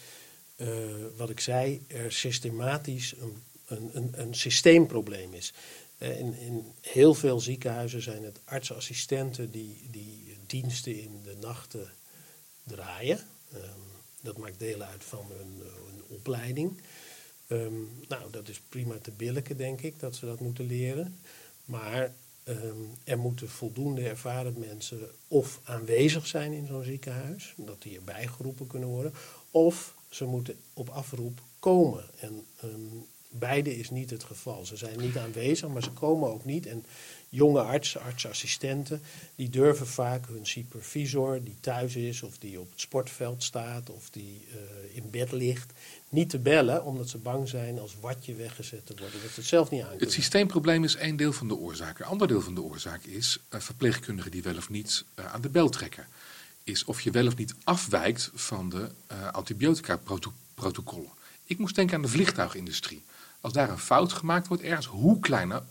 uh, 0.57 0.68
wat 1.16 1.31
ik 1.31 1.40
zei, 1.40 1.85
er 1.87 2.12
systematisch 2.12 3.14
een, 3.20 3.42
een, 3.66 3.90
een, 3.92 4.12
een 4.12 4.35
systeemprobleem 4.35 5.35
is. 5.35 5.53
Uh, 5.99 6.18
in, 6.18 6.35
in, 6.38 6.73
heel 6.81 7.14
veel 7.14 7.40
ziekenhuizen 7.40 8.03
zijn 8.03 8.25
het 8.25 8.40
artsassistenten 8.44 9.51
die, 9.51 9.87
die 9.90 10.37
diensten 10.47 11.01
in 11.01 11.20
de 11.23 11.37
nachten 11.40 11.92
draaien. 12.64 13.18
Um, 13.55 13.93
dat 14.24 14.37
maakt 14.37 14.58
deel 14.58 14.82
uit 14.82 15.04
van 15.04 15.26
hun, 15.37 15.62
hun 15.84 16.02
opleiding. 16.08 16.80
Um, 17.48 17.90
nou, 18.08 18.30
dat 18.30 18.48
is 18.48 18.60
prima 18.68 18.98
te 19.02 19.10
billijken, 19.10 19.56
denk 19.56 19.80
ik, 19.80 20.00
dat 20.00 20.16
ze 20.16 20.26
dat 20.26 20.40
moeten 20.40 20.66
leren. 20.66 21.18
Maar 21.64 22.14
um, 22.44 22.90
er 23.04 23.18
moeten 23.18 23.48
voldoende 23.48 24.08
ervaren 24.08 24.54
mensen 24.58 24.98
of 25.28 25.60
aanwezig 25.64 26.26
zijn 26.26 26.52
in 26.52 26.66
zo'n 26.66 26.84
ziekenhuis, 26.84 27.54
dat 27.56 27.82
die 27.82 27.96
erbij 27.96 28.26
geroepen 28.26 28.66
kunnen 28.66 28.88
worden, 28.88 29.12
of 29.50 29.94
ze 30.08 30.24
moeten 30.24 30.56
op 30.72 30.88
afroep 30.88 31.40
komen. 31.58 32.04
En 32.20 32.46
um, 32.64 33.06
beide 33.28 33.76
is 33.76 33.90
niet 33.90 34.10
het 34.10 34.24
geval. 34.24 34.66
Ze 34.66 34.76
zijn 34.76 35.00
niet 35.00 35.16
aanwezig, 35.16 35.68
maar 35.68 35.82
ze 35.82 35.90
komen 35.90 36.28
ook 36.28 36.44
niet. 36.44 36.66
En 36.66 36.84
jonge 37.35 37.61
artsen, 37.61 38.01
artsassistenten, 38.01 39.03
die 39.35 39.51
durven 39.51 39.87
vaak 39.87 40.27
hun 40.27 40.47
supervisor, 40.47 41.42
die 41.44 41.57
thuis 41.61 41.97
is 41.97 42.23
of 42.23 42.38
die 42.38 42.61
op 42.61 42.70
het 42.70 42.81
sportveld 42.81 43.42
staat 43.42 43.90
of 43.90 44.11
die 44.11 44.47
uh, 44.49 44.97
in 44.97 45.11
bed 45.11 45.33
ligt, 45.33 45.73
niet 46.09 46.31
te 46.31 46.38
bellen, 46.38 46.85
omdat 46.85 47.09
ze 47.09 47.18
bang 47.18 47.49
zijn 47.49 47.79
als 47.79 47.97
watje 48.01 48.35
weggezet 48.35 48.87
te 48.87 48.94
worden. 48.99 49.23
Dat 49.23 49.31
ze 49.31 49.40
het 49.40 49.49
zelf 49.49 49.70
niet 49.70 49.83
aan 49.83 49.99
Het 49.99 50.12
systeemprobleem 50.12 50.85
is 50.85 50.97
één 50.97 51.16
deel 51.16 51.33
van 51.33 51.49
de 51.49 51.57
oorzaak. 51.57 51.99
Een 51.99 52.07
ander 52.07 52.29
deel 52.29 52.40
van 52.40 52.55
de 52.55 52.62
oorzaak 52.62 53.03
is 53.03 53.38
uh, 53.55 53.61
verpleegkundigen 53.61 54.31
die 54.31 54.42
wel 54.42 54.57
of 54.57 54.68
niet 54.68 55.05
uh, 55.18 55.33
aan 55.33 55.40
de 55.40 55.49
bel 55.49 55.68
trekken. 55.68 56.07
Is 56.64 56.85
of 56.85 57.01
je 57.01 57.11
wel 57.11 57.27
of 57.27 57.37
niet 57.37 57.55
afwijkt 57.64 58.31
van 58.35 58.68
de 58.68 58.88
antibiotica-protocollen. 59.33 61.11
Ik 61.44 61.59
moest 61.59 61.75
denken 61.75 61.97
aan 61.97 62.03
de 62.03 62.09
vliegtuigindustrie. 62.09 63.03
Als 63.40 63.53
daar 63.53 63.70
een 63.70 63.79
fout 63.79 64.12
gemaakt 64.12 64.49
wordt 64.49 64.62
ergens, 64.62 64.87
hoe 64.87 65.20
kleiner, 65.20 65.62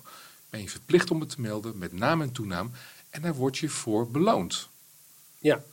ben 0.53 0.61
je 0.61 0.69
verplicht 0.69 1.11
om 1.11 1.19
het 1.19 1.29
te 1.29 1.41
melden 1.41 1.77
met 1.77 1.93
naam 1.93 2.21
en 2.21 2.31
toenaam. 2.31 2.71
En 3.09 3.21
daar 3.21 3.33
word 3.33 3.57
je 3.57 3.69
voor 3.69 4.11
beloond. 4.11 4.69
Ja. 5.39 5.63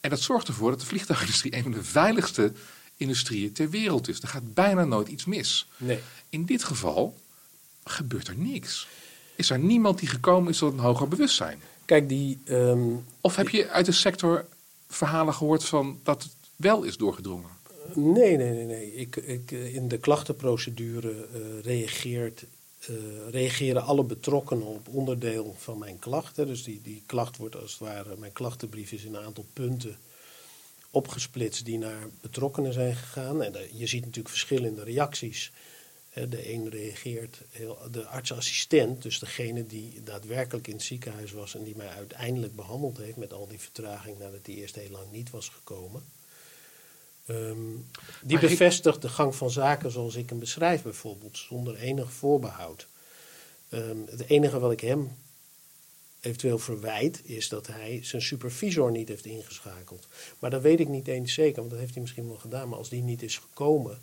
En 0.00 0.10
dat 0.10 0.20
zorgt 0.20 0.48
ervoor 0.48 0.70
dat 0.70 0.80
de 0.80 0.86
vliegtuigindustrie 0.86 1.56
een 1.56 1.62
van 1.62 1.72
de 1.72 1.84
veiligste 1.84 2.52
industrieën 2.96 3.52
ter 3.52 3.70
wereld 3.70 4.08
is. 4.08 4.20
Er 4.20 4.28
gaat 4.28 4.54
bijna 4.54 4.84
nooit 4.84 5.08
iets 5.08 5.24
mis. 5.24 5.68
Nee. 5.76 5.98
In 6.28 6.44
dit 6.44 6.64
geval 6.64 7.18
gebeurt 7.84 8.28
er 8.28 8.36
niks. 8.36 8.88
Is 9.36 9.50
er 9.50 9.58
niemand 9.58 9.98
die 9.98 10.08
gekomen 10.08 10.50
is 10.50 10.58
tot 10.58 10.72
een 10.72 10.78
hoger 10.78 11.08
bewustzijn? 11.08 11.60
Kijk, 11.84 12.08
die. 12.08 12.38
Um, 12.44 13.04
of 13.20 13.36
heb 13.36 13.48
je 13.48 13.68
uit 13.68 13.86
de 13.86 13.92
sector 13.92 14.46
verhalen 14.88 15.34
gehoord 15.34 15.64
van 15.64 16.00
dat 16.02 16.22
het 16.22 16.32
wel 16.56 16.82
is 16.82 16.96
doorgedrongen? 16.96 17.50
Nee, 17.94 18.36
nee, 18.36 18.52
nee. 18.52 18.64
nee. 18.64 18.94
Ik, 18.94 19.16
ik, 19.16 19.50
in 19.50 19.88
de 19.88 19.98
klachtenprocedure 19.98 21.28
uh, 21.34 21.62
reageert, 21.62 22.44
uh, 22.86 22.96
reageren 23.30 23.82
alle 23.82 24.04
betrokkenen 24.04 24.66
op 24.66 24.88
onderdeel 24.88 25.54
van 25.58 25.78
mijn 25.78 25.98
klachten. 25.98 26.46
Dus 26.46 26.64
die, 26.64 26.82
die 26.82 27.02
klacht 27.06 27.36
wordt 27.36 27.56
als 27.56 27.70
het 27.70 27.80
ware, 27.80 28.16
mijn 28.16 28.32
klachtenbrief 28.32 28.92
is 28.92 29.04
in 29.04 29.14
een 29.14 29.24
aantal 29.24 29.46
punten 29.52 29.98
opgesplitst 30.90 31.64
die 31.64 31.78
naar 31.78 32.08
betrokkenen 32.20 32.72
zijn 32.72 32.96
gegaan. 32.96 33.42
En 33.42 33.52
de, 33.52 33.68
je 33.72 33.86
ziet 33.86 34.00
natuurlijk 34.00 34.28
verschillende 34.28 34.84
reacties. 34.84 35.52
De 36.28 36.52
een 36.52 36.68
reageert, 36.68 37.40
heel, 37.50 37.78
de 37.90 38.06
artsassistent, 38.06 39.02
dus 39.02 39.18
degene 39.18 39.66
die 39.66 40.02
daadwerkelijk 40.02 40.66
in 40.66 40.72
het 40.72 40.82
ziekenhuis 40.82 41.32
was 41.32 41.54
en 41.54 41.64
die 41.64 41.76
mij 41.76 41.88
uiteindelijk 41.88 42.56
behandeld 42.56 42.96
heeft 42.98 43.16
met 43.16 43.32
al 43.32 43.46
die 43.46 43.60
vertraging 43.60 44.18
nadat 44.18 44.44
die 44.44 44.56
eerst 44.56 44.74
heel 44.74 44.90
lang 44.90 45.10
niet 45.12 45.30
was 45.30 45.48
gekomen. 45.48 46.02
Um, 47.30 47.88
die 48.22 48.38
maar 48.38 48.48
bevestigt 48.48 48.96
ik... 48.96 49.02
de 49.02 49.08
gang 49.08 49.34
van 49.34 49.50
zaken 49.50 49.90
zoals 49.90 50.14
ik 50.14 50.28
hem 50.28 50.38
beschrijf, 50.38 50.82
bijvoorbeeld, 50.82 51.38
zonder 51.38 51.76
enig 51.76 52.12
voorbehoud. 52.12 52.86
Um, 53.70 54.04
het 54.10 54.28
enige 54.28 54.58
wat 54.58 54.72
ik 54.72 54.80
hem 54.80 55.16
eventueel 56.20 56.58
verwijt, 56.58 57.20
is 57.24 57.48
dat 57.48 57.66
hij 57.66 58.00
zijn 58.02 58.22
supervisor 58.22 58.90
niet 58.90 59.08
heeft 59.08 59.24
ingeschakeld. 59.24 60.08
Maar 60.38 60.50
dat 60.50 60.62
weet 60.62 60.80
ik 60.80 60.88
niet 60.88 61.08
eens 61.08 61.34
zeker, 61.34 61.56
want 61.56 61.70
dat 61.70 61.78
heeft 61.78 61.92
hij 61.92 62.02
misschien 62.02 62.28
wel 62.28 62.38
gedaan. 62.38 62.68
Maar 62.68 62.78
als 62.78 62.88
die 62.88 63.02
niet 63.02 63.22
is 63.22 63.38
gekomen, 63.38 64.00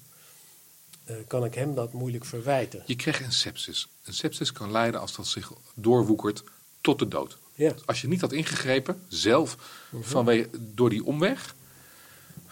uh, 1.10 1.16
kan 1.28 1.46
ik 1.46 1.54
hem 1.54 1.76
dat 1.76 1.94
moeilijk 1.94 2.26
verwijten. 2.26 2.84
Je 2.86 2.96
krijgt 2.96 3.24
een 3.24 3.32
sepsis. 3.32 3.88
Een 4.04 4.14
sepsis 4.14 4.52
kan 4.52 4.72
leiden 4.72 5.00
als 5.00 5.16
dat 5.16 5.28
zich 5.28 5.52
doorwoekert 5.74 6.44
tot 6.82 7.00
de 7.00 7.08
dood. 7.08 7.38
Ja. 7.54 7.74
Als 7.86 8.02
je 8.02 8.08
niet 8.08 8.22
had 8.22 8.32
ingegrepen, 8.32 9.02
zelf, 9.08 9.54
uh 9.54 9.60
-huh. 9.90 10.02
vanwege, 10.04 10.50
door 10.52 10.90
die 10.90 11.06
omweg, 11.06 11.55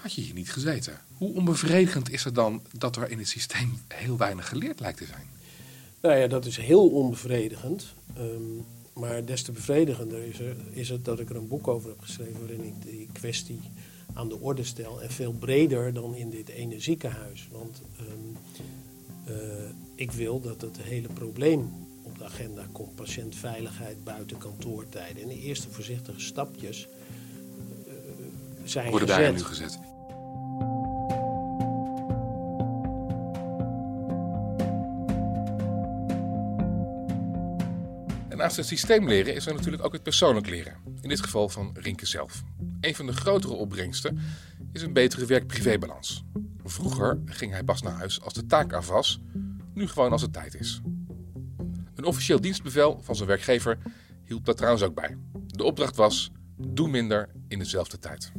had 0.04 0.14
je 0.14 0.22
hier 0.22 0.34
niet 0.34 0.52
gezeten. 0.52 1.00
Hoe 1.18 1.34
onbevredigend 1.36 2.10
is 2.10 2.24
het 2.24 2.36
dan 2.36 2.62
dat 2.72 2.96
er 2.96 3.10
in 3.10 3.18
het 3.18 3.28
systeem 3.28 3.78
heel 3.88 4.18
weinig 4.18 4.48
geleerd 4.50 4.80
lijkt 4.80 4.98
te 4.98 5.06
zijn? 5.06 5.28
Nou 6.02 6.16
ja, 6.16 6.28
dat 6.28 6.46
is 6.46 6.58
heel 6.58 6.90
onbevredigend. 6.90 7.94
Um, 8.18 8.66
Maar 8.94 9.26
des 9.26 9.42
te 9.42 9.52
bevredigender 9.52 10.24
is, 10.24 10.40
er, 10.40 10.56
is 10.72 10.90
het 10.90 11.06
dat 11.06 11.20
ik 11.20 11.30
er 11.30 11.36
een 11.36 11.48
boek 11.48 11.68
over 11.68 11.90
heb 11.90 12.00
geschreven 12.00 12.40
waarin 12.40 12.64
ik 12.64 12.74
die 12.82 13.10
kwestie 13.12 13.60
aan 14.14 14.30
de 14.30 14.40
orde 14.40 14.64
stel. 14.64 15.02
En 15.02 15.10
veel 15.12 15.32
breder 15.32 15.94
dan 15.94 16.16
in 16.16 16.30
dit 16.30 16.50
ene 16.50 16.80
ziekenhuis. 16.80 17.48
Want 17.52 17.82
ehm, 17.98 18.36
eh, 19.36 19.70
ik 19.96 20.12
wil 20.12 20.42
dat 20.42 20.62
het 20.62 20.78
hele 20.82 21.08
probleem 21.08 21.72
op 22.04 22.18
de 22.18 22.24
agenda 22.26 22.66
komt. 22.72 22.96
Patiëntveiligheid 22.96 24.04
buiten 24.04 24.38
kantoortijden. 24.38 25.22
En 25.22 25.28
de 25.28 25.40
eerste 25.40 25.70
voorzichtige 25.70 26.20
stapjes 26.20 26.88
uh, 27.88 27.94
zijn 28.64 28.90
Worden 28.90 29.08
gezet. 29.08 29.24
daar 29.24 29.34
nu 29.34 29.44
gezet. 29.44 29.80
Naast 38.56 38.70
het 38.70 38.80
systeem 38.80 39.08
leren 39.08 39.36
is 39.36 39.46
er 39.46 39.54
natuurlijk 39.54 39.86
ook 39.86 39.94
het 39.94 40.04
persoonlijk 40.04 40.50
leren. 40.50 40.76
In 41.02 41.10
dit 41.10 41.22
geval 41.22 41.50
van 41.50 41.76
Rinke 41.80 42.06
zelf. 42.06 42.44
Een 42.82 42.96
van 42.96 43.06
de 43.06 43.14
grotere 43.14 43.54
opbrengsten 43.54 44.20
is 44.74 44.82
een 44.82 44.94
betere 44.94 45.26
werk-privébalans. 45.26 46.24
Vroeger 46.64 47.20
ging 47.26 47.52
hij 47.52 47.64
pas 47.64 47.82
naar 47.82 47.94
huis 47.94 48.22
als 48.22 48.34
de 48.34 48.46
taak 48.46 48.74
af 48.74 48.88
was, 48.88 49.20
nu 49.74 49.88
gewoon 49.88 50.12
als 50.12 50.22
het 50.22 50.34
tijd 50.34 50.56
is. 50.56 50.82
Een 51.96 52.04
officieel 52.04 52.42
dienstbevel 52.42 53.02
van 53.04 53.16
zijn 53.16 53.28
werkgever 53.28 53.78
hielp 54.26 54.46
daar 54.46 54.56
trouwens 54.56 54.84
ook 54.84 54.96
bij. 54.96 55.18
De 55.48 55.64
opdracht 55.64 55.96
was: 55.96 56.32
doe 56.58 56.88
minder 56.88 57.30
in 57.48 57.60
dezelfde 57.60 58.00
tijd. 58.00 58.32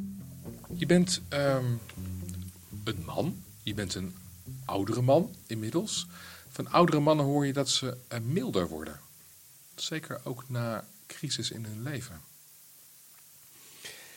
Je 0.75 0.87
bent 0.87 1.23
ehm, 1.29 1.65
een 2.85 3.03
man, 3.07 3.43
je 3.63 3.75
bent 3.75 3.95
een 3.95 4.15
oudere 4.65 5.03
man 5.03 5.35
inmiddels. 5.47 6.07
Van 6.49 6.71
oudere 6.71 7.01
mannen 7.01 7.27
hoor 7.27 7.47
je 7.47 7.53
dat 7.53 7.69
ze 7.69 7.97
eh, 8.09 8.21
milder 8.21 8.69
worden. 8.69 9.04
Zeker 9.75 10.21
ook 10.25 10.49
na 10.49 10.85
crisis 11.07 11.51
in 11.51 11.65
hun 11.65 11.83
leven. 11.83 12.21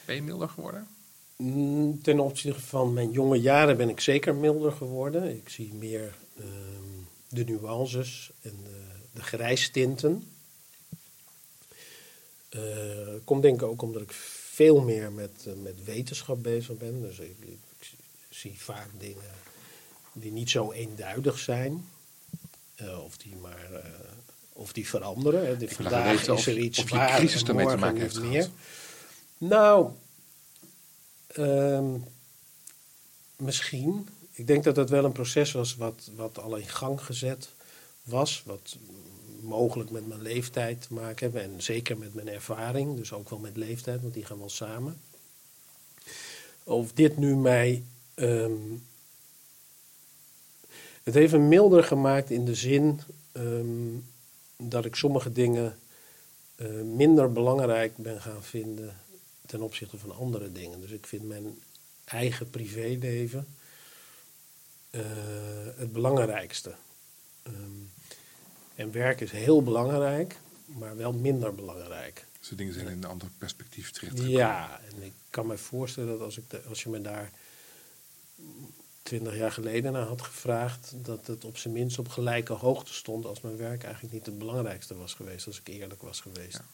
Ben 0.05 0.15
je 0.15 0.21
milder 0.21 0.49
geworden? 0.49 0.87
Mm, 1.35 2.01
Ten 2.01 2.19
opzichte 2.19 2.61
van 2.61 2.93
mijn 2.93 3.11
jonge 3.11 3.39
jaren 3.41 3.77
ben 3.77 3.89
ik 3.89 3.99
zeker 3.99 4.35
milder 4.35 4.71
geworden. 4.71 5.35
Ik 5.35 5.49
zie 5.49 5.73
meer 5.73 6.17
ehm, 6.37 6.47
de 7.29 7.43
nuances 7.43 8.31
en 8.41 8.55
de, 8.63 8.85
de 9.13 9.21
grijstinten. 9.21 10.31
Eh, 12.49 13.13
komt 13.23 13.41
denk 13.41 13.61
ik 13.61 13.67
ook 13.67 13.81
omdat 13.81 14.01
ik 14.01 14.11
veel 14.11 14.81
meer 14.81 15.11
met, 15.11 15.45
eh, 15.45 15.53
met 15.53 15.83
wetenschap 15.83 16.43
bezig 16.43 16.77
ben. 16.77 17.01
Dus 17.01 17.19
ik, 17.19 17.37
ik, 17.39 17.57
zie 18.29 18.61
vaak 18.61 18.89
dingen 18.97 19.35
die 20.13 20.31
niet 20.31 20.49
zo 20.49 20.71
eenduidig 20.71 21.39
zijn. 21.39 21.85
Eh, 22.75 23.03
of 23.03 23.17
die 23.17 23.35
maar 23.35 23.69
of 24.57 24.73
die 24.73 24.87
veranderen. 24.87 25.59
De- 25.59 25.67
Vandaag 25.69 26.27
is 26.37 26.47
er 26.47 26.57
iets 26.57 26.79
of 26.79 26.89
je 26.89 26.95
waar 26.95 27.15
crisis 27.17 27.43
daarmee 27.43 27.65
te 27.65 27.77
maken 27.77 28.01
heeft 28.01 28.21
meer. 28.21 28.49
Nou, 29.37 29.89
ehm, 31.27 31.93
misschien. 33.35 34.07
Ik 34.31 34.47
denk 34.47 34.63
dat 34.63 34.75
dat 34.75 34.89
wel 34.89 35.05
een 35.05 35.11
proces 35.11 35.51
was 35.51 35.75
wat, 35.75 36.09
wat 36.15 36.39
al 36.39 36.55
in 36.55 36.67
gang 36.67 37.01
gezet 37.01 37.49
was. 38.03 38.43
Wat 38.45 38.77
mogelijk 39.41 39.89
met 39.89 40.07
mijn 40.07 40.21
leeftijd 40.21 40.81
te 40.81 40.93
maken 40.93 41.31
hebben. 41.31 41.41
En 41.53 41.61
zeker 41.61 41.97
met 41.97 42.13
mijn 42.13 42.27
ervaring. 42.29 42.95
Dus 42.97 43.13
ook 43.13 43.29
wel 43.29 43.39
met 43.39 43.57
leeftijd, 43.57 44.01
want 44.01 44.13
die 44.13 44.25
gaan 44.25 44.39
wel 44.39 44.49
samen. 44.49 45.01
Of 46.63 46.91
dit 46.93 47.17
nu 47.17 47.35
mij. 47.35 47.83
ehm, 48.15 48.51
het 51.03 51.13
heeft 51.13 51.33
me 51.33 51.39
milder 51.39 51.83
gemaakt 51.83 52.29
in 52.31 52.45
de 52.45 52.55
zin 52.55 52.99
ehm, 53.31 53.95
dat 54.57 54.85
ik 54.85 54.95
sommige 54.95 55.31
dingen 55.31 55.79
eh, 56.55 56.67
minder 56.81 57.31
belangrijk 57.31 57.97
ben 57.97 58.21
gaan 58.21 58.43
vinden 58.43 58.95
ten 59.45 59.61
opzichte 59.61 59.97
van 59.97 60.15
andere 60.15 60.51
dingen. 60.51 60.81
Dus 60.81 60.91
ik 60.91 61.05
vind 61.07 61.23
mijn 61.27 61.59
eigen 62.05 62.49
privéleven 62.49 63.47
eh, 64.89 65.01
het 65.75 65.91
belangrijkste. 65.91 66.75
Ehm, 67.43 67.55
en 68.75 68.91
werk 68.91 69.21
is 69.21 69.31
heel 69.31 69.63
belangrijk, 69.63 70.35
maar 70.65 70.97
wel 70.97 71.13
minder 71.13 71.55
belangrijk. 71.55 72.25
Dus 72.39 72.49
de 72.49 72.55
dingen 72.55 72.73
zijn 72.73 72.87
in 72.87 72.91
een 72.97 73.03
ander 73.09 73.29
perspectief 73.37 73.91
terecht. 73.91 74.17
Ja, 74.23 74.79
en 74.95 75.03
ik 75.03 75.13
kan 75.29 75.47
me 75.47 75.57
voorstellen 75.57 76.09
dat 76.09 76.21
als, 76.21 76.37
ik 76.37 76.49
de- 76.49 76.61
als 76.69 76.83
je 76.83 76.89
me 76.89 77.01
daar 77.01 77.31
twintig 79.07 79.35
jaar 79.35 79.51
geleden 79.51 79.91
naar 79.91 80.07
had 80.07 80.21
gevraagd, 80.21 80.93
dat 80.95 81.27
het 81.27 81.45
op 81.45 81.57
zijn 81.57 81.73
minst 81.73 81.99
op 81.99 82.07
gelijke 82.07 82.53
hoogte 82.53 82.93
stond 82.93 83.25
als 83.25 83.41
mijn 83.41 83.57
werk 83.57 83.83
eigenlijk 83.83 84.13
niet 84.13 84.25
het 84.25 84.37
belangrijkste 84.37 84.95
was 84.95 85.13
geweest, 85.13 85.47
als 85.47 85.59
ik 85.59 85.67
eerlijk 85.67 86.01
was 86.01 86.21
geweest. 86.21 86.53
Ja. 86.57 86.65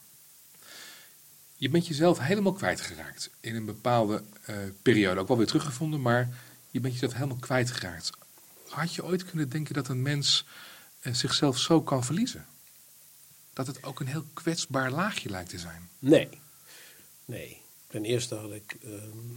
Je 1.56 1.68
bent 1.68 1.86
jezelf 1.86 2.18
helemaal 2.18 2.52
kwijtgeraakt 2.52 3.30
in 3.40 3.54
een 3.54 3.64
bepaalde 3.64 4.22
eh, 4.44 4.56
periode. 4.82 5.20
Ook 5.20 5.28
wel 5.28 5.36
weer 5.36 5.46
teruggevonden, 5.46 6.00
maar 6.00 6.28
je 6.70 6.80
bent 6.80 6.92
jezelf 6.92 7.12
helemaal 7.12 7.36
kwijtgeraakt. 7.36 8.10
Had 8.68 8.94
je 8.94 9.04
ooit 9.04 9.24
kunnen 9.24 9.48
denken 9.48 9.74
dat 9.74 9.88
een 9.88 10.02
mens 10.02 10.46
eh, 11.00 11.12
zichzelf 11.12 11.58
zo 11.58 11.82
kan 11.82 12.04
verliezen? 12.04 12.46
Dat 13.52 13.66
het 13.66 13.84
ook 13.84 14.00
een 14.00 14.06
heel 14.06 14.24
kwetsbaar 14.32 14.90
laagje 14.90 15.30
lijkt 15.30 15.50
te 15.50 15.58
zijn. 15.58 15.88
Nee. 15.98 16.28
Nee. 17.24 17.60
Ten 17.86 18.04
eerste 18.04 18.34
had 18.34 18.52
ik 18.52 18.76
ehm, 18.82 19.34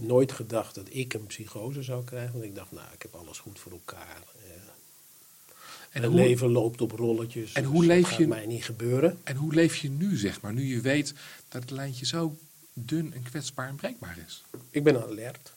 nooit 0.00 0.32
gedacht 0.32 0.74
dat 0.74 0.86
ik 0.90 1.14
een 1.14 1.26
psychose 1.26 1.82
zou 1.82 2.04
krijgen. 2.04 2.32
Want 2.32 2.44
ik 2.44 2.54
dacht, 2.54 2.72
nou, 2.72 2.86
ik 2.94 3.02
heb 3.02 3.14
alles 3.14 3.38
goed 3.38 3.58
voor 3.58 3.72
elkaar. 3.72 4.22
Eh, 4.44 4.50
En 5.90 6.04
hoe, 6.04 6.14
leven 6.14 6.50
loopt 6.50 6.80
op 6.80 6.90
rolletjes. 6.90 7.52
En 7.52 7.62
dus 7.62 7.70
hoe 7.70 7.80
dat 7.86 7.96
leef 7.96 8.06
gaat 8.08 8.16
je- 8.18 8.26
mij 8.26 8.46
niet 8.46 8.64
gebeuren. 8.64 9.18
en 9.24 9.36
hoe 9.36 9.54
leef 9.54 9.76
je 9.76 9.90
nu, 9.90 10.16
zeg 10.16 10.40
maar, 10.40 10.52
nu 10.52 10.64
je 10.64 10.80
weet 10.80 11.14
dat 11.48 11.62
het 11.62 11.70
lijntje 11.70 12.06
zo 12.06 12.36
dun 12.72 13.12
en 13.14 13.22
kwetsbaar 13.22 13.68
en 13.68 13.76
breekbaar 13.76 14.18
is? 14.26 14.44
Ik 14.70 14.82
ben 14.84 15.02
alert. 15.02 15.54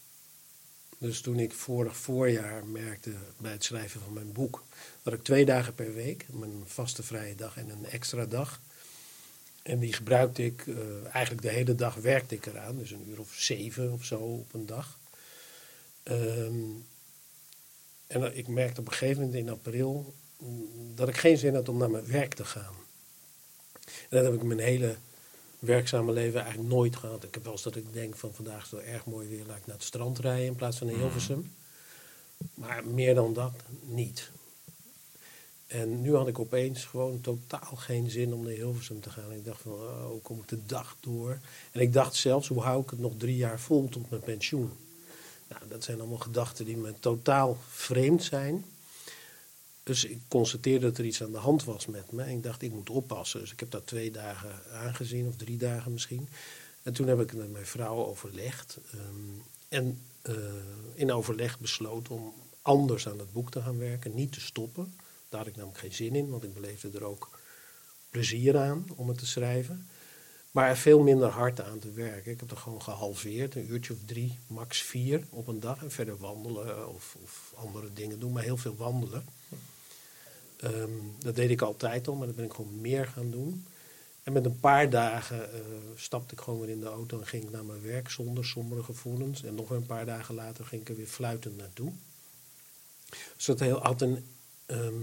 Dus 0.98 1.22
toen 1.22 1.40
ik 1.40 1.54
vorig 1.54 1.98
voorjaar 1.98 2.66
merkte 2.66 3.12
bij 3.38 3.52
het 3.52 3.64
schrijven 3.64 4.02
van 4.02 4.14
mijn 4.14 4.32
boek... 4.32 4.64
dat 5.04 5.14
ik 5.14 5.24
twee 5.24 5.46
dagen 5.46 5.76
per 5.76 5.94
week, 5.94 6.26
mijn 6.32 6.64
vaste 6.66 7.04
vrije 7.04 7.36
dag 7.36 7.58
en 7.58 7.70
een 7.70 7.86
extra 7.86 8.26
dag... 8.26 8.62
en 9.64 9.80
die 9.80 9.94
gebruikte 9.94 10.46
ik, 10.46 10.68
eh, 10.68 10.76
eigenlijk 11.14 11.42
de 11.42 11.52
hele 11.52 11.76
dag 11.76 11.96
werkte 11.96 12.36
ik 12.36 12.46
eraan. 12.46 12.78
Dus 12.78 12.92
een 12.92 13.10
uur 13.10 13.20
of 13.20 13.34
zeven 13.34 13.92
of 13.92 14.04
zo 14.04 14.18
op 14.18 14.54
een 14.54 14.66
dag. 14.66 15.00
Ehm, 16.04 16.64
en 18.08 18.38
ik 18.38 18.48
merkte 18.48 18.80
op 18.82 18.88
een 18.88 18.94
gegeven 18.94 19.24
moment 19.24 19.40
in 19.40 19.50
april... 19.50 20.14
mm, 20.38 20.96
dat 20.96 21.08
ik 21.08 21.18
geen 21.18 21.38
zin 21.38 21.56
had 21.56 21.70
om 21.70 21.78
naar 21.78 21.92
mijn 21.92 22.08
werk 22.08 22.34
te 22.34 22.46
gaan. 22.46 22.76
En 23.86 24.18
dat 24.18 24.24
heb 24.24 24.34
ik 24.34 24.44
mijn 24.44 24.60
hele 24.60 24.96
werkzame 25.60 26.12
leven 26.12 26.42
eigenlijk 26.42 26.70
nooit 26.70 26.96
gehad. 26.96 27.24
Ik 27.24 27.34
heb 27.34 27.44
wel 27.44 27.52
eens 27.52 27.64
dat 27.64 27.76
ik 27.76 27.94
denk 27.94 28.16
van 28.16 28.34
vandaag 28.34 28.64
is 28.64 28.72
het 28.72 28.84
wel 28.84 28.94
erg 28.94 29.06
mooi 29.06 29.28
weer, 29.28 29.46
laat 29.46 29.58
ik 29.58 29.66
naar 29.66 29.76
het 29.76 29.86
strand 29.86 30.20
rijden 30.20 30.46
in 30.46 30.56
plaats 30.56 30.78
van 30.78 30.88
naar 30.88 30.96
Hilversum. 30.96 31.52
Maar 32.54 32.86
meer 32.86 33.16
dan 33.16 33.34
dat 33.34 33.54
niet. 33.82 34.32
En 35.70 36.02
nu 36.02 36.16
had 36.16 36.28
ik 36.28 36.40
opeens 36.40 36.86
gewoon 36.86 37.22
totaal 37.22 37.76
geen 37.76 38.10
zin 38.10 38.34
om 38.34 38.44
naar 38.44 38.54
Hilversum 38.54 39.02
te 39.02 39.10
gaan. 39.10 39.32
Ik 39.32 39.46
dacht 39.46 39.62
van, 39.62 39.72
oh, 39.72 40.06
hoe 40.06 40.22
kom 40.22 40.40
ik 40.40 40.48
de 40.48 40.66
dag 40.66 40.98
door? 41.00 41.40
En 41.72 41.82
ik 41.82 41.94
dacht 41.94 42.16
zelfs, 42.16 42.48
hoe 42.48 42.62
hou 42.62 42.84
ik 42.84 42.90
het 42.90 43.00
nog 43.00 43.14
drie 43.18 43.36
jaar 43.36 43.60
vol 43.60 43.90
tot 43.90 44.10
mijn 44.10 44.22
pensioen? 44.22 44.72
Nou, 45.48 45.62
dat 45.70 45.84
zijn 45.84 46.00
allemaal 46.00 46.18
gedachten 46.18 46.66
die 46.66 46.78
me 46.78 46.94
totaal 47.00 47.58
vreemd 47.68 48.24
zijn. 48.24 48.66
Dus 49.84 50.06
ik 50.06 50.20
constateerde 50.28 50.86
dat 50.86 50.98
er 50.98 51.06
iets 51.06 51.24
aan 51.24 51.32
de 51.32 51.38
hand 51.38 51.64
was 51.64 51.86
met 51.86 52.12
me. 52.12 52.24
En 52.24 52.36
ik 52.38 52.44
dacht, 52.44 52.62
ik 52.62 52.72
moet 52.72 52.90
oppassen. 52.90 53.40
Dus 53.40 53.52
ik 53.52 53.60
heb 53.60 53.72
dat 53.72 53.88
twee 53.88 54.12
dagen 54.12 54.52
aangezien, 54.74 55.28
of 55.28 55.36
drie 55.36 55.58
dagen 55.58 55.94
misschien. 55.94 56.30
En 56.84 56.94
toen 56.94 57.08
heb 57.08 57.20
ik 57.20 57.34
met 57.34 57.52
mijn 57.52 57.66
vrouw 57.66 58.06
overlegd. 58.06 58.78
ehm, 58.92 59.40
en 59.68 60.00
eh, 60.22 60.36
in 60.94 61.12
overleg 61.12 61.60
besloten 61.60 62.16
om 62.16 62.34
anders 62.62 63.08
aan 63.08 63.20
het 63.20 63.32
boek 63.32 63.52
te 63.52 63.62
gaan 63.62 63.78
werken. 63.78 64.16
Niet 64.16 64.32
te 64.32 64.42
stoppen. 64.42 64.94
Daar 65.30 65.40
had 65.40 65.50
ik 65.50 65.56
namelijk 65.56 65.80
geen 65.80 65.94
zin 65.94 66.16
in, 66.16 66.30
want 66.30 66.44
ik 66.44 66.54
beleefde 66.54 66.90
er 66.94 67.04
ook 67.04 67.40
plezier 68.10 68.58
aan 68.58 68.86
om 68.96 69.08
het 69.08 69.18
te 69.18 69.26
schrijven. 69.26 69.88
Maar 70.52 70.70
er 70.70 70.78
veel 70.78 71.00
minder 71.00 71.30
hard 71.30 71.62
aan 71.62 71.80
te 71.80 71.92
werken. 71.92 72.32
Ik 72.32 72.40
heb 72.40 72.52
er 72.52 72.58
gewoon 72.58 72.82
gehalveerd, 72.82 73.56
een 73.56 73.72
uurtje 73.72 73.94
of 73.94 74.00
drie, 74.06 74.40
max 74.48 74.82
vier 74.82 75.24
op 75.30 75.48
een 75.48 75.60
dag. 75.60 75.82
En 75.82 75.92
verder 75.92 76.18
wandelen 76.18 76.90
of, 76.90 77.18
of 77.24 77.54
andere 77.56 77.94
dingen 77.94 78.20
doen, 78.20 78.32
maar 78.32 78.44
heel 78.44 78.58
veel 78.58 78.76
wandelen. 78.76 79.26
Ehm, 80.58 80.92
dat 81.20 81.36
deed 81.36 81.50
ik 81.50 81.62
altijd 81.62 82.08
al, 82.08 82.16
maar 82.16 82.28
dat 82.28 82.36
ben 82.36 82.46
ik 82.46 82.54
gewoon 82.54 82.82
meer 82.82 83.08
gaan 83.08 83.32
doen. 83.32 83.66
En 84.24 84.34
met 84.34 84.46
een 84.46 84.60
paar 84.60 84.90
dagen 84.90 85.54
eh, 85.54 85.60
stapte 85.96 86.34
ik 86.34 86.42
gewoon 86.42 86.60
weer 86.60 86.70
in 86.70 86.80
de 86.80 86.86
auto 86.86 87.20
en 87.20 87.28
ging 87.28 87.44
ik 87.44 87.52
naar 87.52 87.66
mijn 87.66 87.82
werk 87.82 88.10
zonder 88.10 88.46
sombere 88.46 88.84
gevoelens. 88.84 89.44
En 89.44 89.56
nog 89.56 89.70
een 89.70 89.86
paar 89.86 90.06
dagen 90.06 90.36
later 90.36 90.66
ging 90.66 90.82
ik 90.82 90.90
er 90.90 90.96
weer 90.96 91.08
fluitend 91.08 91.58
naartoe. 91.58 91.92
Dus 93.36 93.46
dat 93.46 93.60
had 93.60 94.02
een, 94.02 94.26
ehm, 94.70 95.02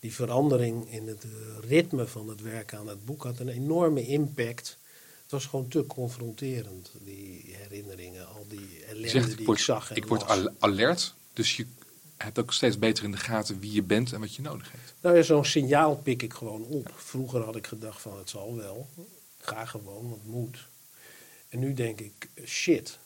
die 0.00 0.14
verandering 0.14 0.92
in 0.92 1.08
het 1.08 1.24
ritme 1.60 2.06
van 2.06 2.28
het 2.28 2.40
werken 2.40 2.78
aan 2.78 2.88
het 2.88 3.04
boek 3.04 3.22
had 3.22 3.38
een 3.38 3.48
enorme 3.48 4.06
impact. 4.06 4.78
Het 5.22 5.30
was 5.32 5.46
gewoon 5.46 5.68
te 5.68 5.86
confronterend, 5.86 6.90
die 7.04 7.54
herinneringen, 7.56 8.28
al 8.28 8.46
die 8.48 8.84
ellende 8.84 9.08
zegt, 9.08 9.24
die 9.24 9.34
ik 9.34 9.40
ik 9.40 9.46
word, 9.46 9.60
zag 9.60 9.90
en 9.90 9.96
ik 9.96 10.06
word 10.06 10.28
las. 10.28 10.46
alert, 10.58 11.14
dus 11.32 11.56
je 11.56 11.66
hebt 12.16 12.38
ook 12.38 12.52
steeds 12.52 12.78
beter 12.78 13.04
in 13.04 13.10
de 13.10 13.16
gaten 13.16 13.60
wie 13.60 13.72
je 13.72 13.82
bent 13.82 14.12
en 14.12 14.20
wat 14.20 14.34
je 14.34 14.42
nodig 14.42 14.70
hebt. 14.72 14.94
Nou 15.00 15.16
ja, 15.16 15.22
zo'n 15.22 15.44
signaal 15.44 15.96
pik 15.96 16.22
ik 16.22 16.32
gewoon 16.32 16.62
op. 16.62 16.92
Vroeger 16.96 17.40
had 17.40 17.56
ik 17.56 17.66
gedacht 17.66 18.00
van 18.00 18.18
het 18.18 18.30
zal 18.30 18.56
wel. 18.56 18.88
Ga 19.38 19.64
gewoon, 19.64 20.08
want 20.08 20.22
het 20.22 20.32
moet. 20.32 20.68
En 21.48 21.58
nu 21.58 21.74
denk 21.74 22.00
ik, 22.00 22.28
shit. 22.44 22.98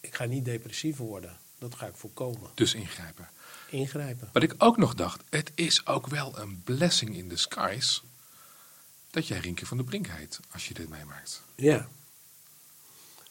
Ik 0.00 0.14
ga 0.14 0.24
niet 0.24 0.44
depressief 0.44 0.96
worden. 0.96 1.38
Dat 1.58 1.74
ga 1.74 1.86
ik 1.86 1.96
voorkomen. 1.96 2.50
Dus 2.54 2.74
ingrijpen. 2.74 3.28
Ingrijpen. 3.70 4.28
Wat 4.32 4.42
ik 4.42 4.54
ook 4.58 4.76
nog 4.76 4.94
dacht, 4.94 5.22
het 5.30 5.52
is 5.54 5.86
ook 5.86 6.06
wel 6.06 6.38
een 6.38 6.62
blessing 6.62 7.16
in 7.16 7.28
disguise 7.28 8.00
dat 9.10 9.26
jij 9.26 9.38
Rinke 9.38 9.66
van 9.66 9.76
de 9.76 9.84
Brink 9.84 10.06
heet 10.06 10.40
als 10.52 10.68
je 10.68 10.74
dit 10.74 10.88
meemaakt. 10.88 11.42
Ja. 11.54 11.88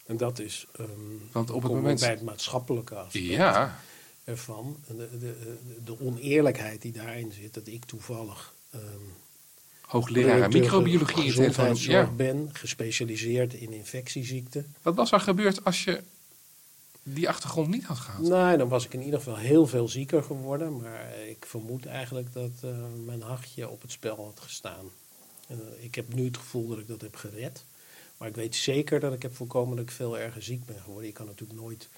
En 0.05 0.17
dat 0.17 0.39
is 0.39 0.65
um, 0.79 1.29
Want 1.31 1.49
op 1.49 1.63
het 1.63 1.71
moment- 1.71 1.99
bij 1.99 2.09
het 2.09 2.21
maatschappelijke 2.21 2.95
aspect 2.95 3.25
Ja, 3.25 3.79
ervan. 4.23 4.77
De, 4.87 5.17
de, 5.19 5.57
de, 5.83 5.99
oneerlijkheid 5.99 6.81
die 6.81 6.91
daarin 6.91 7.31
zit, 7.31 7.53
dat 7.53 7.67
ik 7.67 7.85
toevallig 7.85 8.53
ehm 8.71 8.81
hoogleraar 9.89 10.49
microbiologie 10.49 11.33
in 11.33 11.41
het 11.41 11.81
Ja. 11.81 12.05
ben, 12.05 12.49
gespecialiseerd 12.53 13.53
in 13.53 13.73
infectieziekten. 13.73 14.75
Wat 14.81 14.95
was 14.95 15.11
er 15.11 15.19
gebeurd 15.19 15.63
als 15.63 15.83
je 15.83 16.03
die 17.03 17.29
achtergrond 17.29 17.67
niet 17.67 17.83
had 17.83 17.97
gehad? 17.97 18.21
Nou, 18.21 18.57
dan 18.57 18.67
was 18.67 18.85
ik 18.85 18.93
in 18.93 19.01
ieder 19.01 19.19
geval 19.19 19.35
heel 19.35 19.67
veel 19.67 19.87
zieker 19.87 20.23
geworden. 20.23 20.77
Maar 20.77 21.17
ik 21.27 21.45
vermoed 21.45 21.85
eigenlijk 21.85 22.33
dat 22.33 22.51
eh, 22.61 22.69
mijn 23.05 23.21
hartje 23.21 23.69
op 23.69 23.81
het 23.81 23.91
spel 23.91 24.15
had 24.15 24.39
gestaan. 24.39 24.85
Eh, 25.47 25.57
ik 25.79 25.95
heb 25.95 26.13
nu 26.13 26.25
het 26.25 26.37
gevoel 26.37 26.67
dat 26.67 26.79
ik 26.79 26.87
dat 26.87 27.01
heb 27.01 27.15
gered. 27.15 27.65
Maar 28.17 28.27
ik 28.27 28.35
weet 28.35 28.55
zeker 28.55 28.99
dat 28.99 29.13
ik 29.13 29.21
heb 29.21 29.35
voorkomen 29.35 29.75
dat 29.75 29.85
ik 29.85 29.91
veel 29.91 30.17
erger 30.17 30.43
ziek 30.43 30.65
ben 30.65 30.81
geworden. 30.83 31.07
Ik 31.07 31.13
kan 31.13 31.25
natuurlijk 31.25 31.59
nooit 31.59 31.89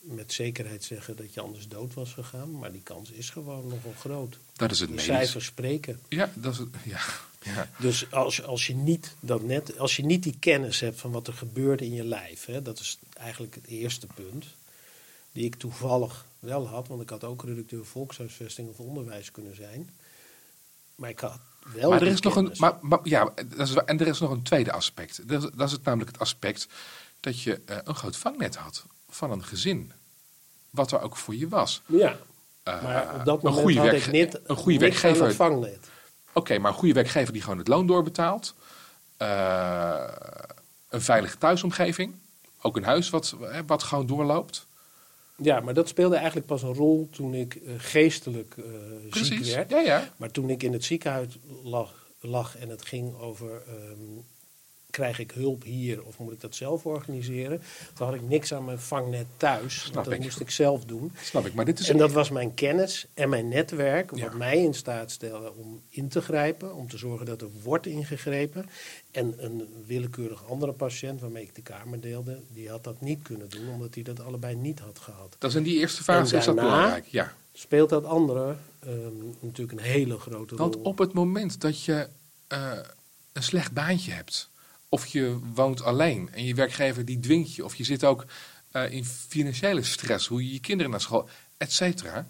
met 0.00 0.32
zekerheid 0.32 0.84
zeggen 0.84 1.16
dat 1.16 1.34
je 1.34 1.40
anders 1.40 1.68
dood 1.68 1.94
was 1.94 2.12
gegaan. 2.12 2.58
Maar 2.58 2.72
die 2.72 2.82
kans 2.82 3.10
is 3.10 3.30
gewoon 3.30 3.68
nogal 3.68 3.94
groot. 3.98 4.38
Dat 4.52 4.70
is 4.70 4.80
het 4.80 4.90
De 4.90 4.98
cijfers 4.98 5.44
spreken. 5.44 6.00
Ja, 6.08 6.30
dat 6.34 6.52
is 6.52 6.58
het. 6.58 6.68
Ja, 6.84 7.00
ja. 7.40 7.70
Dus 7.78 8.12
als, 8.12 8.42
als, 8.44 8.66
je 8.66 8.74
niet 8.74 9.14
dat 9.20 9.42
net, 9.42 9.78
als 9.78 9.96
je 9.96 10.04
niet 10.04 10.22
die 10.22 10.36
kennis 10.38 10.80
hebt 10.80 11.00
van 11.00 11.10
wat 11.10 11.26
er 11.26 11.32
gebeurt 11.32 11.80
in 11.80 11.92
je 11.94 12.04
lijf, 12.04 12.44
hè, 12.44 12.62
dat 12.62 12.78
is 12.78 12.98
eigenlijk 13.14 13.54
het 13.54 13.66
eerste 13.66 14.06
punt. 14.14 14.44
Die 15.32 15.44
ik 15.44 15.54
toevallig 15.54 16.24
wel 16.38 16.66
had, 16.68 16.88
want 16.88 17.02
ik 17.02 17.10
had 17.10 17.24
ook 17.24 17.44
redacteur 17.44 17.84
volkshuisvesting 17.86 18.68
of 18.68 18.78
onderwijs 18.78 19.30
kunnen 19.30 19.56
zijn. 19.56 19.90
Maar 20.94 21.10
ik 21.10 21.20
had 21.20 21.38
wel. 21.74 21.90
Maar 21.90 22.00
er 22.02 22.06
is 22.06 22.20
nog 22.20 22.36
een. 22.36 22.52
Maar, 22.56 22.76
maar, 22.80 22.98
ja, 23.02 23.32
dat 23.56 23.68
is, 23.68 23.72
waar- 23.74 23.84
en 23.84 24.00
er 24.00 24.06
is 24.06 24.18
nog 24.20 24.30
een 24.30 24.42
tweede 24.42 24.72
aspect. 24.72 25.28
Dat 25.28 25.42
is, 25.44 25.50
dat 25.54 25.66
is 25.66 25.72
het 25.72 25.84
namelijk 25.84 26.10
het 26.10 26.20
aspect 26.20 26.66
dat 27.20 27.40
je 27.42 27.60
eh, 27.66 27.76
een 27.84 27.94
groot 27.94 28.16
vangnet 28.16 28.56
had 28.56 28.84
van 29.08 29.30
een 29.30 29.44
gezin. 29.44 29.92
Wat 30.70 30.92
er 30.92 31.00
ook 31.00 31.16
voor 31.16 31.34
je 31.34 31.48
was. 31.48 31.82
ja, 31.86 32.18
Eh, 32.62 32.82
maar 32.82 33.14
op 33.18 33.24
dat 33.24 33.36
een 33.44 33.50
moment 33.50 33.62
goede 33.62 33.78
had 33.90 33.92
ik 34.06 34.10
niet 34.12 34.40
een 34.44 34.56
goede 34.56 34.78
werkgever. 34.78 35.26
het 35.26 35.36
vangnet. 35.36 35.88
Oké, 36.32 36.58
maar 36.58 36.70
een 36.70 36.78
goede 36.78 36.94
werkgever 36.94 37.32
die 37.32 37.42
gewoon 37.42 37.58
het 37.58 37.68
loon 37.68 37.86
doorbetaalt. 37.86 38.54
Eh, 39.16 40.04
een 40.88 41.00
veilige 41.00 41.38
thuisomgeving. 41.38 42.14
Ook 42.60 42.76
een 42.76 42.84
huis 42.84 43.10
wat, 43.10 43.36
eh, 43.40 43.58
wat 43.66 43.82
gewoon 43.82 44.06
doorloopt. 44.06 44.66
Ja, 45.36 45.60
maar 45.60 45.74
dat 45.74 45.88
speelde 45.88 46.16
eigenlijk 46.16 46.46
pas 46.46 46.62
een 46.62 46.74
rol 46.74 47.08
toen 47.10 47.34
ik 47.34 47.54
eh, 47.54 47.72
geestelijk 47.78 48.54
eh, 48.56 49.22
ziek 49.22 49.44
werd. 49.44 49.70
Ja, 49.70 49.78
ja. 49.78 50.12
Maar 50.16 50.30
toen 50.30 50.50
ik 50.50 50.62
in 50.62 50.72
het 50.72 50.84
ziekenhuis 50.84 51.38
lag, 51.62 51.94
lag 52.20 52.56
en 52.56 52.68
het 52.68 52.84
ging 52.84 53.18
over... 53.18 53.62
ehm, 53.66 54.18
krijg 54.90 55.18
ik 55.18 55.30
hulp 55.30 55.62
hier 55.62 56.02
of 56.04 56.18
moet 56.18 56.32
ik 56.32 56.40
dat 56.40 56.54
zelf 56.54 56.86
organiseren? 56.86 57.62
Toen 57.94 58.06
had 58.06 58.14
ik 58.14 58.28
niks 58.28 58.54
aan 58.54 58.64
mijn 58.64 58.78
vangnet 58.78 59.26
thuis. 59.36 59.80
Snap 59.80 59.94
want 59.94 60.04
dat 60.06 60.14
ik. 60.14 60.20
moest 60.20 60.40
ik 60.40 60.50
zelf 60.50 60.84
doen. 60.84 61.12
Snap 61.22 61.46
ik. 61.46 61.54
Maar 61.54 61.64
dit 61.64 61.78
is 61.78 61.88
En 61.88 61.96
dat 61.96 62.12
was 62.12 62.30
mijn 62.30 62.54
kennis 62.54 63.06
en 63.14 63.28
mijn 63.28 63.48
netwerk, 63.48 64.10
wat 64.10 64.18
Ja. 64.18 64.32
mij 64.36 64.58
in 64.62 64.74
staat 64.74 65.10
stelde 65.10 65.52
om 65.54 65.80
in 65.88 66.08
te 66.08 66.20
grijpen, 66.20 66.74
om 66.74 66.88
te 66.88 66.98
zorgen 66.98 67.26
dat 67.26 67.40
er 67.40 67.48
wordt 67.62 67.86
ingegrepen. 67.86 68.68
En 69.10 69.34
een 69.44 69.68
willekeurig 69.86 70.44
andere 70.50 70.72
patiënt 70.72 71.20
waarmee 71.20 71.42
ik 71.42 71.54
de 71.54 71.62
kamer 71.62 72.00
deelde, 72.00 72.38
die 72.48 72.68
had 72.70 72.84
dat 72.84 73.00
niet 73.00 73.22
kunnen 73.22 73.48
doen, 73.48 73.68
omdat 73.68 73.94
hij 73.94 74.02
dat 74.02 74.20
allebei 74.20 74.54
niet 74.54 74.78
had 74.78 74.98
gehad. 74.98 75.36
Dat 75.38 75.50
is 75.50 75.56
in 75.56 75.62
die 75.62 75.78
eerste 75.78 76.02
fase 76.02 76.36
is 76.36 76.44
dat 76.44 76.54
belangrijk. 76.54 77.06
Ja. 77.06 77.32
Speelt 77.52 77.88
dat 77.88 78.04
andere 78.04 78.56
ehm, 78.78 78.94
natuurlijk 79.40 79.78
een 79.78 79.84
hele 79.84 80.18
grote 80.18 80.56
Want 80.56 80.74
rol. 80.74 80.84
op 80.84 80.98
het 80.98 81.12
moment 81.12 81.60
dat 81.60 81.84
je 81.84 82.08
eh, 82.46 82.72
een 83.32 83.42
slecht 83.42 83.72
baantje 83.72 84.12
hebt, 84.12 84.49
of 84.90 85.06
je 85.06 85.38
woont 85.54 85.82
alleen 85.82 86.28
en 86.32 86.44
je 86.44 86.54
werkgever 86.54 87.04
die 87.04 87.20
dwingt 87.20 87.54
je, 87.54 87.64
of 87.64 87.74
je 87.74 87.84
zit 87.84 88.04
ook 88.04 88.26
eh, 88.70 88.92
in 88.92 89.04
financiële 89.04 89.82
stress, 89.82 90.26
hoe 90.26 90.44
je 90.46 90.52
je 90.52 90.60
kinderen 90.60 90.90
naar 90.90 91.00
school, 91.00 91.28
et 91.56 91.72
cetera, 91.72 92.26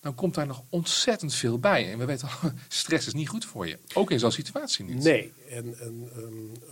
dan 0.00 0.14
komt 0.14 0.34
daar 0.34 0.46
nog 0.46 0.62
ontzettend 0.68 1.34
veel 1.34 1.58
bij. 1.58 1.92
En 1.92 1.98
we 1.98 2.04
weten 2.04 2.28
al, 2.28 2.50
stress 2.68 3.06
is 3.06 3.12
niet 3.12 3.28
goed 3.28 3.44
voor 3.44 3.66
je. 3.66 3.78
Ook 3.94 4.10
in 4.10 4.18
zo'n 4.18 4.32
situatie 4.32 4.84
niet. 4.84 5.02
Nee, 5.02 5.32
en, 5.50 5.78
ehm, 5.78 5.92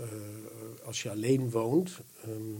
eh, 0.00 0.86
als 0.86 1.02
je 1.02 1.10
alleen 1.10 1.50
woont, 1.50 1.90
ehm, 2.22 2.58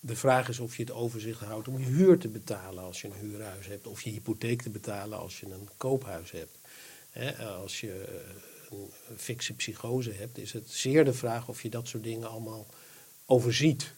de 0.00 0.16
vraag 0.16 0.48
is 0.48 0.58
of 0.58 0.76
je 0.76 0.82
het 0.82 0.92
overzicht 0.92 1.40
houdt 1.40 1.68
om 1.68 1.78
je 1.78 1.86
huur 1.86 2.18
te 2.18 2.28
betalen 2.28 2.84
als 2.84 3.00
je 3.00 3.08
een 3.08 3.28
huurhuis 3.28 3.66
hebt, 3.66 3.86
of 3.86 4.02
je 4.02 4.10
hypotheek 4.10 4.62
te 4.62 4.70
betalen 4.70 5.18
als 5.18 5.40
je 5.40 5.46
een 5.46 5.68
koophuis 5.76 6.30
hebt. 6.30 6.58
Als 7.62 7.80
je 7.80 8.22
een 8.70 8.90
fikse 9.16 9.54
psychose 9.54 10.12
hebt, 10.12 10.38
is 10.38 10.52
het 10.52 10.70
zeer 10.70 11.04
de 11.04 11.14
vraag 11.14 11.48
of 11.48 11.62
je 11.62 11.68
dat 11.68 11.88
soort 11.88 12.02
dingen 12.02 12.28
allemaal 12.28 12.66
overziet. 13.26 13.92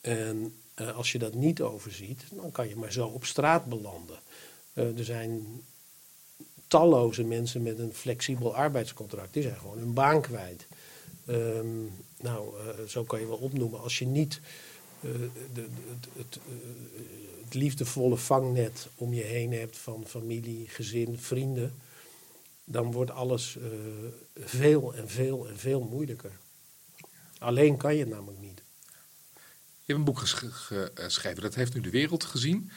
En 0.00 0.54
eh, 0.74 0.96
als 0.96 1.12
je 1.12 1.18
dat 1.18 1.34
niet 1.34 1.60
overziet, 1.60 2.24
dan 2.32 2.52
kan 2.52 2.68
je 2.68 2.76
maar 2.76 2.92
zo 2.92 3.06
op 3.06 3.24
straat 3.24 3.64
belanden. 3.64 4.18
Eh, 4.72 4.98
er 4.98 5.04
zijn 5.04 5.62
talloze 6.66 7.24
mensen 7.24 7.62
met 7.62 7.78
een 7.78 7.94
flexibel 7.94 8.54
arbeidscontract. 8.54 9.32
Die 9.32 9.42
zijn 9.42 9.56
gewoon 9.56 9.78
hun 9.78 9.94
baan 9.94 10.20
kwijt. 10.20 10.66
Ehm, 11.26 11.84
nou, 12.20 12.54
eh, 12.58 12.84
zo 12.88 13.04
kan 13.04 13.20
je 13.20 13.26
wel 13.26 13.36
opnoemen. 13.36 13.80
Als 13.80 13.98
je 13.98 14.06
niet 14.06 14.40
de, 15.52 15.66
het, 16.16 16.38
het 17.44 17.54
liefdevolle 17.54 18.16
vangnet 18.16 18.88
om 18.96 19.14
je 19.14 19.22
heen 19.22 19.52
hebt 19.52 19.78
van 19.78 20.04
familie, 20.06 20.68
gezin, 20.68 21.18
vrienden, 21.18 21.74
dan 22.70 22.92
wordt 22.92 23.10
alles 23.10 23.56
eh, 23.56 23.68
veel 24.36 24.94
en 24.94 25.08
veel 25.08 25.48
en 25.48 25.58
veel 25.58 25.80
moeilijker. 25.80 26.32
Alleen 27.38 27.76
kan 27.76 27.94
je 27.94 28.00
het 28.00 28.08
namelijk 28.08 28.40
niet. 28.40 28.62
Je 29.84 29.96
hebt 29.96 29.98
een 29.98 30.04
boek 30.04 30.18
ge- 30.18 30.90
geschreven, 30.94 31.42
dat 31.42 31.54
heeft 31.54 31.74
nu 31.74 31.80
de 31.80 31.90
wereld 31.90 32.24
gezien. 32.24 32.70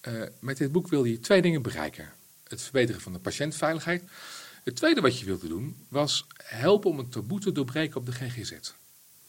Eh, 0.00 0.22
met 0.40 0.56
dit 0.56 0.72
boek 0.72 0.88
wil 0.88 1.04
je 1.04 1.20
twee 1.20 1.42
dingen 1.42 1.62
bereiken. 1.62 2.12
Het 2.44 2.62
verbeteren 2.62 3.00
van 3.00 3.12
de 3.12 3.18
patiëntveiligheid. 3.18 4.02
Het 4.64 4.76
tweede 4.76 5.00
wat 5.00 5.18
je 5.18 5.24
wilde 5.24 5.48
doen 5.48 5.86
was 5.88 6.26
helpen 6.36 6.90
om 6.90 6.98
een 6.98 7.08
taboe 7.08 7.40
te 7.40 7.52
doorbreken 7.52 7.96
op 7.96 8.06
de 8.06 8.12
GGZ. 8.12 8.52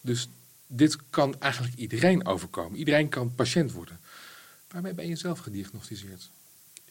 Dus 0.01 0.29
dit 0.67 0.97
kan 1.09 1.39
eigenlijk 1.39 1.75
iedereen 1.75 2.25
overkomen. 2.25 2.79
Iedereen 2.79 3.09
kan 3.09 3.35
patiënt 3.35 3.71
worden. 3.71 3.99
Waarmee 4.67 4.93
ben 4.93 5.07
je 5.07 5.15
zelf 5.15 5.39
gediagnosticeerd? 5.39 6.31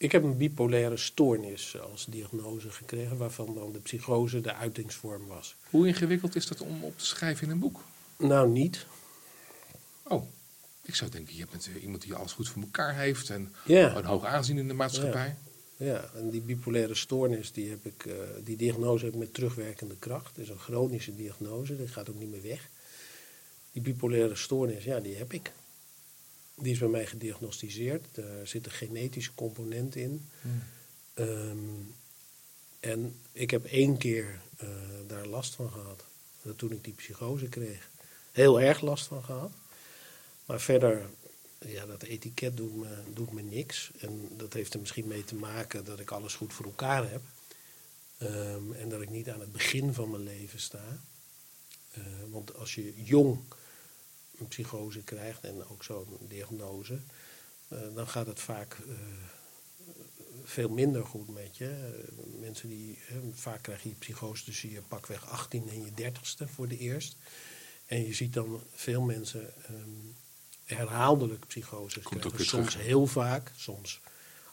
Ik 0.01 0.11
heb 0.11 0.23
een 0.23 0.37
bipolaire 0.37 0.97
stoornis 0.97 1.79
als 1.79 2.05
diagnose 2.05 2.69
gekregen, 2.71 3.17
waarvan 3.17 3.53
dan 3.53 3.71
de 3.71 3.79
psychose 3.79 4.41
de 4.41 4.53
uitingsvorm 4.53 5.27
was. 5.27 5.55
Hoe 5.69 5.87
ingewikkeld 5.87 6.35
is 6.35 6.47
dat 6.47 6.61
om 6.61 6.83
op 6.83 6.97
te 6.97 7.05
schrijven 7.05 7.45
in 7.45 7.51
een 7.51 7.59
boek? 7.59 7.83
Nou, 8.17 8.49
niet. 8.49 8.85
Oh, 10.03 10.23
ik 10.81 10.95
zou 10.95 11.11
denken, 11.11 11.33
je 11.33 11.39
hebt 11.39 11.51
natuurlijk 11.51 11.83
iemand 11.83 12.01
die 12.01 12.13
alles 12.13 12.31
goed 12.31 12.49
voor 12.49 12.61
elkaar 12.61 12.95
heeft 12.95 13.29
en 13.29 13.53
Ja. 13.65 13.95
een 13.95 14.05
hoog 14.05 14.25
aanzien 14.25 14.57
in 14.57 14.67
de 14.67 14.73
maatschappij. 14.73 15.35
Ja, 15.77 16.09
en 16.15 16.29
die 16.29 16.41
bipolaire 16.41 16.95
stoornis, 16.95 17.51
die, 17.51 17.69
heb 17.69 17.85
ik, 17.85 18.05
eh, 18.05 18.13
die 18.43 18.57
diagnose 18.57 19.05
heb 19.05 19.13
ik 19.13 19.19
met 19.19 19.33
terugwerkende 19.33 19.95
kracht. 19.99 20.27
Het 20.35 20.37
is 20.37 20.49
een 20.49 20.59
chronische 20.59 21.15
diagnose, 21.15 21.75
die 21.77 21.87
gaat 21.87 22.09
ook 22.09 22.19
niet 22.19 22.29
meer 22.31 22.41
weg. 22.41 22.69
Die 23.71 23.81
bipolaire 23.81 24.35
stoornis, 24.35 24.83
ja, 24.83 24.99
die 24.99 25.15
heb 25.15 25.33
ik. 25.33 25.51
Die 26.61 26.71
is 26.71 26.79
bij 26.79 26.87
mij 26.87 27.05
gediagnosticeerd. 27.05 28.05
Daar 28.11 28.47
zit 28.47 28.65
een 28.65 28.71
genetische 28.71 29.33
component 29.35 29.95
in. 29.95 30.29
Ehm, 31.13 31.57
en 32.79 33.15
ik 33.31 33.51
heb 33.51 33.65
één 33.65 33.97
keer 33.97 34.41
eh, 34.57 34.67
daar 35.07 35.25
last 35.25 35.55
van 35.55 35.71
gehad. 35.71 36.05
Dat 36.41 36.57
toen 36.57 36.71
ik 36.71 36.83
die 36.83 36.93
psychose 36.93 37.47
kreeg. 37.47 37.89
Heel 38.31 38.61
erg 38.61 38.81
last 38.81 39.05
van 39.05 39.23
gehad. 39.23 39.51
Maar 40.45 40.61
verder, 40.61 41.09
ja, 41.59 41.85
dat 41.85 42.03
etiket 42.03 42.57
doet 42.57 42.75
me, 42.75 42.97
doet 43.13 43.31
me 43.31 43.41
niks. 43.41 43.91
En 43.99 44.29
dat 44.37 44.53
heeft 44.53 44.73
er 44.73 44.79
misschien 44.79 45.07
mee 45.07 45.23
te 45.23 45.35
maken 45.35 45.85
dat 45.85 45.99
ik 45.99 46.11
alles 46.11 46.35
goed 46.35 46.53
voor 46.53 46.65
elkaar 46.65 47.09
heb. 47.09 47.21
Ehm, 48.17 48.73
en 48.73 48.89
dat 48.89 49.01
ik 49.01 49.09
niet 49.09 49.29
aan 49.29 49.39
het 49.39 49.51
begin 49.51 49.93
van 49.93 50.09
mijn 50.09 50.23
leven 50.23 50.59
sta. 50.59 50.99
Eh, 51.91 52.03
want 52.29 52.55
als 52.55 52.75
je 52.75 53.03
jong 53.03 53.39
een 54.41 54.47
psychose 54.47 55.03
krijgt 55.03 55.43
en 55.43 55.67
ook 55.67 55.83
zo'n 55.83 56.17
diagnose, 56.19 56.99
eh, 57.67 57.79
dan 57.95 58.07
gaat 58.07 58.27
het 58.27 58.39
vaak 58.39 58.73
eh, 58.73 58.95
veel 60.43 60.69
minder 60.69 61.05
goed 61.05 61.29
met 61.29 61.57
je. 61.57 62.03
Mensen 62.39 62.69
die, 62.69 62.99
vaak 63.33 63.61
krijg 63.61 63.83
je 63.83 63.89
psychose 63.89 64.43
tussen 64.43 64.69
je 64.69 64.81
pakweg 64.81 65.29
18 65.29 65.69
en 65.69 65.83
je 65.83 65.91
30ste 65.91 66.47
voor 66.47 66.67
de 66.67 66.77
eerst. 66.77 67.15
En 67.85 68.05
je 68.05 68.13
ziet 68.13 68.33
dan 68.33 68.63
veel 68.73 69.01
mensen 69.01 69.53
ehm, 69.65 69.89
herhaaldelijk 70.63 71.47
psychoses 71.47 72.03
Komt 72.03 72.25
ook 72.25 72.33
krijgen. 72.33 72.57
Soms 72.57 72.71
terug. 72.71 72.85
heel 72.85 73.07
vaak, 73.07 73.51
soms 73.55 74.01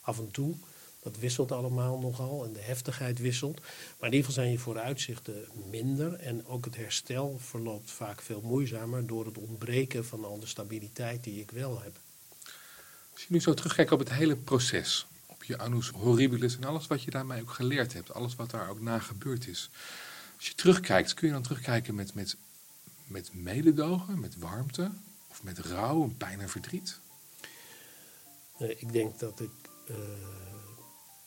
af 0.01 0.19
en 0.19 0.31
toe. 0.31 0.55
Dat 1.03 1.19
wisselt 1.19 1.53
allemaal 1.53 1.99
nogal 1.99 2.45
en 2.45 2.53
de 2.53 2.61
heftigheid 2.61 3.19
wisselt. 3.19 3.61
Maar 3.61 4.09
in 4.09 4.15
ieder 4.15 4.19
geval 4.19 4.33
zijn 4.33 4.51
je 4.51 4.59
vooruitzichten 4.59 5.47
minder. 5.71 6.15
En 6.15 6.47
ook 6.47 6.65
het 6.65 6.77
herstel 6.77 7.39
verloopt 7.39 7.91
vaak 7.91 8.21
veel 8.23 8.41
moeizamer 8.41 9.07
door 9.07 9.27
het 9.27 9.39
ontbreken 9.39 10.05
van 10.05 10.25
al 10.25 10.39
de 10.39 10.47
stabiliteit 10.47 11.25
die 11.25 11.41
ik 11.41 11.51
wel 11.51 11.81
heb. 11.83 11.99
Als 13.13 13.23
je 13.23 13.33
nu 13.33 13.41
zo 13.41 13.55
terugkijkt 13.55 13.93
op 13.93 13.99
het 13.99 14.13
hele 14.13 14.37
proces, 14.37 15.07
op 15.27 15.45
je 15.45 15.59
annus 15.59 15.89
horribilis 15.89 16.57
en 16.57 16.65
alles 16.65 16.87
wat 16.87 17.03
je 17.03 17.11
daarmee 17.11 17.41
ook 17.41 17.51
geleerd 17.51 17.93
hebt, 17.93 18.15
alles 18.15 18.35
wat 18.35 18.51
daar 18.51 18.69
ook 18.69 18.81
na 18.81 18.99
gebeurd 18.99 19.47
is. 19.47 19.71
Als 20.37 20.47
je 20.47 20.55
terugkijkt, 20.55 21.15
kun 21.15 21.27
je 21.27 21.33
dan 21.33 21.43
terugkijken 21.43 21.95
met, 21.95 22.15
met, 22.15 22.37
met 23.07 23.31
mededogen, 23.33 24.21
met 24.21 24.39
warmte 24.39 24.91
of 25.29 25.43
met 25.43 25.59
rouw 25.59 26.03
en 26.03 26.17
pijn 26.17 26.41
en 26.41 26.49
verdriet? 26.49 26.99
Uh, 28.59 28.71
ik 28.71 28.93
denk 28.93 29.19
dat 29.19 29.41
ik 29.41 29.51
uh, 29.91 29.97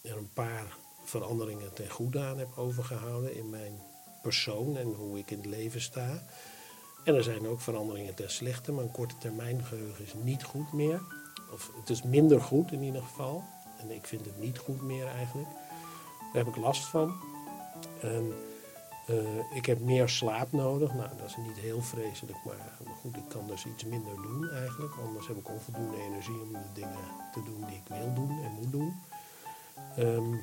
er 0.01 0.17
een 0.17 0.33
paar 0.33 0.77
veranderingen 1.03 1.73
ten 1.73 1.89
goede 1.89 2.19
aan 2.19 2.37
heb 2.37 2.57
overgehouden 2.57 3.35
in 3.35 3.49
mijn 3.49 3.81
persoon 4.21 4.77
en 4.77 4.93
hoe 4.93 5.17
ik 5.17 5.31
in 5.31 5.37
het 5.37 5.45
leven 5.45 5.81
sta. 5.81 6.23
En 7.03 7.15
er 7.15 7.23
zijn 7.23 7.47
ook 7.47 7.61
veranderingen 7.61 8.15
ten 8.15 8.31
slechte. 8.31 8.71
Mijn 8.71 8.91
korte 8.91 9.17
termijn 9.17 9.63
geheugen 9.63 10.05
is 10.05 10.13
niet 10.13 10.43
goed 10.43 10.73
meer. 10.73 11.01
Of 11.53 11.71
het 11.79 11.89
is 11.89 12.03
minder 12.03 12.41
goed 12.41 12.71
in 12.71 12.81
ieder 12.81 13.01
geval. 13.01 13.43
En 13.79 13.91
ik 13.91 14.05
vind 14.05 14.25
het 14.25 14.39
niet 14.39 14.57
goed 14.57 14.81
meer 14.81 15.07
eigenlijk. 15.07 15.49
Daar 16.33 16.45
heb 16.45 16.47
ik 16.47 16.55
last 16.55 16.85
van. 16.85 17.13
En, 18.01 18.33
uh, 19.09 19.55
ik 19.55 19.65
heb 19.65 19.79
meer 19.79 20.09
slaap 20.09 20.51
nodig. 20.51 20.93
Nou, 20.93 21.09
dat 21.17 21.27
is 21.27 21.35
niet 21.37 21.57
heel 21.57 21.81
vreselijk, 21.81 22.37
maar 22.45 22.77
goed, 23.01 23.15
ik 23.15 23.29
kan 23.29 23.47
dus 23.47 23.65
iets 23.65 23.83
minder 23.83 24.15
doen 24.15 24.49
eigenlijk. 24.49 24.93
Anders 24.95 25.27
heb 25.27 25.37
ik 25.37 25.49
onvoldoende 25.49 25.97
energie 25.97 26.41
om 26.41 26.51
de 26.51 26.71
dingen 26.73 27.05
te 27.31 27.43
doen 27.43 27.65
die 27.67 27.75
ik 27.75 27.87
wil 27.87 28.13
doen 28.13 28.43
en 28.43 28.51
moet 28.51 28.71
doen. 28.71 28.93
Um, 29.99 30.41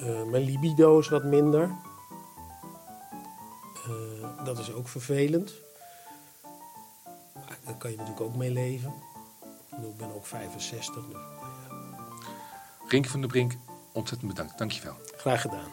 uh, 0.00 0.22
mijn 0.22 0.42
libido 0.42 0.98
is 0.98 1.08
wat 1.08 1.24
minder. 1.24 1.70
Uh, 3.88 4.44
dat 4.44 4.58
is 4.58 4.72
ook 4.72 4.88
vervelend. 4.88 5.52
Maar 7.34 7.58
daar 7.64 7.76
kan 7.76 7.90
je 7.90 7.96
natuurlijk 7.96 8.26
ook 8.26 8.36
mee 8.36 8.50
leven. 8.50 8.94
Ik 9.82 9.96
ben 9.96 10.14
ook 10.14 10.26
65. 10.26 10.94
Dus, 10.94 11.04
ja. 11.12 11.18
Rink 12.88 13.06
van 13.06 13.20
der 13.20 13.28
Brink, 13.28 13.56
ontzettend 13.92 14.30
bedankt. 14.30 14.58
Dankjewel. 14.58 14.96
Graag 15.16 15.40
gedaan. 15.40 15.70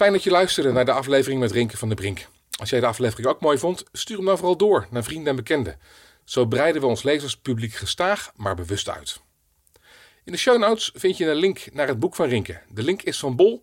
Fijn 0.00 0.12
dat 0.12 0.22
je 0.22 0.30
luisterde 0.30 0.72
naar 0.72 0.84
de 0.84 0.92
aflevering 0.92 1.40
met 1.40 1.50
Rinke 1.50 1.76
van 1.76 1.88
der 1.88 1.96
Brink. 1.96 2.28
Als 2.58 2.70
jij 2.70 2.80
de 2.80 2.86
aflevering 2.86 3.28
ook 3.28 3.40
mooi 3.40 3.58
vond, 3.58 3.84
stuur 3.92 4.16
hem 4.16 4.26
dan 4.26 4.36
vooral 4.36 4.56
door 4.56 4.86
naar 4.90 5.04
vrienden 5.04 5.28
en 5.28 5.36
bekenden. 5.36 5.78
Zo 6.24 6.46
breiden 6.46 6.80
we 6.80 6.86
ons 6.86 7.02
lezerspubliek 7.02 7.74
gestaag, 7.74 8.32
maar 8.36 8.54
bewust 8.54 8.88
uit. 8.88 9.20
In 10.24 10.32
de 10.32 10.38
show 10.38 10.58
notes 10.58 10.90
vind 10.94 11.16
je 11.16 11.30
een 11.30 11.36
link 11.36 11.66
naar 11.72 11.86
het 11.86 11.98
boek 11.98 12.14
van 12.14 12.28
Rinke. 12.28 12.60
De 12.68 12.82
link 12.82 13.02
is 13.02 13.18
van 13.18 13.36
Bol, 13.36 13.62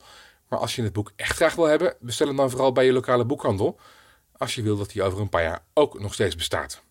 maar 0.50 0.60
als 0.60 0.76
je 0.76 0.84
het 0.84 0.94
boek 0.94 1.12
echt 1.16 1.36
graag 1.36 1.56
wil 1.56 1.66
hebben, 1.66 1.96
bestel 2.00 2.28
hem 2.28 2.36
dan 2.36 2.50
vooral 2.50 2.72
bij 2.72 2.86
je 2.86 2.94
lokale 2.94 3.26
boekhandel. 3.26 3.80
Als 4.38 4.56
je 4.56 4.62
wil 4.62 4.78
dat 4.78 4.94
hij 4.94 5.04
over 5.04 5.20
een 5.20 5.30
paar 5.30 5.44
jaar 5.44 5.64
ook 5.74 6.00
nog 6.00 6.14
steeds 6.14 6.36
bestaat. 6.36 6.82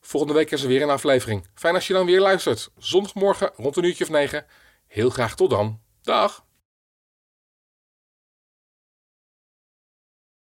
Volgende 0.00 0.34
week 0.34 0.50
is 0.50 0.62
er 0.62 0.68
weer 0.68 0.82
een 0.82 0.90
aflevering. 0.90 1.46
Fijn 1.54 1.74
als 1.74 1.86
je 1.86 1.92
dan 1.92 2.06
weer 2.06 2.20
luistert. 2.20 2.70
Zondagmorgen 2.78 3.50
rond 3.56 3.76
een 3.76 3.84
uurtje 3.84 4.04
of 4.04 4.10
negen. 4.10 4.46
Heel 4.86 5.10
graag 5.10 5.36
tot 5.36 5.50
dan. 5.50 5.80
Dag! 6.02 6.46